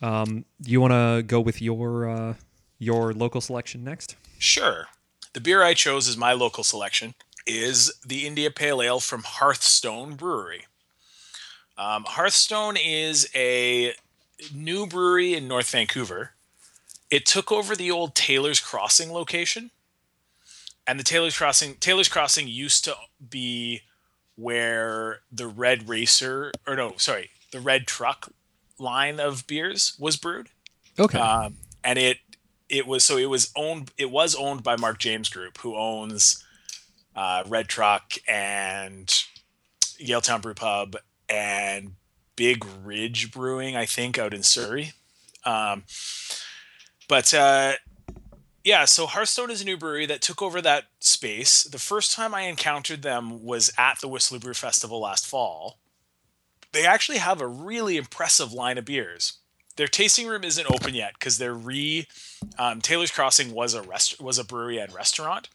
Um, 0.00 0.44
you 0.64 0.80
want 0.80 0.92
to 0.92 1.22
go 1.22 1.40
with 1.40 1.62
your 1.62 2.08
uh, 2.08 2.34
your 2.78 3.12
local 3.12 3.40
selection 3.40 3.84
next? 3.84 4.16
Sure. 4.38 4.88
The 5.32 5.40
beer 5.40 5.62
I 5.62 5.74
chose 5.74 6.08
as 6.08 6.16
my 6.16 6.32
local 6.32 6.64
selection 6.64 7.14
is 7.46 7.92
the 8.06 8.26
India 8.26 8.50
Pale 8.50 8.82
Ale 8.82 9.00
from 9.00 9.22
Hearthstone 9.22 10.14
Brewery. 10.14 10.66
Um, 11.78 12.04
Hearthstone 12.06 12.76
is 12.76 13.28
a 13.34 13.94
new 14.54 14.86
brewery 14.86 15.34
in 15.34 15.48
North 15.48 15.70
Vancouver. 15.70 16.32
It 17.10 17.26
took 17.26 17.52
over 17.52 17.74
the 17.76 17.90
old 17.90 18.14
Taylor's 18.14 18.60
Crossing 18.60 19.12
location. 19.12 19.70
And 20.86 20.98
the 20.98 21.04
Taylor's 21.04 21.36
Crossing 21.36 21.74
Taylor's 21.76 22.08
Crossing 22.08 22.48
used 22.48 22.84
to 22.84 22.94
be 23.30 23.82
where 24.36 25.20
the 25.30 25.46
Red 25.46 25.88
Racer 25.88 26.50
or 26.66 26.74
no, 26.76 26.94
sorry, 26.96 27.30
the 27.52 27.60
Red 27.60 27.86
Truck 27.86 28.28
line 28.78 29.20
of 29.20 29.46
beers 29.46 29.94
was 29.98 30.16
brewed 30.16 30.48
Okay. 30.98 31.18
um, 31.18 31.56
and 31.84 31.98
it 31.98 32.18
it 32.68 32.86
was 32.86 33.04
so 33.04 33.16
it 33.16 33.26
was 33.26 33.52
owned 33.54 33.92
it 33.96 34.10
was 34.10 34.34
owned 34.34 34.62
by 34.64 34.76
Mark 34.76 34.98
James 34.98 35.28
Group, 35.28 35.58
who 35.58 35.76
owns 35.76 36.42
uh, 37.14 37.44
Red 37.46 37.68
Truck 37.68 38.14
and 38.26 39.06
Yaletown 40.00 40.40
Brew 40.42 40.54
Pub 40.54 40.96
and 41.28 41.92
Big 42.34 42.64
Ridge 42.82 43.30
Brewing, 43.30 43.76
I 43.76 43.84
think, 43.86 44.18
out 44.18 44.32
in 44.34 44.42
Surrey. 44.42 44.94
Um, 45.44 45.84
but 47.08 47.32
uh, 47.34 47.74
yeah, 48.64 48.84
so 48.84 49.06
Hearthstone 49.06 49.50
is 49.50 49.62
a 49.62 49.64
new 49.64 49.76
brewery 49.76 50.06
that 50.06 50.22
took 50.22 50.42
over 50.42 50.60
that 50.62 50.84
space. 51.00 51.64
The 51.64 51.78
first 51.78 52.12
time 52.12 52.34
I 52.34 52.42
encountered 52.42 53.02
them 53.02 53.44
was 53.44 53.72
at 53.76 54.00
the 54.00 54.08
Whistler 54.08 54.38
Brew 54.38 54.54
Festival 54.54 55.00
last 55.00 55.26
fall. 55.26 55.78
They 56.72 56.86
actually 56.86 57.18
have 57.18 57.40
a 57.40 57.46
really 57.46 57.96
impressive 57.96 58.52
line 58.52 58.78
of 58.78 58.84
beers 58.84 59.38
their 59.76 59.88
tasting 59.88 60.26
room 60.26 60.44
isn't 60.44 60.70
open 60.70 60.94
yet 60.94 61.14
because 61.14 61.38
they're 61.38 61.54
re 61.54 62.06
um, 62.58 62.80
Taylor's 62.80 63.10
Crossing 63.10 63.52
was 63.52 63.74
a 63.74 63.82
rest 63.82 64.20
was 64.20 64.38
a 64.38 64.44
brewery 64.44 64.78
and 64.78 64.92
restaurant, 64.92 65.48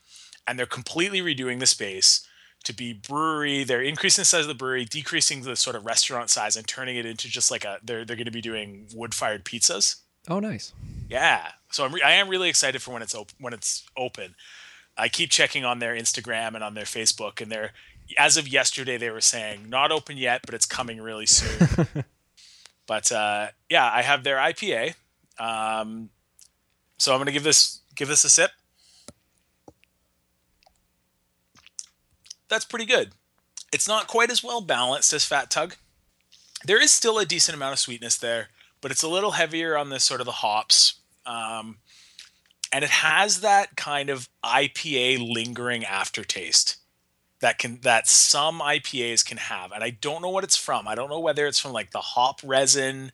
and 0.47 0.57
they're 0.57 0.65
completely 0.65 1.21
redoing 1.21 1.59
the 1.59 1.65
space 1.65 2.27
to 2.63 2.73
be 2.73 2.93
brewery. 2.93 3.63
They're 3.63 3.81
increasing 3.81 4.21
the 4.21 4.25
size 4.25 4.41
of 4.41 4.47
the 4.47 4.53
brewery, 4.55 4.85
decreasing 4.85 5.41
the 5.41 5.55
sort 5.55 5.75
of 5.75 5.85
restaurant 5.85 6.29
size, 6.29 6.55
and 6.55 6.67
turning 6.67 6.97
it 6.97 7.05
into 7.05 7.27
just 7.27 7.51
like 7.51 7.65
a. 7.65 7.79
They're 7.83 8.05
they're 8.05 8.15
going 8.15 8.25
to 8.25 8.31
be 8.31 8.41
doing 8.41 8.87
wood 8.93 9.13
fired 9.13 9.45
pizzas. 9.45 9.97
Oh, 10.27 10.39
nice. 10.39 10.73
Yeah, 11.09 11.51
so 11.71 11.85
I'm 11.85 11.93
re- 11.93 12.01
I 12.01 12.13
am 12.13 12.29
really 12.29 12.49
excited 12.49 12.81
for 12.81 12.91
when 12.91 13.01
it's 13.01 13.15
open. 13.15 13.35
When 13.39 13.53
it's 13.53 13.85
open, 13.95 14.35
I 14.97 15.09
keep 15.09 15.29
checking 15.29 15.63
on 15.63 15.79
their 15.79 15.95
Instagram 15.95 16.55
and 16.55 16.63
on 16.63 16.73
their 16.73 16.85
Facebook, 16.85 17.41
and 17.41 17.51
they're 17.51 17.71
as 18.17 18.37
of 18.37 18.47
yesterday 18.47 18.97
they 18.97 19.09
were 19.09 19.21
saying 19.21 19.69
not 19.69 19.91
open 19.91 20.17
yet, 20.17 20.41
but 20.45 20.53
it's 20.53 20.65
coming 20.65 21.01
really 21.01 21.25
soon. 21.25 21.87
but 22.87 23.11
uh, 23.11 23.47
yeah, 23.69 23.89
I 23.91 24.01
have 24.01 24.23
their 24.23 24.37
IPA, 24.37 24.95
um, 25.39 26.09
so 26.97 27.13
I'm 27.13 27.19
gonna 27.19 27.31
give 27.31 27.43
this 27.43 27.81
give 27.95 28.07
this 28.07 28.23
a 28.23 28.29
sip. 28.29 28.51
That's 32.49 32.65
pretty 32.65 32.85
good. 32.85 33.11
It's 33.73 33.87
not 33.87 34.07
quite 34.07 34.31
as 34.31 34.41
well 34.41 34.61
balanced 34.61 35.11
as 35.11 35.25
Fat 35.25 35.49
Tug. 35.49 35.75
There 36.65 36.81
is 36.81 36.91
still 36.91 37.19
a 37.19 37.25
decent 37.25 37.55
amount 37.55 37.73
of 37.73 37.79
sweetness 37.79 38.17
there, 38.17 38.47
but 38.81 38.91
it's 38.91 39.03
a 39.03 39.07
little 39.07 39.31
heavier 39.31 39.77
on 39.77 39.89
the 39.89 39.99
sort 39.99 40.21
of 40.21 40.25
the 40.25 40.31
hops. 40.31 40.95
Um, 41.25 41.77
and 42.71 42.83
it 42.83 42.89
has 42.89 43.41
that 43.41 43.75
kind 43.75 44.09
of 44.09 44.29
IPA 44.43 45.33
lingering 45.33 45.83
aftertaste 45.85 46.77
that 47.39 47.59
can 47.59 47.79
that 47.81 48.07
some 48.07 48.59
IPAs 48.59 49.23
can 49.25 49.37
have. 49.37 49.71
And 49.71 49.83
I 49.83 49.91
don't 49.91 50.21
know 50.21 50.29
what 50.29 50.43
it's 50.43 50.57
from. 50.57 50.87
I 50.87 50.95
don't 50.95 51.09
know 51.09 51.19
whether 51.19 51.45
it's 51.47 51.59
from 51.59 51.71
like 51.71 51.91
the 51.91 51.99
hop 52.01 52.39
resin 52.43 53.11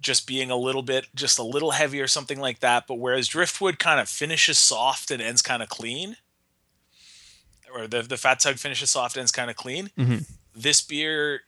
just 0.00 0.26
being 0.26 0.50
a 0.50 0.56
little 0.56 0.82
bit 0.82 1.06
just 1.14 1.38
a 1.38 1.44
little 1.44 1.70
heavy 1.70 2.00
or 2.00 2.08
something 2.08 2.40
like 2.40 2.58
that. 2.60 2.86
But 2.88 2.96
whereas 2.96 3.28
driftwood 3.28 3.78
kind 3.78 4.00
of 4.00 4.08
finishes 4.08 4.58
soft 4.58 5.10
and 5.10 5.22
ends 5.22 5.42
kind 5.42 5.62
of 5.62 5.68
clean, 5.68 6.16
or 7.72 7.86
the 7.86 8.02
the 8.02 8.16
fat 8.16 8.40
tug 8.40 8.56
finishes 8.56 8.90
soft 8.90 9.16
and 9.16 9.20
ends 9.20 9.32
kind 9.32 9.50
of 9.50 9.56
clean, 9.56 9.90
Mhm. 9.96 10.26
this 10.54 10.80
beer 10.82 11.42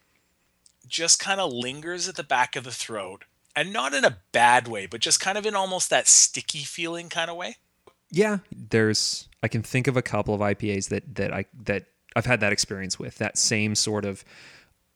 just 0.86 1.18
kind 1.18 1.40
of 1.40 1.52
lingers 1.52 2.08
at 2.08 2.14
the 2.16 2.22
back 2.22 2.56
of 2.56 2.64
the 2.64 2.72
throat 2.72 3.24
and 3.56 3.72
not 3.72 3.94
in 3.94 4.04
a 4.04 4.18
bad 4.32 4.68
way 4.68 4.86
but 4.86 5.00
just 5.00 5.20
kind 5.20 5.38
of 5.38 5.46
in 5.46 5.54
almost 5.54 5.90
that 5.90 6.06
sticky 6.08 6.60
feeling 6.60 7.08
kind 7.08 7.30
of 7.30 7.36
way 7.36 7.56
Yeah, 8.10 8.38
there's 8.54 9.28
I 9.42 9.48
can 9.48 9.62
think 9.62 9.86
of 9.88 9.96
a 9.96 10.02
couple 10.02 10.34
of 10.34 10.40
IPAs 10.40 10.88
that 10.90 11.14
that 11.16 11.32
I 11.32 11.46
that 11.64 11.86
I've 12.14 12.26
had 12.26 12.40
that 12.40 12.52
experience 12.52 12.96
with. 12.98 13.16
That 13.18 13.36
same 13.36 13.74
sort 13.74 14.04
of 14.04 14.24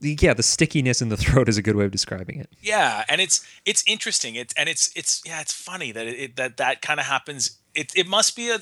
yeah, 0.01 0.35
the 0.35 0.43
stickiness 0.45 1.03
in 1.03 1.09
the 1.09 1.17
throat 1.25 1.49
is 1.49 1.59
a 1.59 1.63
good 1.63 1.75
way 1.75 1.85
of 1.85 1.91
describing 1.91 2.39
it. 2.39 2.49
yeah 2.63 3.05
and 3.09 3.21
it's 3.21 3.45
it's 3.65 3.83
interesting 3.87 4.37
it's 4.37 4.55
and 4.55 4.69
it's 4.69 4.91
it's 4.95 5.23
yeah 5.27 5.41
it's 5.41 5.53
funny 5.53 5.91
that 5.93 6.07
it, 6.07 6.37
that 6.37 6.57
that 6.59 6.81
kind 6.83 7.01
of 7.01 7.07
happens 7.07 7.59
it, 7.75 7.93
it 7.97 8.07
must 8.07 8.37
be 8.37 8.51
a 8.51 8.59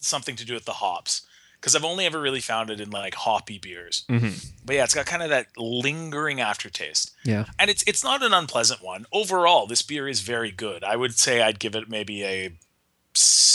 something 0.00 0.34
to 0.36 0.44
do 0.44 0.54
with 0.54 0.64
the 0.64 0.72
hops 0.72 1.22
because 1.60 1.76
i've 1.76 1.84
only 1.84 2.06
ever 2.06 2.20
really 2.20 2.40
found 2.40 2.70
it 2.70 2.80
in 2.80 2.90
like 2.90 3.14
hoppy 3.14 3.58
beers 3.58 4.04
mm-hmm. 4.08 4.30
but 4.64 4.74
yeah 4.76 4.84
it's 4.84 4.94
got 4.94 5.06
kind 5.06 5.22
of 5.22 5.28
that 5.28 5.46
lingering 5.56 6.40
aftertaste 6.40 7.12
Yeah. 7.24 7.44
and 7.58 7.68
it's 7.70 7.82
it's 7.86 8.02
not 8.02 8.22
an 8.22 8.32
unpleasant 8.32 8.82
one 8.82 9.06
overall 9.12 9.66
this 9.66 9.82
beer 9.82 10.08
is 10.08 10.20
very 10.20 10.50
good 10.50 10.82
i 10.84 10.96
would 10.96 11.18
say 11.18 11.42
i'd 11.42 11.58
give 11.58 11.74
it 11.76 11.88
maybe 11.88 12.24
a 12.24 12.52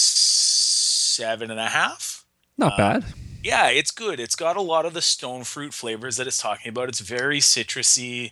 seven 0.06 1.52
and 1.52 1.60
a 1.60 1.68
half 1.70 2.26
Not 2.58 2.74
uh, 2.74 2.78
bad. 2.78 3.06
yeah, 3.44 3.70
it's 3.70 3.92
good. 3.92 4.20
It's 4.20 4.36
got 4.36 4.58
a 4.58 4.62
lot 4.62 4.86
of 4.86 4.94
the 4.94 5.02
stone 5.02 5.44
fruit 5.44 5.74
flavors 5.74 6.18
that 6.18 6.28
it's 6.28 6.38
talking 6.38 6.70
about. 6.70 6.90
It's 6.90 7.00
very 7.00 7.40
citrusy. 7.40 8.32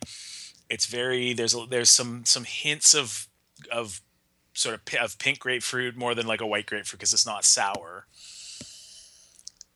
It's 0.69 0.85
very 0.85 1.33
there's 1.33 1.55
a, 1.55 1.65
there's 1.69 1.89
some 1.89 2.25
some 2.25 2.43
hints 2.43 2.93
of 2.93 3.27
of 3.71 4.01
sort 4.53 4.75
of 4.75 4.81
of 5.01 5.17
pink 5.19 5.39
grapefruit 5.39 5.95
more 5.95 6.13
than 6.15 6.27
like 6.27 6.41
a 6.41 6.47
white 6.47 6.65
grapefruit 6.65 6.99
because 6.99 7.13
it's 7.13 7.25
not 7.25 7.45
sour. 7.45 8.05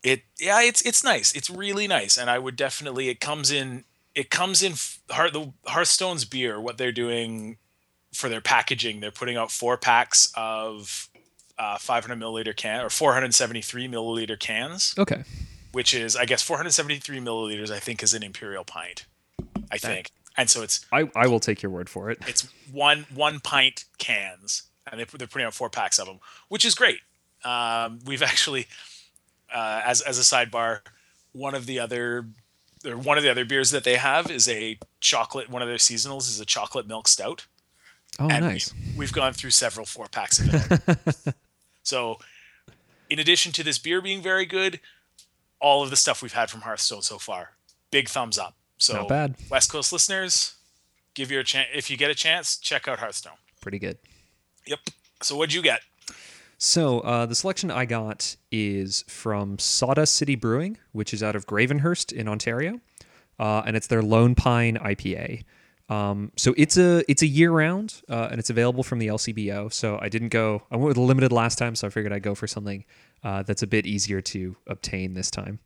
It 0.02 0.22
yeah, 0.38 0.62
it's 0.62 0.80
it's 0.82 1.02
nice. 1.02 1.34
It's 1.34 1.50
really 1.50 1.88
nice, 1.88 2.16
and 2.16 2.30
I 2.30 2.38
would 2.38 2.56
definitely 2.56 3.08
it 3.08 3.20
comes 3.20 3.50
in 3.50 3.84
it 4.14 4.30
comes 4.30 4.62
in 4.62 4.74
Hearth 5.10 5.32
the 5.32 5.52
Hearthstone's 5.66 6.24
beer. 6.24 6.60
What 6.60 6.78
they're 6.78 6.92
doing 6.92 7.56
for 8.12 8.28
their 8.28 8.40
packaging, 8.40 9.00
they're 9.00 9.10
putting 9.10 9.36
out 9.36 9.50
four 9.50 9.76
packs 9.76 10.32
of 10.34 11.08
uh, 11.58 11.76
500 11.78 12.18
milliliter 12.18 12.56
can 12.56 12.84
or 12.84 12.88
473 12.88 13.88
milliliter 13.88 14.38
cans 14.38 14.94
Okay. 14.96 15.24
which 15.72 15.92
is 15.92 16.14
I 16.16 16.24
guess 16.24 16.42
473 16.42 17.18
milliliters. 17.18 17.70
I 17.70 17.78
think 17.80 18.02
is 18.02 18.14
an 18.14 18.22
imperial 18.22 18.64
pint. 18.64 19.04
I 19.70 19.76
think, 19.78 20.10
and 20.36 20.48
so 20.48 20.62
it's 20.62 20.86
I, 20.92 21.10
I 21.14 21.26
will 21.26 21.40
take 21.40 21.60
your 21.62 21.70
word 21.70 21.90
for 21.90 22.10
it. 22.10 22.18
it's 22.26 22.48
one 22.72 23.04
one 23.14 23.40
pint 23.40 23.84
cans, 23.98 24.62
and 24.90 25.00
they 25.00 25.04
they're 25.04 25.26
putting 25.26 25.46
out 25.46 25.54
four 25.54 25.68
packs 25.68 25.98
of 25.98 26.06
them, 26.06 26.20
which 26.48 26.64
is 26.64 26.74
great. 26.74 27.00
Um, 27.44 27.98
we've 28.06 28.22
actually, 28.32 28.66
uh, 29.52 29.82
as 29.84 30.00
as 30.00 30.18
a 30.18 30.22
sidebar, 30.22 30.80
one 31.32 31.54
of 31.54 31.66
the 31.66 31.78
other 31.78 32.26
or 32.84 32.96
one 32.96 33.16
of 33.16 33.24
the 33.24 33.30
other 33.30 33.44
beers 33.44 33.70
that 33.70 33.84
they 33.84 33.96
have 33.96 34.30
is 34.30 34.48
a 34.48 34.78
chocolate. 35.00 35.48
One 35.48 35.62
of 35.62 35.68
their 35.68 35.78
seasonals 35.78 36.28
is 36.28 36.40
a 36.40 36.44
chocolate 36.44 36.86
milk 36.86 37.08
stout. 37.08 37.46
Oh, 38.18 38.28
and 38.28 38.44
nice. 38.44 38.72
We, 38.96 39.04
have 39.04 39.14
gone 39.14 39.32
through 39.32 39.50
several 39.50 39.86
four 39.86 40.06
packs 40.06 40.40
of 40.40 40.48
it. 40.52 41.34
so, 41.82 42.18
in 43.10 43.18
addition 43.18 43.52
to 43.52 43.62
this 43.62 43.78
beer 43.78 44.00
being 44.00 44.22
very 44.22 44.46
good, 44.46 44.80
all 45.60 45.82
of 45.82 45.90
the 45.90 45.96
stuff 45.96 46.22
we've 46.22 46.32
had 46.32 46.50
from 46.50 46.62
Hearthstone 46.62 47.02
so 47.02 47.18
far, 47.18 47.52
big 47.90 48.08
thumbs 48.08 48.38
up. 48.38 48.56
So, 48.78 48.94
Not 48.94 49.08
bad. 49.08 49.34
West 49.50 49.70
Coast 49.70 49.92
listeners, 49.92 50.54
give 51.14 51.30
your 51.30 51.42
chance. 51.42 51.68
If 51.74 51.90
you 51.90 51.96
get 51.96 52.10
a 52.10 52.14
chance, 52.14 52.56
check 52.56 52.88
out 52.88 52.98
Hearthstone. 52.98 53.34
Pretty 53.60 53.78
good. 53.78 53.98
Yep. 54.66 54.80
So, 55.22 55.36
what'd 55.36 55.52
you 55.52 55.62
get? 55.62 55.80
So 56.58 57.00
uh, 57.00 57.24
the 57.24 57.36
selection 57.36 57.70
I 57.70 57.84
got 57.84 58.36
is 58.50 59.04
from 59.06 59.60
Sawdust 59.60 60.14
City 60.14 60.34
Brewing, 60.34 60.76
which 60.90 61.14
is 61.14 61.22
out 61.22 61.36
of 61.36 61.46
Gravenhurst 61.46 62.12
in 62.12 62.26
Ontario, 62.26 62.80
uh, 63.38 63.62
and 63.64 63.76
it's 63.76 63.86
their 63.86 64.02
Lone 64.02 64.34
Pine 64.34 64.76
IPA. 64.76 65.44
Um, 65.88 66.32
so 66.36 66.54
it's 66.56 66.76
a 66.76 67.04
it's 67.08 67.22
a 67.22 67.26
year 67.28 67.52
round, 67.52 68.02
uh, 68.08 68.28
and 68.30 68.40
it's 68.40 68.50
available 68.50 68.82
from 68.82 68.98
the 68.98 69.06
LCBO. 69.06 69.72
So 69.72 70.00
I 70.02 70.08
didn't 70.08 70.30
go. 70.30 70.64
I 70.72 70.76
went 70.76 70.88
with 70.88 70.96
limited 70.96 71.30
last 71.30 71.58
time, 71.58 71.76
so 71.76 71.86
I 71.86 71.90
figured 71.90 72.12
I'd 72.12 72.24
go 72.24 72.34
for 72.34 72.48
something 72.48 72.84
uh, 73.22 73.44
that's 73.44 73.62
a 73.62 73.66
bit 73.66 73.86
easier 73.86 74.20
to 74.20 74.56
obtain 74.66 75.14
this 75.14 75.30
time. 75.30 75.60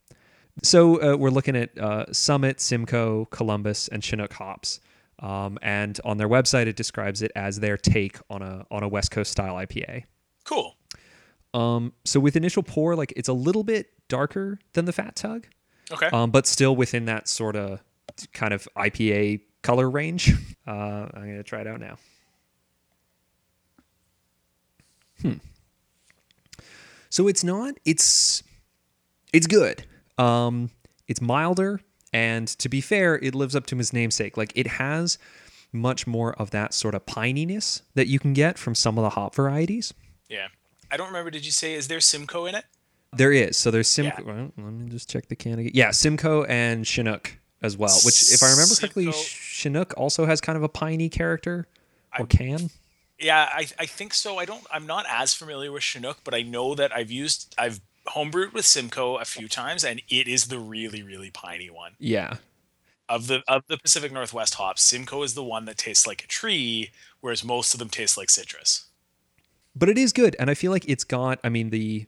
So 0.62 1.01
uh, 1.01 1.16
we're 1.16 1.30
looking 1.30 1.57
at 1.57 1.76
uh, 1.78 2.12
Summit, 2.12 2.61
Simcoe, 2.61 3.24
Columbus, 3.30 3.88
and 3.88 4.05
Chinook 4.05 4.34
hops. 4.34 4.80
Um, 5.20 5.59
and 5.62 5.99
on 6.05 6.18
their 6.18 6.28
website, 6.28 6.66
it 6.66 6.76
describes 6.76 7.22
it 7.22 7.32
as 7.34 7.61
their 7.61 7.78
take 7.78 8.18
on 8.28 8.43
a 8.43 8.66
on 8.70 8.82
a 8.82 8.88
West 8.88 9.11
Coast 9.11 9.32
style 9.32 9.55
IPA. 9.55 10.05
Cool. 10.45 10.76
Um, 11.55 11.92
so 12.05 12.18
with 12.20 12.36
initial 12.36 12.62
pour, 12.62 12.94
like 12.96 13.12
it's 13.16 13.28
a 13.28 13.32
little 13.34 13.62
bit 13.64 13.88
darker 14.09 14.59
than 14.72 14.84
the 14.86 14.92
Fat 14.92 15.16
Tug, 15.16 15.46
Okay. 15.90 16.07
um, 16.07 16.30
but 16.30 16.46
still 16.46 16.74
within 16.74 17.05
that 17.07 17.28
sort 17.28 17.57
of 17.57 17.80
kind 18.32 18.53
of 18.55 18.66
IPA 18.76 19.40
color 19.62 19.88
range. 19.90 20.32
Uh, 20.64 21.09
I'm 21.12 21.22
gonna 21.22 21.42
try 21.42 21.61
it 21.61 21.66
out 21.66 21.80
now. 21.80 21.96
Hmm. 25.20 25.32
So 27.11 27.28
it's 27.28 27.44
not. 27.44 27.74
It's 27.84 28.42
it's 29.32 29.46
good. 29.46 29.84
Um, 30.18 30.70
it's 31.09 31.20
milder, 31.20 31.80
and 32.12 32.46
to 32.46 32.68
be 32.68 32.80
fair, 32.80 33.16
it 33.18 33.34
lives 33.34 33.57
up 33.57 33.66
to 33.66 33.76
his 33.76 33.92
namesake. 33.92 34.36
Like 34.36 34.53
it 34.55 34.66
has 34.68 35.18
much 35.72 36.07
more 36.07 36.34
of 36.34 36.50
that 36.50 36.74
sort 36.74 36.94
of 36.94 37.05
pininess 37.07 37.82
that 37.94 38.07
you 38.07 38.18
can 38.18 38.34
get 38.34 38.59
from 38.59 38.74
some 38.74 38.98
of 38.98 39.03
the 39.03 39.11
hop 39.11 39.34
varieties. 39.34 39.92
yeah. 40.28 40.48
I 40.93 40.97
don't 40.97 41.09
remember. 41.09 41.30
Did 41.30 41.45
you 41.47 41.51
say 41.53 41.74
is 41.74 41.88
there 41.88 42.01
Simcoe 42.01 42.45
in 42.47 42.55
it? 42.55 42.64
There 43.14 43.32
is. 43.32 43.57
So 43.57 43.70
there's 43.70 43.88
Simcoe. 43.88 44.22
Yeah. 44.26 44.32
Well, 44.34 44.51
let 44.59 44.72
me 44.74 44.88
just 44.90 45.11
check 45.11 45.26
the 45.28 45.36
can 45.36 45.59
again. 45.59 45.72
Yeah, 45.74 45.90
Simcoe 45.90 46.45
and 46.45 46.86
Chinook 46.86 47.36
as 47.62 47.76
well. 47.76 47.97
Which, 48.05 48.32
if 48.32 48.43
I 48.43 48.51
remember 48.51 48.74
correctly, 48.74 49.05
Simcoe- 49.12 49.18
Chinook 49.18 49.95
also 49.97 50.26
has 50.26 50.40
kind 50.40 50.57
of 50.57 50.62
a 50.62 50.68
piney 50.68 51.09
character 51.09 51.66
or 52.18 52.24
I- 52.24 52.26
can. 52.26 52.70
Yeah, 53.18 53.49
I, 53.53 53.66
I 53.78 53.86
think 53.86 54.14
so. 54.14 54.38
I 54.38 54.45
don't. 54.45 54.66
I'm 54.72 54.86
not 54.86 55.07
as 55.09 55.32
familiar 55.32 55.70
with 55.72 55.82
Chinook, 55.84 56.18
but 56.24 56.34
I 56.34 56.43
know 56.43 56.74
that 56.74 56.93
I've 56.95 57.11
used. 57.11 57.55
I've 57.57 57.80
homebrewed 58.09 58.53
with 58.53 58.66
Simcoe 58.66 59.16
a 59.16 59.24
few 59.24 59.47
times, 59.49 59.84
and 59.84 60.03
it 60.09 60.26
is 60.26 60.47
the 60.49 60.59
really 60.59 61.03
really 61.05 61.30
piney 61.30 61.70
one 61.70 61.93
Yeah. 62.01 62.38
of 63.09 63.28
the 63.28 63.43
of 63.47 63.62
the 63.68 63.78
Pacific 63.78 64.11
Northwest 64.11 64.55
hops. 64.55 64.82
Simcoe 64.82 65.22
is 65.22 65.34
the 65.34 65.45
one 65.45 65.66
that 65.66 65.78
tastes 65.78 66.05
like 66.05 66.24
a 66.24 66.26
tree, 66.26 66.90
whereas 67.20 67.45
most 67.45 67.74
of 67.74 67.78
them 67.78 67.90
taste 67.90 68.16
like 68.16 68.28
citrus. 68.28 68.86
But 69.75 69.89
it 69.89 69.99
is 69.99 70.12
good, 70.12 70.37
and 70.39 70.51
I 70.51 70.55
feel 70.55 70.70
like 70.73 70.85
it's 70.89 71.05
got. 71.05 71.39
I 71.45 71.49
mean 71.49 71.70
the 71.70 72.07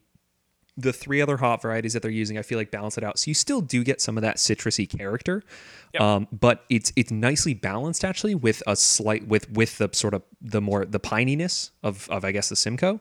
the 0.77 0.93
three 0.93 1.21
other 1.23 1.37
hop 1.37 1.63
varieties 1.63 1.93
that 1.93 2.03
they're 2.03 2.11
using, 2.11 2.37
I 2.37 2.43
feel 2.43 2.59
like 2.59 2.73
balance 2.73 2.99
it 2.99 3.05
out. 3.05 3.17
So 3.17 3.29
you 3.29 3.35
still 3.35 3.61
do 3.61 3.85
get 3.85 4.01
some 4.01 4.19
of 4.19 4.23
that 4.23 4.39
citrusy 4.39 4.89
character, 4.89 5.45
Yep. 5.93 6.03
um, 6.03 6.29
but 6.33 6.65
it's 6.69 6.93
it's 6.97 7.13
nicely 7.13 7.55
balanced 7.55 8.05
actually 8.05 8.35
with 8.35 8.61
a 8.67 8.75
slight 8.75 9.29
with 9.29 9.49
with 9.53 9.79
the 9.79 9.89
sort 9.93 10.15
of 10.15 10.23
the 10.41 10.61
more 10.61 10.85
the 10.85 10.99
pininess 11.01 11.71
of 11.83 12.09
of 12.11 12.25
I 12.25 12.33
guess 12.33 12.49
the 12.49 12.57
Simcoe. 12.57 13.01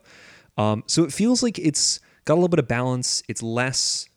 Um, 0.58 0.84
so 0.86 1.04
it 1.04 1.12
feels 1.12 1.42
like 1.42 1.58
it's 1.58 2.00
got 2.26 2.36
a 2.36 2.36
little 2.36 2.48
bit 2.48 2.60
of 2.60 2.68
balance. 2.68 3.24
It's 3.28 3.42
less 3.42 4.08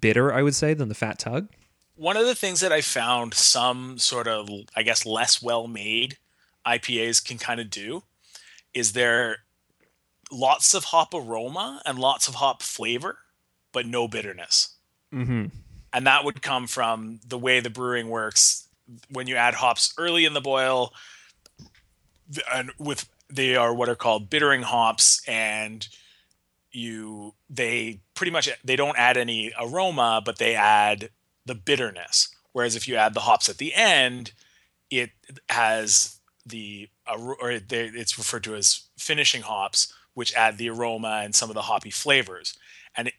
bitter, 0.00 0.32
I 0.34 0.42
would 0.42 0.56
say, 0.56 0.74
than 0.74 0.88
the 0.88 0.94
Fat 0.94 1.20
Tug. 1.20 1.48
One 1.94 2.16
of 2.16 2.26
the 2.26 2.34
things 2.34 2.58
that 2.60 2.72
I 2.72 2.80
found 2.80 3.34
some 3.34 3.98
sort 3.98 4.26
of, 4.26 4.48
I 4.74 4.82
guess, 4.82 5.06
less 5.06 5.40
well 5.40 5.68
made 5.68 6.18
IPAs 6.66 7.24
can 7.24 7.38
kind 7.38 7.60
of 7.60 7.70
do 7.70 8.02
is 8.74 8.92
there 8.94 9.43
lots 10.34 10.74
of 10.74 10.84
hop 10.84 11.14
aroma 11.14 11.80
and 11.86 11.98
lots 11.98 12.28
of 12.28 12.36
hop 12.36 12.62
flavor, 12.62 13.18
but 13.72 13.86
no 13.86 14.08
bitterness. 14.08 14.74
Mm-hmm. 15.12 15.46
And 15.92 16.06
that 16.06 16.24
would 16.24 16.42
come 16.42 16.66
from 16.66 17.20
the 17.26 17.38
way 17.38 17.60
the 17.60 17.70
brewing 17.70 18.08
works. 18.08 18.68
When 19.10 19.26
you 19.26 19.36
add 19.36 19.54
hops 19.54 19.94
early 19.96 20.24
in 20.24 20.34
the 20.34 20.40
boil, 20.40 20.92
and 22.52 22.70
with 22.78 23.08
they 23.32 23.56
are 23.56 23.72
what 23.72 23.88
are 23.88 23.94
called 23.94 24.28
bittering 24.28 24.62
hops, 24.62 25.22
and 25.26 25.86
you 26.70 27.34
they 27.48 28.00
pretty 28.14 28.32
much 28.32 28.48
they 28.64 28.76
don't 28.76 28.98
add 28.98 29.16
any 29.16 29.52
aroma, 29.58 30.20
but 30.24 30.38
they 30.38 30.54
add 30.54 31.10
the 31.46 31.54
bitterness. 31.54 32.28
Whereas 32.52 32.76
if 32.76 32.86
you 32.86 32.96
add 32.96 33.14
the 33.14 33.20
hops 33.20 33.48
at 33.48 33.58
the 33.58 33.74
end, 33.74 34.32
it 34.90 35.10
has 35.48 36.20
the 36.44 36.88
or 37.06 37.50
it's 37.70 38.18
referred 38.18 38.44
to 38.44 38.54
as 38.54 38.82
finishing 38.98 39.42
hops, 39.42 39.92
which 40.14 40.34
add 40.34 40.58
the 40.58 40.70
aroma 40.70 41.20
and 41.24 41.34
some 41.34 41.50
of 41.50 41.54
the 41.54 41.62
hoppy 41.62 41.90
flavors. 41.90 42.56
And 42.96 43.08
it, 43.08 43.14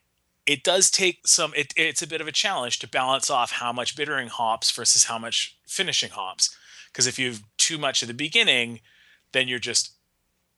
it 0.45 0.63
does 0.63 0.89
take 0.89 1.27
some. 1.27 1.53
It, 1.55 1.73
it's 1.75 2.01
a 2.01 2.07
bit 2.07 2.21
of 2.21 2.27
a 2.27 2.31
challenge 2.31 2.79
to 2.79 2.87
balance 2.87 3.29
off 3.29 3.51
how 3.51 3.71
much 3.71 3.95
bittering 3.95 4.27
hops 4.27 4.71
versus 4.71 5.05
how 5.05 5.17
much 5.17 5.57
finishing 5.67 6.11
hops. 6.11 6.55
Because 6.91 7.07
if 7.07 7.19
you 7.19 7.29
have 7.29 7.43
too 7.57 7.77
much 7.77 8.01
at 8.01 8.07
the 8.07 8.13
beginning, 8.13 8.79
then 9.31 9.47
you're 9.47 9.59
just 9.59 9.91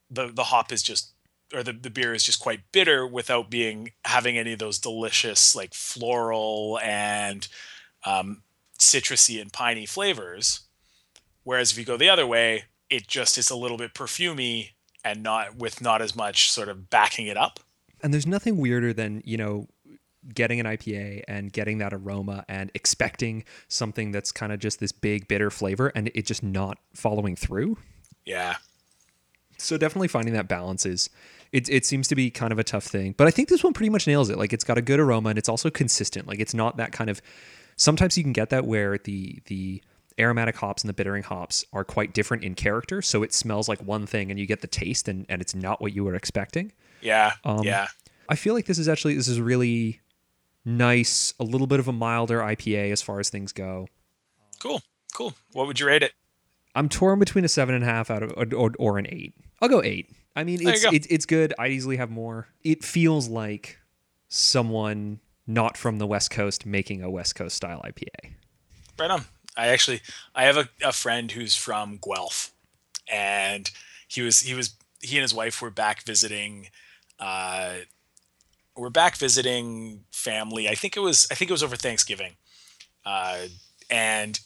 the 0.10 0.28
the 0.28 0.46
hop 0.46 0.72
is 0.72 0.84
just 0.84 1.12
or 1.54 1.64
the, 1.64 1.74
the 1.74 1.90
beer 1.90 2.14
is 2.14 2.24
just 2.24 2.42
quite 2.42 2.72
bitter 2.72 3.08
without 3.08 3.50
being 3.50 3.92
having 4.06 4.38
any 4.38 4.54
of 4.54 4.60
those 4.60 4.80
delicious 4.80 5.56
like 5.56 5.74
floral 5.74 6.80
and 6.84 7.48
um, 8.06 8.44
citrusy 8.78 9.42
and 9.42 9.54
piney 9.54 9.86
flavors. 9.86 10.62
Whereas 11.44 11.72
if 11.72 11.78
you 11.78 11.86
go 11.86 11.98
the 11.98 12.10
other 12.10 12.28
way, 12.28 12.66
it 12.90 13.08
just 13.08 13.38
is 13.38 13.50
a 13.50 13.56
little 13.56 13.78
bit 13.78 13.94
perfumy 13.94 14.72
and 15.12 15.24
not 15.24 15.58
with 15.58 15.82
not 15.82 16.02
as 16.02 16.16
much 16.16 16.52
sort 16.52 16.70
of 16.70 16.90
backing 16.90 17.28
it 17.28 17.38
up. 17.38 17.60
And 18.02 18.14
there's 18.14 18.28
nothing 18.28 18.58
weirder 18.58 18.94
than, 18.94 19.22
you 19.26 19.38
know, 19.38 19.68
getting 20.34 20.60
an 20.60 20.66
IPA 20.66 21.24
and 21.28 21.52
getting 21.52 21.78
that 21.78 21.94
aroma 21.94 22.44
and 22.48 22.70
expecting 22.74 23.44
something 23.68 24.12
that's 24.12 24.32
kind 24.32 24.52
of 24.52 24.60
just 24.60 24.80
this 24.80 24.92
big 24.92 25.28
bitter 25.28 25.50
flavor 25.50 25.92
and 25.96 26.12
it 26.14 26.26
just 26.26 26.44
not 26.44 26.78
following 26.94 27.36
through. 27.36 27.78
Yeah. 28.26 28.58
So 29.58 29.78
definitely 29.78 30.10
finding 30.10 30.34
that 30.34 30.48
balance 30.48 30.86
is 30.86 31.10
it 31.52 31.70
it 31.70 31.86
seems 31.86 32.08
to 32.10 32.16
be 32.16 32.30
kind 32.30 32.52
of 32.52 32.60
a 32.60 32.64
tough 32.64 32.84
thing. 32.84 33.16
But 33.18 33.28
I 33.28 33.32
think 33.32 33.50
this 33.50 33.64
one 33.64 33.74
pretty 33.74 33.90
much 33.90 34.06
nails 34.06 34.30
it. 34.30 34.38
Like 34.38 34.54
it's 34.54 34.64
got 34.64 34.78
a 34.78 34.82
good 34.82 35.00
aroma 35.00 35.30
and 35.30 35.40
it's 35.40 35.50
also 35.50 35.70
consistent. 35.70 36.28
Like 36.28 36.40
it's 36.40 36.54
not 36.54 36.78
that 36.78 36.92
kind 36.92 37.10
of 37.10 37.22
sometimes 37.76 38.18
you 38.18 38.24
can 38.24 38.34
get 38.34 38.50
that 38.50 38.66
where 38.66 38.98
the 38.98 39.40
the 39.46 39.82
aromatic 40.20 40.56
hops 40.56 40.84
and 40.84 40.90
the 40.90 40.94
bittering 40.94 41.24
hops 41.24 41.66
are 41.74 41.84
quite 41.84 42.14
different 42.14 42.44
in 42.44 42.56
character. 42.56 43.02
So 43.02 43.24
it 43.24 43.34
smells 43.34 43.70
like 43.70 43.80
one 43.80 44.06
thing 44.06 44.32
and 44.32 44.40
you 44.40 44.46
get 44.46 44.62
the 44.62 44.68
taste 44.68 45.08
and, 45.08 45.26
and 45.30 45.42
it's 45.42 45.56
not 45.56 45.82
what 45.82 45.94
you 45.94 46.04
were 46.04 46.16
expecting. 46.16 46.72
Yeah. 47.02 47.34
Um, 47.44 47.64
yeah. 47.64 47.88
I 48.30 48.36
feel 48.36 48.54
like 48.54 48.66
this 48.66 48.78
is 48.78 48.88
actually 48.88 49.16
this 49.16 49.28
is 49.28 49.40
really 49.40 50.02
nice, 50.66 51.34
a 51.40 51.44
little 51.44 51.68
bit 51.68 51.80
of 51.80 51.88
a 51.88 51.94
milder 51.94 52.40
IPA 52.40 52.92
as 52.92 53.02
far 53.02 53.20
as 53.20 53.30
things 53.30 53.54
go. 53.54 53.88
Cool. 54.60 54.82
Cool. 55.14 55.34
What 55.54 55.68
would 55.68 55.80
you 55.80 55.88
rate 55.88 56.04
it? 56.04 56.14
I'm 56.76 56.90
torn 56.90 57.20
between 57.20 57.46
a 57.46 57.48
seven 57.48 57.74
and 57.74 57.84
a 57.84 57.88
half 57.88 58.12
out 58.12 58.24
of 58.24 58.34
or, 58.54 58.72
or 58.78 58.98
an 58.98 59.08
eight. 59.10 59.34
I'll 59.62 59.70
go 59.70 59.82
eight. 59.82 60.12
I 60.36 60.44
mean, 60.44 60.60
it's 60.68 60.84
go. 60.84 60.92
it's 60.92 61.08
it's 61.10 61.26
good. 61.26 61.54
I'd 61.58 61.72
easily 61.72 61.98
have 61.98 62.12
more. 62.12 62.48
It 62.64 62.84
feels 62.84 63.28
like 63.28 63.80
someone 64.28 65.20
not 65.48 65.78
from 65.78 65.98
the 65.98 66.06
West 66.06 66.30
Coast 66.30 66.66
making 66.66 67.02
a 67.02 67.10
West 67.10 67.36
Coast 67.36 67.56
style 67.56 67.82
IPA. 67.84 68.34
Right 69.00 69.10
on. 69.10 69.26
I 69.58 69.68
actually 69.68 70.02
I 70.36 70.44
have 70.44 70.58
a, 70.58 70.70
a 70.84 70.92
friend 70.92 71.32
who's 71.32 71.56
from 71.56 72.00
Guelph, 72.02 72.52
and 73.12 73.70
he 74.08 74.22
was 74.22 74.42
he 74.42 74.54
was 74.54 74.76
he 75.02 75.18
and 75.18 75.24
his 75.24 75.34
wife 75.34 75.62
were 75.62 75.72
back 75.72 76.04
visiting. 76.04 76.68
Uh, 77.20 77.74
were 78.76 78.92
back 78.92 79.18
visiting 79.18 80.04
family. 80.12 80.70
I 80.70 80.76
think 80.76 80.96
it 80.96 81.00
was 81.00 81.28
I 81.32 81.36
think 81.36 81.50
it 81.50 81.54
was 81.54 81.64
over 81.64 81.76
Thanksgiving, 81.76 82.34
uh, 83.06 83.48
and 83.90 84.40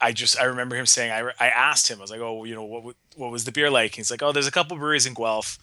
I 0.00 0.12
just 0.12 0.38
I 0.38 0.44
remember 0.44 0.76
him 0.76 0.86
saying 0.86 1.10
I, 1.10 1.30
I 1.40 1.48
asked 1.48 1.88
him 1.88 1.98
I 1.98 2.02
was 2.02 2.10
like 2.10 2.20
oh 2.20 2.44
you 2.44 2.54
know 2.54 2.64
what 2.64 2.94
what 3.16 3.32
was 3.32 3.44
the 3.44 3.52
beer 3.52 3.70
like? 3.70 3.94
He's 3.94 4.10
like 4.10 4.22
oh 4.22 4.32
there's 4.32 4.46
a 4.46 4.52
couple 4.52 4.76
breweries 4.76 5.06
in 5.06 5.14
Guelph. 5.14 5.58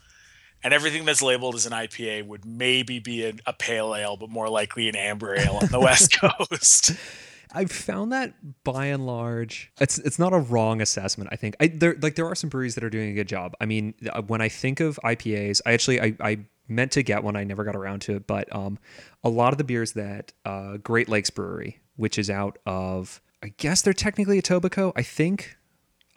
And 0.63 0.73
everything 0.73 1.05
that's 1.05 1.21
labeled 1.21 1.53
as 1.53 1.67
an 1.67 1.73
IPA 1.73 2.25
would 2.25 2.43
maybe 2.43 2.97
be 2.97 3.23
a, 3.25 3.33
a 3.45 3.53
pale 3.53 3.93
ale, 3.93 4.17
but 4.17 4.31
more 4.31 4.49
likely 4.49 4.89
an 4.89 4.95
amber 4.95 5.37
ale 5.37 5.59
on 5.61 5.67
the 5.67 5.79
West 5.79 6.17
Coast. 6.19 6.93
I've 7.55 7.71
found 7.71 8.11
that 8.11 8.33
by 8.63 8.87
and 8.87 9.05
large, 9.05 9.71
it's 9.79 9.97
it's 9.97 10.19
not 10.19 10.33
a 10.33 10.37
wrong 10.39 10.81
assessment. 10.81 11.29
I 11.31 11.35
think 11.37 11.55
I, 11.59 11.67
there 11.67 11.95
like 12.01 12.15
there 12.15 12.27
are 12.27 12.35
some 12.35 12.49
breweries 12.49 12.75
that 12.75 12.83
are 12.83 12.89
doing 12.89 13.09
a 13.09 13.13
good 13.13 13.27
job. 13.27 13.55
I 13.61 13.65
mean, 13.65 13.93
when 14.27 14.41
I 14.41 14.49
think 14.49 14.79
of 14.79 14.99
IPAs, 15.03 15.61
I 15.65 15.73
actually 15.73 16.01
I, 16.01 16.15
I 16.19 16.37
meant 16.67 16.91
to 16.93 17.03
get 17.03 17.23
one. 17.23 17.35
I 17.35 17.43
never 17.43 17.63
got 17.63 17.75
around 17.75 18.01
to 18.03 18.15
it, 18.17 18.27
but 18.27 18.53
um, 18.55 18.77
a 19.23 19.29
lot 19.29 19.53
of 19.53 19.57
the 19.57 19.63
beers 19.63 19.93
that 19.93 20.33
uh, 20.45 20.77
Great 20.77 21.07
Lakes 21.09 21.29
Brewery, 21.29 21.79
which 21.95 22.17
is 22.19 22.29
out 22.29 22.57
of, 22.65 23.21
I 23.43 23.49
guess 23.57 23.81
they're 23.81 23.93
technically 23.93 24.41
Etobicoke. 24.41 24.93
I 24.95 25.01
think 25.03 25.55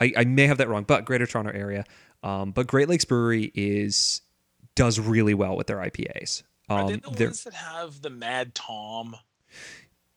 I, 0.01 0.13
I 0.17 0.25
may 0.25 0.47
have 0.47 0.59
that 0.59 0.69
wrong, 0.69 0.85
but 0.85 1.05
Greater 1.05 1.27
Toronto 1.27 1.53
area. 1.53 1.85
Um, 2.23 2.51
but 2.51 2.67
Great 2.67 2.89
Lakes 2.89 3.05
Brewery 3.05 3.53
is 3.55 4.23
does 4.75 4.99
really 4.99 5.35
well 5.35 5.57
with 5.57 5.67
their 5.69 5.79
IPAs. 5.79 6.43
Um, 6.69 6.77
Are 6.79 6.87
they 6.89 6.97
the 6.97 7.11
they're- 7.11 7.27
ones 7.29 7.45
that 7.45 7.55
have 7.55 8.03
the 8.03 8.11
Mad 8.11 8.55
Tom? 8.55 9.17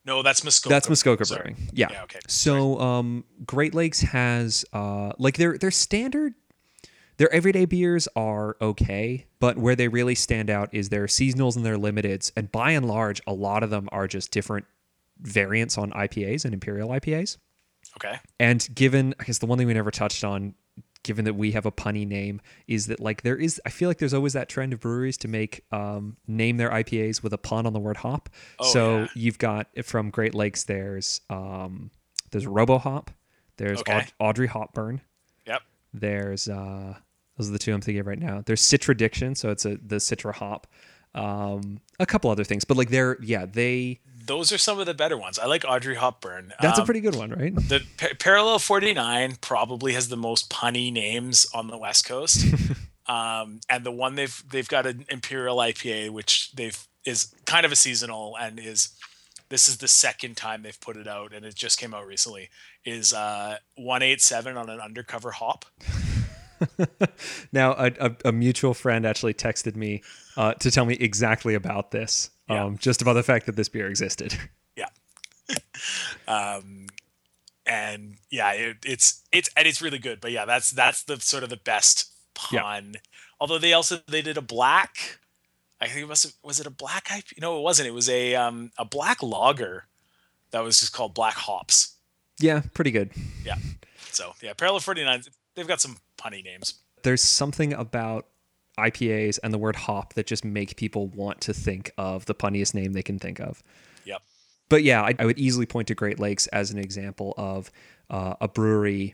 No, 0.06 0.24
that's 0.24 0.44
Muskoka. 0.44 0.74
That's 0.74 0.90
Muskoka 0.90 1.26
Sorry. 1.26 1.54
Brewing. 1.54 1.70
Yeah. 1.74 1.88
Yeah, 1.92 2.04
okay. 2.04 2.20
So 2.28 2.80
um, 2.80 3.24
Great 3.46 3.76
Lakes 3.76 4.02
has 4.02 4.66
uh, 4.74 5.12
like 5.20 5.38
their 5.38 5.58
their 5.58 5.72
standard 5.72 6.34
their 7.22 7.32
everyday 7.32 7.66
beers 7.66 8.08
are 8.16 8.58
okay, 8.60 9.28
but 9.40 9.56
where 9.56 9.76
they 9.76 9.88
really 9.88 10.16
stand 10.16 10.50
out 10.50 10.70
is 10.72 10.90
their 10.90 11.06
seasonals 11.06 11.56
and 11.56 11.64
their 11.64 11.78
limiteds, 11.78 12.32
and 12.36 12.52
by 12.52 12.72
and 12.72 12.88
large, 12.88 13.22
a 13.28 13.34
lot 13.34 13.62
of 13.62 13.70
them 13.70 13.88
are 13.92 14.08
just 14.08 14.32
different 14.32 14.66
variants 15.20 15.78
on 15.78 15.92
IPAs 15.92 16.46
and 16.46 16.54
imperial 16.56 16.90
IPAs. 16.90 17.38
Okay. 17.98 18.20
And 18.40 18.68
given, 18.74 19.14
I 19.20 19.26
guess 19.26 19.38
the 19.38 19.46
one 19.46 19.60
thing 19.60 19.68
we 19.68 19.74
never 19.76 19.92
touched 19.92 20.24
on, 20.24 20.56
given 21.04 21.26
that 21.26 21.34
we 21.34 21.52
have 21.52 21.66
a 21.66 21.72
punny 21.72 22.08
name, 22.08 22.42
is 22.68 22.88
that 22.88 23.00
like 23.00 23.22
there 23.24 23.36
is, 23.36 23.60
I 23.66 23.70
feel 23.70 23.90
like 23.90 23.98
there's 23.98 24.14
always 24.14 24.34
that 24.34 24.50
trend 24.50 24.74
of 24.74 24.80
breweries 24.80 25.18
to 25.18 25.28
make 25.28 25.64
um, 25.72 26.18
name 26.28 26.58
their 26.58 26.70
IPAs 26.70 27.24
with 27.24 27.34
a 27.34 27.38
pun 27.38 27.66
on 27.66 27.74
the 27.74 27.80
word 27.80 27.98
hop. 27.98 28.30
Oh, 28.60 28.72
so 28.72 29.00
yeah. 29.00 29.08
you've 29.16 29.38
got 29.40 29.68
from 29.84 30.10
Great 30.10 30.36
Lakes, 30.36 30.64
there's 30.64 31.22
um, 31.30 31.92
there's 32.32 32.46
Robo 32.48 32.78
Hop, 32.78 33.12
there's 33.58 33.80
Okay. 33.82 33.94
Aud- 33.94 34.14
Audrey 34.20 34.48
Hopburn, 34.48 35.02
Yep. 35.48 35.62
there's 35.94 36.48
uh, 36.48 36.96
those 37.38 37.50
are 37.50 37.54
the 37.54 37.60
two 37.60 37.74
I'm 37.74 37.82
thinking 37.82 38.00
of 38.02 38.08
right 38.08 38.20
now. 38.20 38.44
There's 38.46 38.62
Citra 38.62 38.96
Citradiction, 38.96 39.36
so 39.36 39.50
it's 39.50 39.66
a 39.66 39.78
the 39.78 39.96
Citra 39.98 40.34
hop, 40.34 40.68
um, 41.16 41.80
a 42.00 42.06
couple 42.06 42.30
other 42.30 42.44
things, 42.44 42.64
but 42.66 42.78
like 42.78 42.90
they're 42.90 43.18
yeah 43.22 43.46
they 43.46 44.00
Those 44.32 44.54
are 44.54 44.58
some 44.58 44.80
of 44.80 44.86
the 44.86 44.94
better 44.94 45.18
ones. 45.18 45.38
I 45.38 45.46
like 45.46 45.66
Audrey 45.68 45.96
Hopburn. 45.96 46.54
that's 46.62 46.78
a 46.80 46.84
Um, 46.84 46.86
pretty 46.86 47.02
good 47.02 47.16
one, 47.16 47.32
right? 47.32 47.54
The 47.54 47.82
Pa- 47.98 48.14
Parallel 48.18 48.60
49 48.60 49.36
probably 49.42 49.92
has 49.92 50.08
the 50.08 50.16
most 50.16 50.50
punny 50.50 50.90
names 50.90 51.46
on 51.54 51.68
the 51.68 51.78
West 51.78 52.06
Coast. 52.06 52.46
um, 53.08 53.60
and 53.70 53.84
the 53.84 53.92
one 53.92 54.16
they've 54.16 54.42
they've 54.50 54.70
got 54.70 54.86
an 54.86 55.04
Imperial 55.10 55.58
IPA, 55.58 56.12
which 56.12 56.52
they've 56.54 56.80
is 57.04 57.36
kind 57.46 57.66
of 57.66 57.74
a 57.74 57.76
seasonal 57.76 58.38
and 58.40 58.58
is 58.58 58.90
this 59.50 59.68
is 59.68 59.80
the 59.80 59.88
second 59.90 60.38
time 60.38 60.62
they've 60.64 60.80
put 60.80 60.96
it 60.96 61.10
out 61.10 61.34
and 61.34 61.44
it 61.46 61.54
just 61.56 61.78
came 61.78 61.94
out 61.94 62.08
recently 62.08 62.48
is 62.86 63.12
uh 63.12 63.58
187 63.76 64.56
on 64.56 64.70
an 64.70 64.80
undercover 64.80 65.32
hop. 65.32 65.66
Now, 67.52 67.74
a, 67.74 67.92
a, 68.00 68.16
a 68.26 68.32
mutual 68.32 68.74
friend 68.74 69.06
actually 69.06 69.34
texted 69.34 69.76
me 69.76 70.02
uh, 70.38 70.54
to 70.56 70.72
tell 70.72 70.86
me 70.86 70.96
exactly 70.96 71.54
about 71.56 71.92
this, 71.92 72.30
Yeah. 72.50 72.66
um, 72.66 72.78
just 72.78 73.02
about 73.02 73.14
the 73.14 73.24
fact 73.24 73.46
that 73.48 73.56
this 73.56 73.70
beer 73.70 73.88
existed. 73.90 74.38
Yeah. 74.78 74.88
um, 76.28 76.88
and 77.66 78.16
yeah, 78.30 78.54
it, 78.54 78.78
it's 78.86 79.22
it's 79.32 79.50
and 79.58 79.68
it's 79.68 79.82
really 79.82 80.00
good. 80.00 80.22
But 80.22 80.32
yeah, 80.32 80.46
that's 80.46 80.72
that's 80.72 81.04
the 81.04 81.20
sort 81.20 81.44
of 81.44 81.50
the 81.50 81.58
best 81.58 82.10
Yeah. 82.52 82.62
pun. 82.62 82.96
Although 83.40 83.58
they 83.60 83.74
also 83.74 84.00
they 84.08 84.22
did 84.22 84.38
a 84.38 84.42
black. 84.42 85.20
I 85.80 85.88
think 85.88 86.04
it 86.04 86.08
must 86.08 86.24
have, 86.24 86.34
was 86.44 86.60
it 86.60 86.68
a 86.68 86.72
black 86.72 87.08
IP? 87.16 87.40
No, 87.42 87.58
it 87.58 87.62
wasn't. 87.62 87.88
It 87.88 87.94
was 87.94 88.08
a 88.10 88.36
um 88.36 88.72
a 88.78 88.86
black 88.86 89.22
lager 89.22 89.86
that 90.52 90.64
was 90.64 90.80
just 90.80 90.94
called 90.94 91.14
Black 91.14 91.36
Hops. 91.36 91.96
yeah, 92.40 92.62
pretty 92.74 92.92
good. 92.92 93.12
Yeah. 93.46 93.56
So 94.12 94.34
yeah, 94.42 94.54
Parallel 94.54 94.80
49. 94.80 95.24
They've 95.62 95.68
got 95.68 95.80
some 95.80 95.98
punny 96.18 96.44
names. 96.44 96.74
There's 97.04 97.24
something 97.24 97.72
about 97.72 98.26
IPAs 98.80 99.38
and 99.44 99.54
the 99.54 99.60
word 99.60 99.76
hop 99.76 100.16
that 100.16 100.26
just 100.26 100.44
make 100.44 100.76
people 100.76 101.06
want 101.10 101.40
to 101.42 101.54
think 101.54 101.92
of 102.00 102.26
the 102.26 102.34
punniest 102.34 102.74
name 102.74 102.94
they 102.94 103.04
can 103.04 103.20
think 103.20 103.40
of. 103.40 103.62
Yep. 104.06 104.24
But 104.70 104.82
yeah, 104.82 105.04
I, 105.04 105.14
I 105.20 105.26
would 105.28 105.38
easily 105.38 105.68
point 105.68 105.88
to 105.90 105.94
Great 105.94 106.20
Lakes 106.20 106.48
as 106.48 106.72
an 106.72 106.80
example 106.80 107.36
of 107.38 107.70
uh, 108.10 108.34
a 108.42 108.48
brewery 108.48 109.14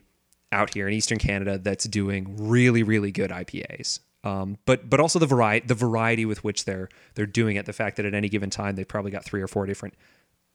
out 0.50 0.72
here 0.72 0.88
in 0.88 0.94
Eastern 0.94 1.18
Canada 1.18 1.58
that's 1.58 1.84
doing 1.84 2.48
really, 2.48 2.82
really 2.82 3.12
good 3.12 3.30
IPAs. 3.30 4.00
Um, 4.24 4.56
but 4.64 4.88
but 4.88 5.00
also 5.00 5.18
the 5.18 5.26
variety 5.26 5.66
the 5.66 5.74
variety 5.74 6.24
with 6.24 6.42
which 6.42 6.64
they're 6.64 6.88
they're 7.14 7.26
doing 7.26 7.56
it. 7.56 7.66
The 7.66 7.74
fact 7.74 7.98
that 7.98 8.06
at 8.06 8.14
any 8.14 8.30
given 8.30 8.48
time 8.48 8.74
they've 8.74 8.88
probably 8.88 9.10
got 9.10 9.22
three 9.22 9.42
or 9.42 9.48
four 9.48 9.66
different 9.66 9.96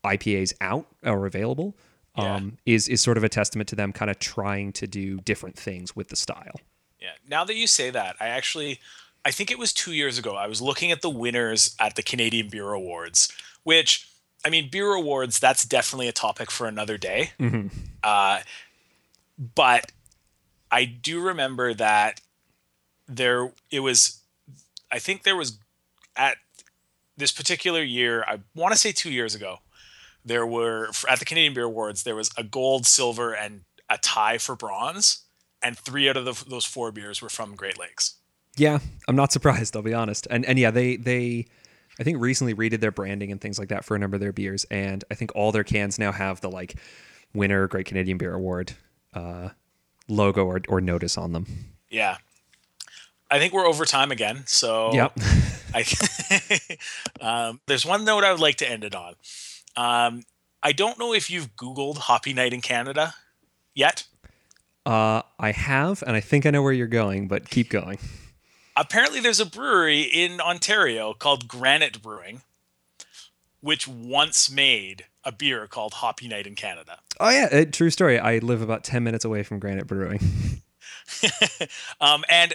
IPAs 0.03 0.53
out 0.59 0.87
or 1.05 1.27
available 1.27 1.77
Yeah. 2.17 2.35
um, 2.35 2.57
is 2.65 2.87
is 2.87 3.01
sort 3.01 3.17
of 3.17 3.23
a 3.23 3.29
testament 3.29 3.67
to 3.69 3.75
them 3.75 3.91
kind 3.91 4.11
of 4.11 4.19
trying 4.19 4.71
to 4.73 4.85
do 4.85 5.19
different 5.21 5.57
things 5.57 5.95
with 5.95 6.09
the 6.09 6.15
style. 6.15 6.59
Yeah. 7.01 7.13
Now 7.27 7.43
that 7.43 7.55
you 7.55 7.67
say 7.67 7.89
that, 7.89 8.15
I 8.19 8.27
actually, 8.27 8.79
I 9.25 9.31
think 9.31 9.49
it 9.51 9.57
was 9.57 9.73
two 9.73 9.93
years 9.93 10.17
ago. 10.17 10.35
I 10.35 10.47
was 10.47 10.61
looking 10.61 10.91
at 10.91 11.01
the 11.01 11.09
winners 11.09 11.75
at 11.79 11.95
the 11.95 12.03
Canadian 12.03 12.49
Beer 12.49 12.71
Awards, 12.71 13.31
which, 13.63 14.07
I 14.45 14.49
mean, 14.49 14.69
beer 14.71 14.93
awards. 14.93 15.39
That's 15.39 15.65
definitely 15.65 16.07
a 16.07 16.13
topic 16.13 16.51
for 16.51 16.67
another 16.67 16.97
day. 16.97 17.31
Uh, 18.03 18.41
but 19.55 19.91
I 20.71 20.85
do 20.85 21.19
remember 21.19 21.73
that 21.73 22.21
there 23.07 23.51
it 23.71 23.79
was. 23.79 24.19
I 24.91 24.99
think 24.99 25.23
there 25.23 25.35
was 25.35 25.57
at 26.15 26.37
this 27.17 27.31
particular 27.31 27.81
year. 27.81 28.23
I 28.27 28.39
want 28.55 28.73
to 28.73 28.79
say 28.79 28.91
two 28.91 29.11
years 29.11 29.33
ago. 29.35 29.59
There 30.25 30.45
were 30.45 30.89
at 31.09 31.19
the 31.19 31.25
Canadian 31.25 31.53
Beer 31.53 31.65
Awards. 31.65 32.03
There 32.03 32.15
was 32.15 32.31
a 32.37 32.43
gold, 32.43 32.85
silver, 32.85 33.33
and 33.33 33.61
a 33.89 33.97
tie 33.97 34.37
for 34.37 34.55
bronze 34.55 35.23
and 35.63 35.77
three 35.77 36.09
out 36.09 36.17
of 36.17 36.25
the, 36.25 36.49
those 36.49 36.65
four 36.65 36.91
beers 36.91 37.21
were 37.21 37.29
from 37.29 37.55
Great 37.55 37.79
Lakes. 37.79 38.15
Yeah, 38.57 38.79
I'm 39.07 39.15
not 39.15 39.31
surprised. 39.31 39.75
I'll 39.75 39.81
be 39.81 39.93
honest. 39.93 40.27
And 40.29 40.45
and 40.45 40.59
yeah, 40.59 40.71
they 40.71 40.97
they 40.97 41.47
I 41.99 42.03
think 42.03 42.19
recently 42.21 42.53
redid 42.53 42.81
their 42.81 42.91
branding 42.91 43.31
and 43.31 43.39
things 43.39 43.57
like 43.57 43.69
that 43.69 43.85
for 43.85 43.95
a 43.95 43.99
number 43.99 44.15
of 44.15 44.21
their 44.21 44.33
beers, 44.33 44.65
and 44.65 45.03
I 45.09 45.15
think 45.15 45.31
all 45.35 45.51
their 45.51 45.63
cans 45.63 45.97
now 45.97 46.11
have 46.11 46.41
the 46.41 46.51
like 46.51 46.75
winner 47.33 47.67
Great 47.67 47.85
Canadian 47.87 48.17
Beer 48.17 48.33
Award 48.33 48.73
uh, 49.13 49.49
logo 50.07 50.45
or 50.45 50.61
or 50.67 50.81
notice 50.81 51.17
on 51.17 51.31
them. 51.31 51.47
Yeah, 51.89 52.17
I 53.31 53.39
think 53.39 53.53
we're 53.53 53.65
over 53.65 53.85
time 53.85 54.11
again. 54.11 54.43
So 54.45 54.93
Yep. 54.93 55.19
I, 55.75 55.85
um, 57.49 57.59
there's 57.65 57.83
one 57.83 58.05
note 58.05 58.23
I 58.23 58.31
would 58.31 58.39
like 58.41 58.57
to 58.57 58.69
end 58.69 58.83
it 58.83 58.93
on. 58.93 59.15
Um, 59.75 60.23
I 60.61 60.71
don't 60.71 60.97
know 60.97 61.13
if 61.13 61.29
you've 61.29 61.55
Googled 61.55 61.97
Hoppy 61.97 62.33
Night 62.33 62.53
in 62.53 62.61
Canada 62.61 63.13
yet. 63.73 64.05
Uh, 64.85 65.21
I 65.39 65.51
have, 65.51 66.03
and 66.05 66.15
I 66.15 66.19
think 66.19 66.45
I 66.45 66.51
know 66.51 66.61
where 66.61 66.73
you're 66.73 66.87
going, 66.87 67.27
but 67.27 67.49
keep 67.49 67.69
going. 67.69 67.99
Apparently, 68.75 69.19
there's 69.19 69.39
a 69.39 69.45
brewery 69.45 70.01
in 70.01 70.41
Ontario 70.41 71.13
called 71.13 71.47
Granite 71.47 72.01
Brewing, 72.01 72.41
which 73.61 73.87
once 73.87 74.51
made 74.51 75.05
a 75.23 75.31
beer 75.31 75.67
called 75.67 75.95
Hoppy 75.95 76.27
Night 76.27 76.47
in 76.47 76.55
Canada. 76.55 76.99
Oh 77.19 77.29
yeah, 77.29 77.47
uh, 77.51 77.65
true 77.71 77.89
story. 77.89 78.19
I 78.19 78.39
live 78.39 78.61
about 78.61 78.83
ten 78.83 79.03
minutes 79.03 79.23
away 79.25 79.43
from 79.43 79.59
Granite 79.59 79.87
Brewing. 79.87 80.19
um, 82.01 82.23
and 82.29 82.53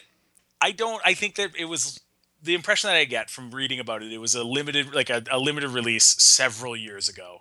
I 0.60 0.72
don't. 0.72 1.00
I 1.04 1.14
think 1.14 1.36
that 1.36 1.54
it 1.56 1.66
was 1.66 2.00
the 2.42 2.54
impression 2.54 2.88
that 2.88 2.96
I 2.96 3.04
get 3.04 3.30
from 3.30 3.50
reading 3.50 3.80
about 3.80 4.02
it. 4.02 4.12
It 4.12 4.18
was 4.18 4.34
a 4.34 4.44
limited, 4.44 4.94
like 4.94 5.10
a, 5.10 5.22
a 5.30 5.38
limited 5.38 5.70
release 5.70 6.04
several 6.04 6.76
years 6.76 7.08
ago, 7.08 7.38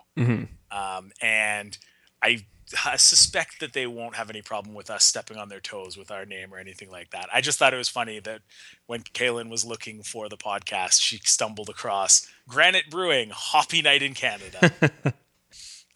um, 0.70 1.12
and 1.22 1.78
I, 2.22 2.44
I 2.84 2.96
suspect 2.96 3.60
that 3.60 3.72
they 3.72 3.86
won't 3.86 4.16
have 4.16 4.30
any 4.30 4.42
problem 4.42 4.74
with 4.74 4.90
us 4.90 5.04
stepping 5.04 5.36
on 5.36 5.48
their 5.48 5.60
toes 5.60 5.96
with 5.96 6.10
our 6.10 6.24
name 6.24 6.52
or 6.52 6.58
anything 6.58 6.90
like 6.90 7.10
that. 7.10 7.28
I 7.32 7.40
just 7.40 7.58
thought 7.58 7.72
it 7.72 7.78
was 7.78 7.88
funny 7.88 8.20
that 8.20 8.40
when 8.86 9.02
Kaylin 9.02 9.50
was 9.50 9.64
looking 9.64 10.02
for 10.02 10.28
the 10.28 10.36
podcast, 10.36 11.00
she 11.00 11.18
stumbled 11.18 11.68
across 11.68 12.26
Granite 12.48 12.90
Brewing 12.90 13.30
Hoppy 13.32 13.82
Night 13.82 14.02
in 14.02 14.14
Canada. 14.14 14.72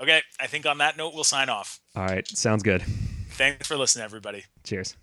okay, 0.01 0.23
I 0.41 0.47
think 0.47 0.67
on 0.67 0.79
that 0.79 0.97
note 0.97 1.15
we'll 1.15 1.25
sign 1.25 1.49
off. 1.49 1.81
All 1.97 2.05
right, 2.05 2.27
sounds 2.29 2.63
good. 2.63 2.83
Thanks 3.31 3.67
for 3.67 3.77
listening, 3.77 4.05
everybody. 4.05 4.45
Cheers. 4.65 4.97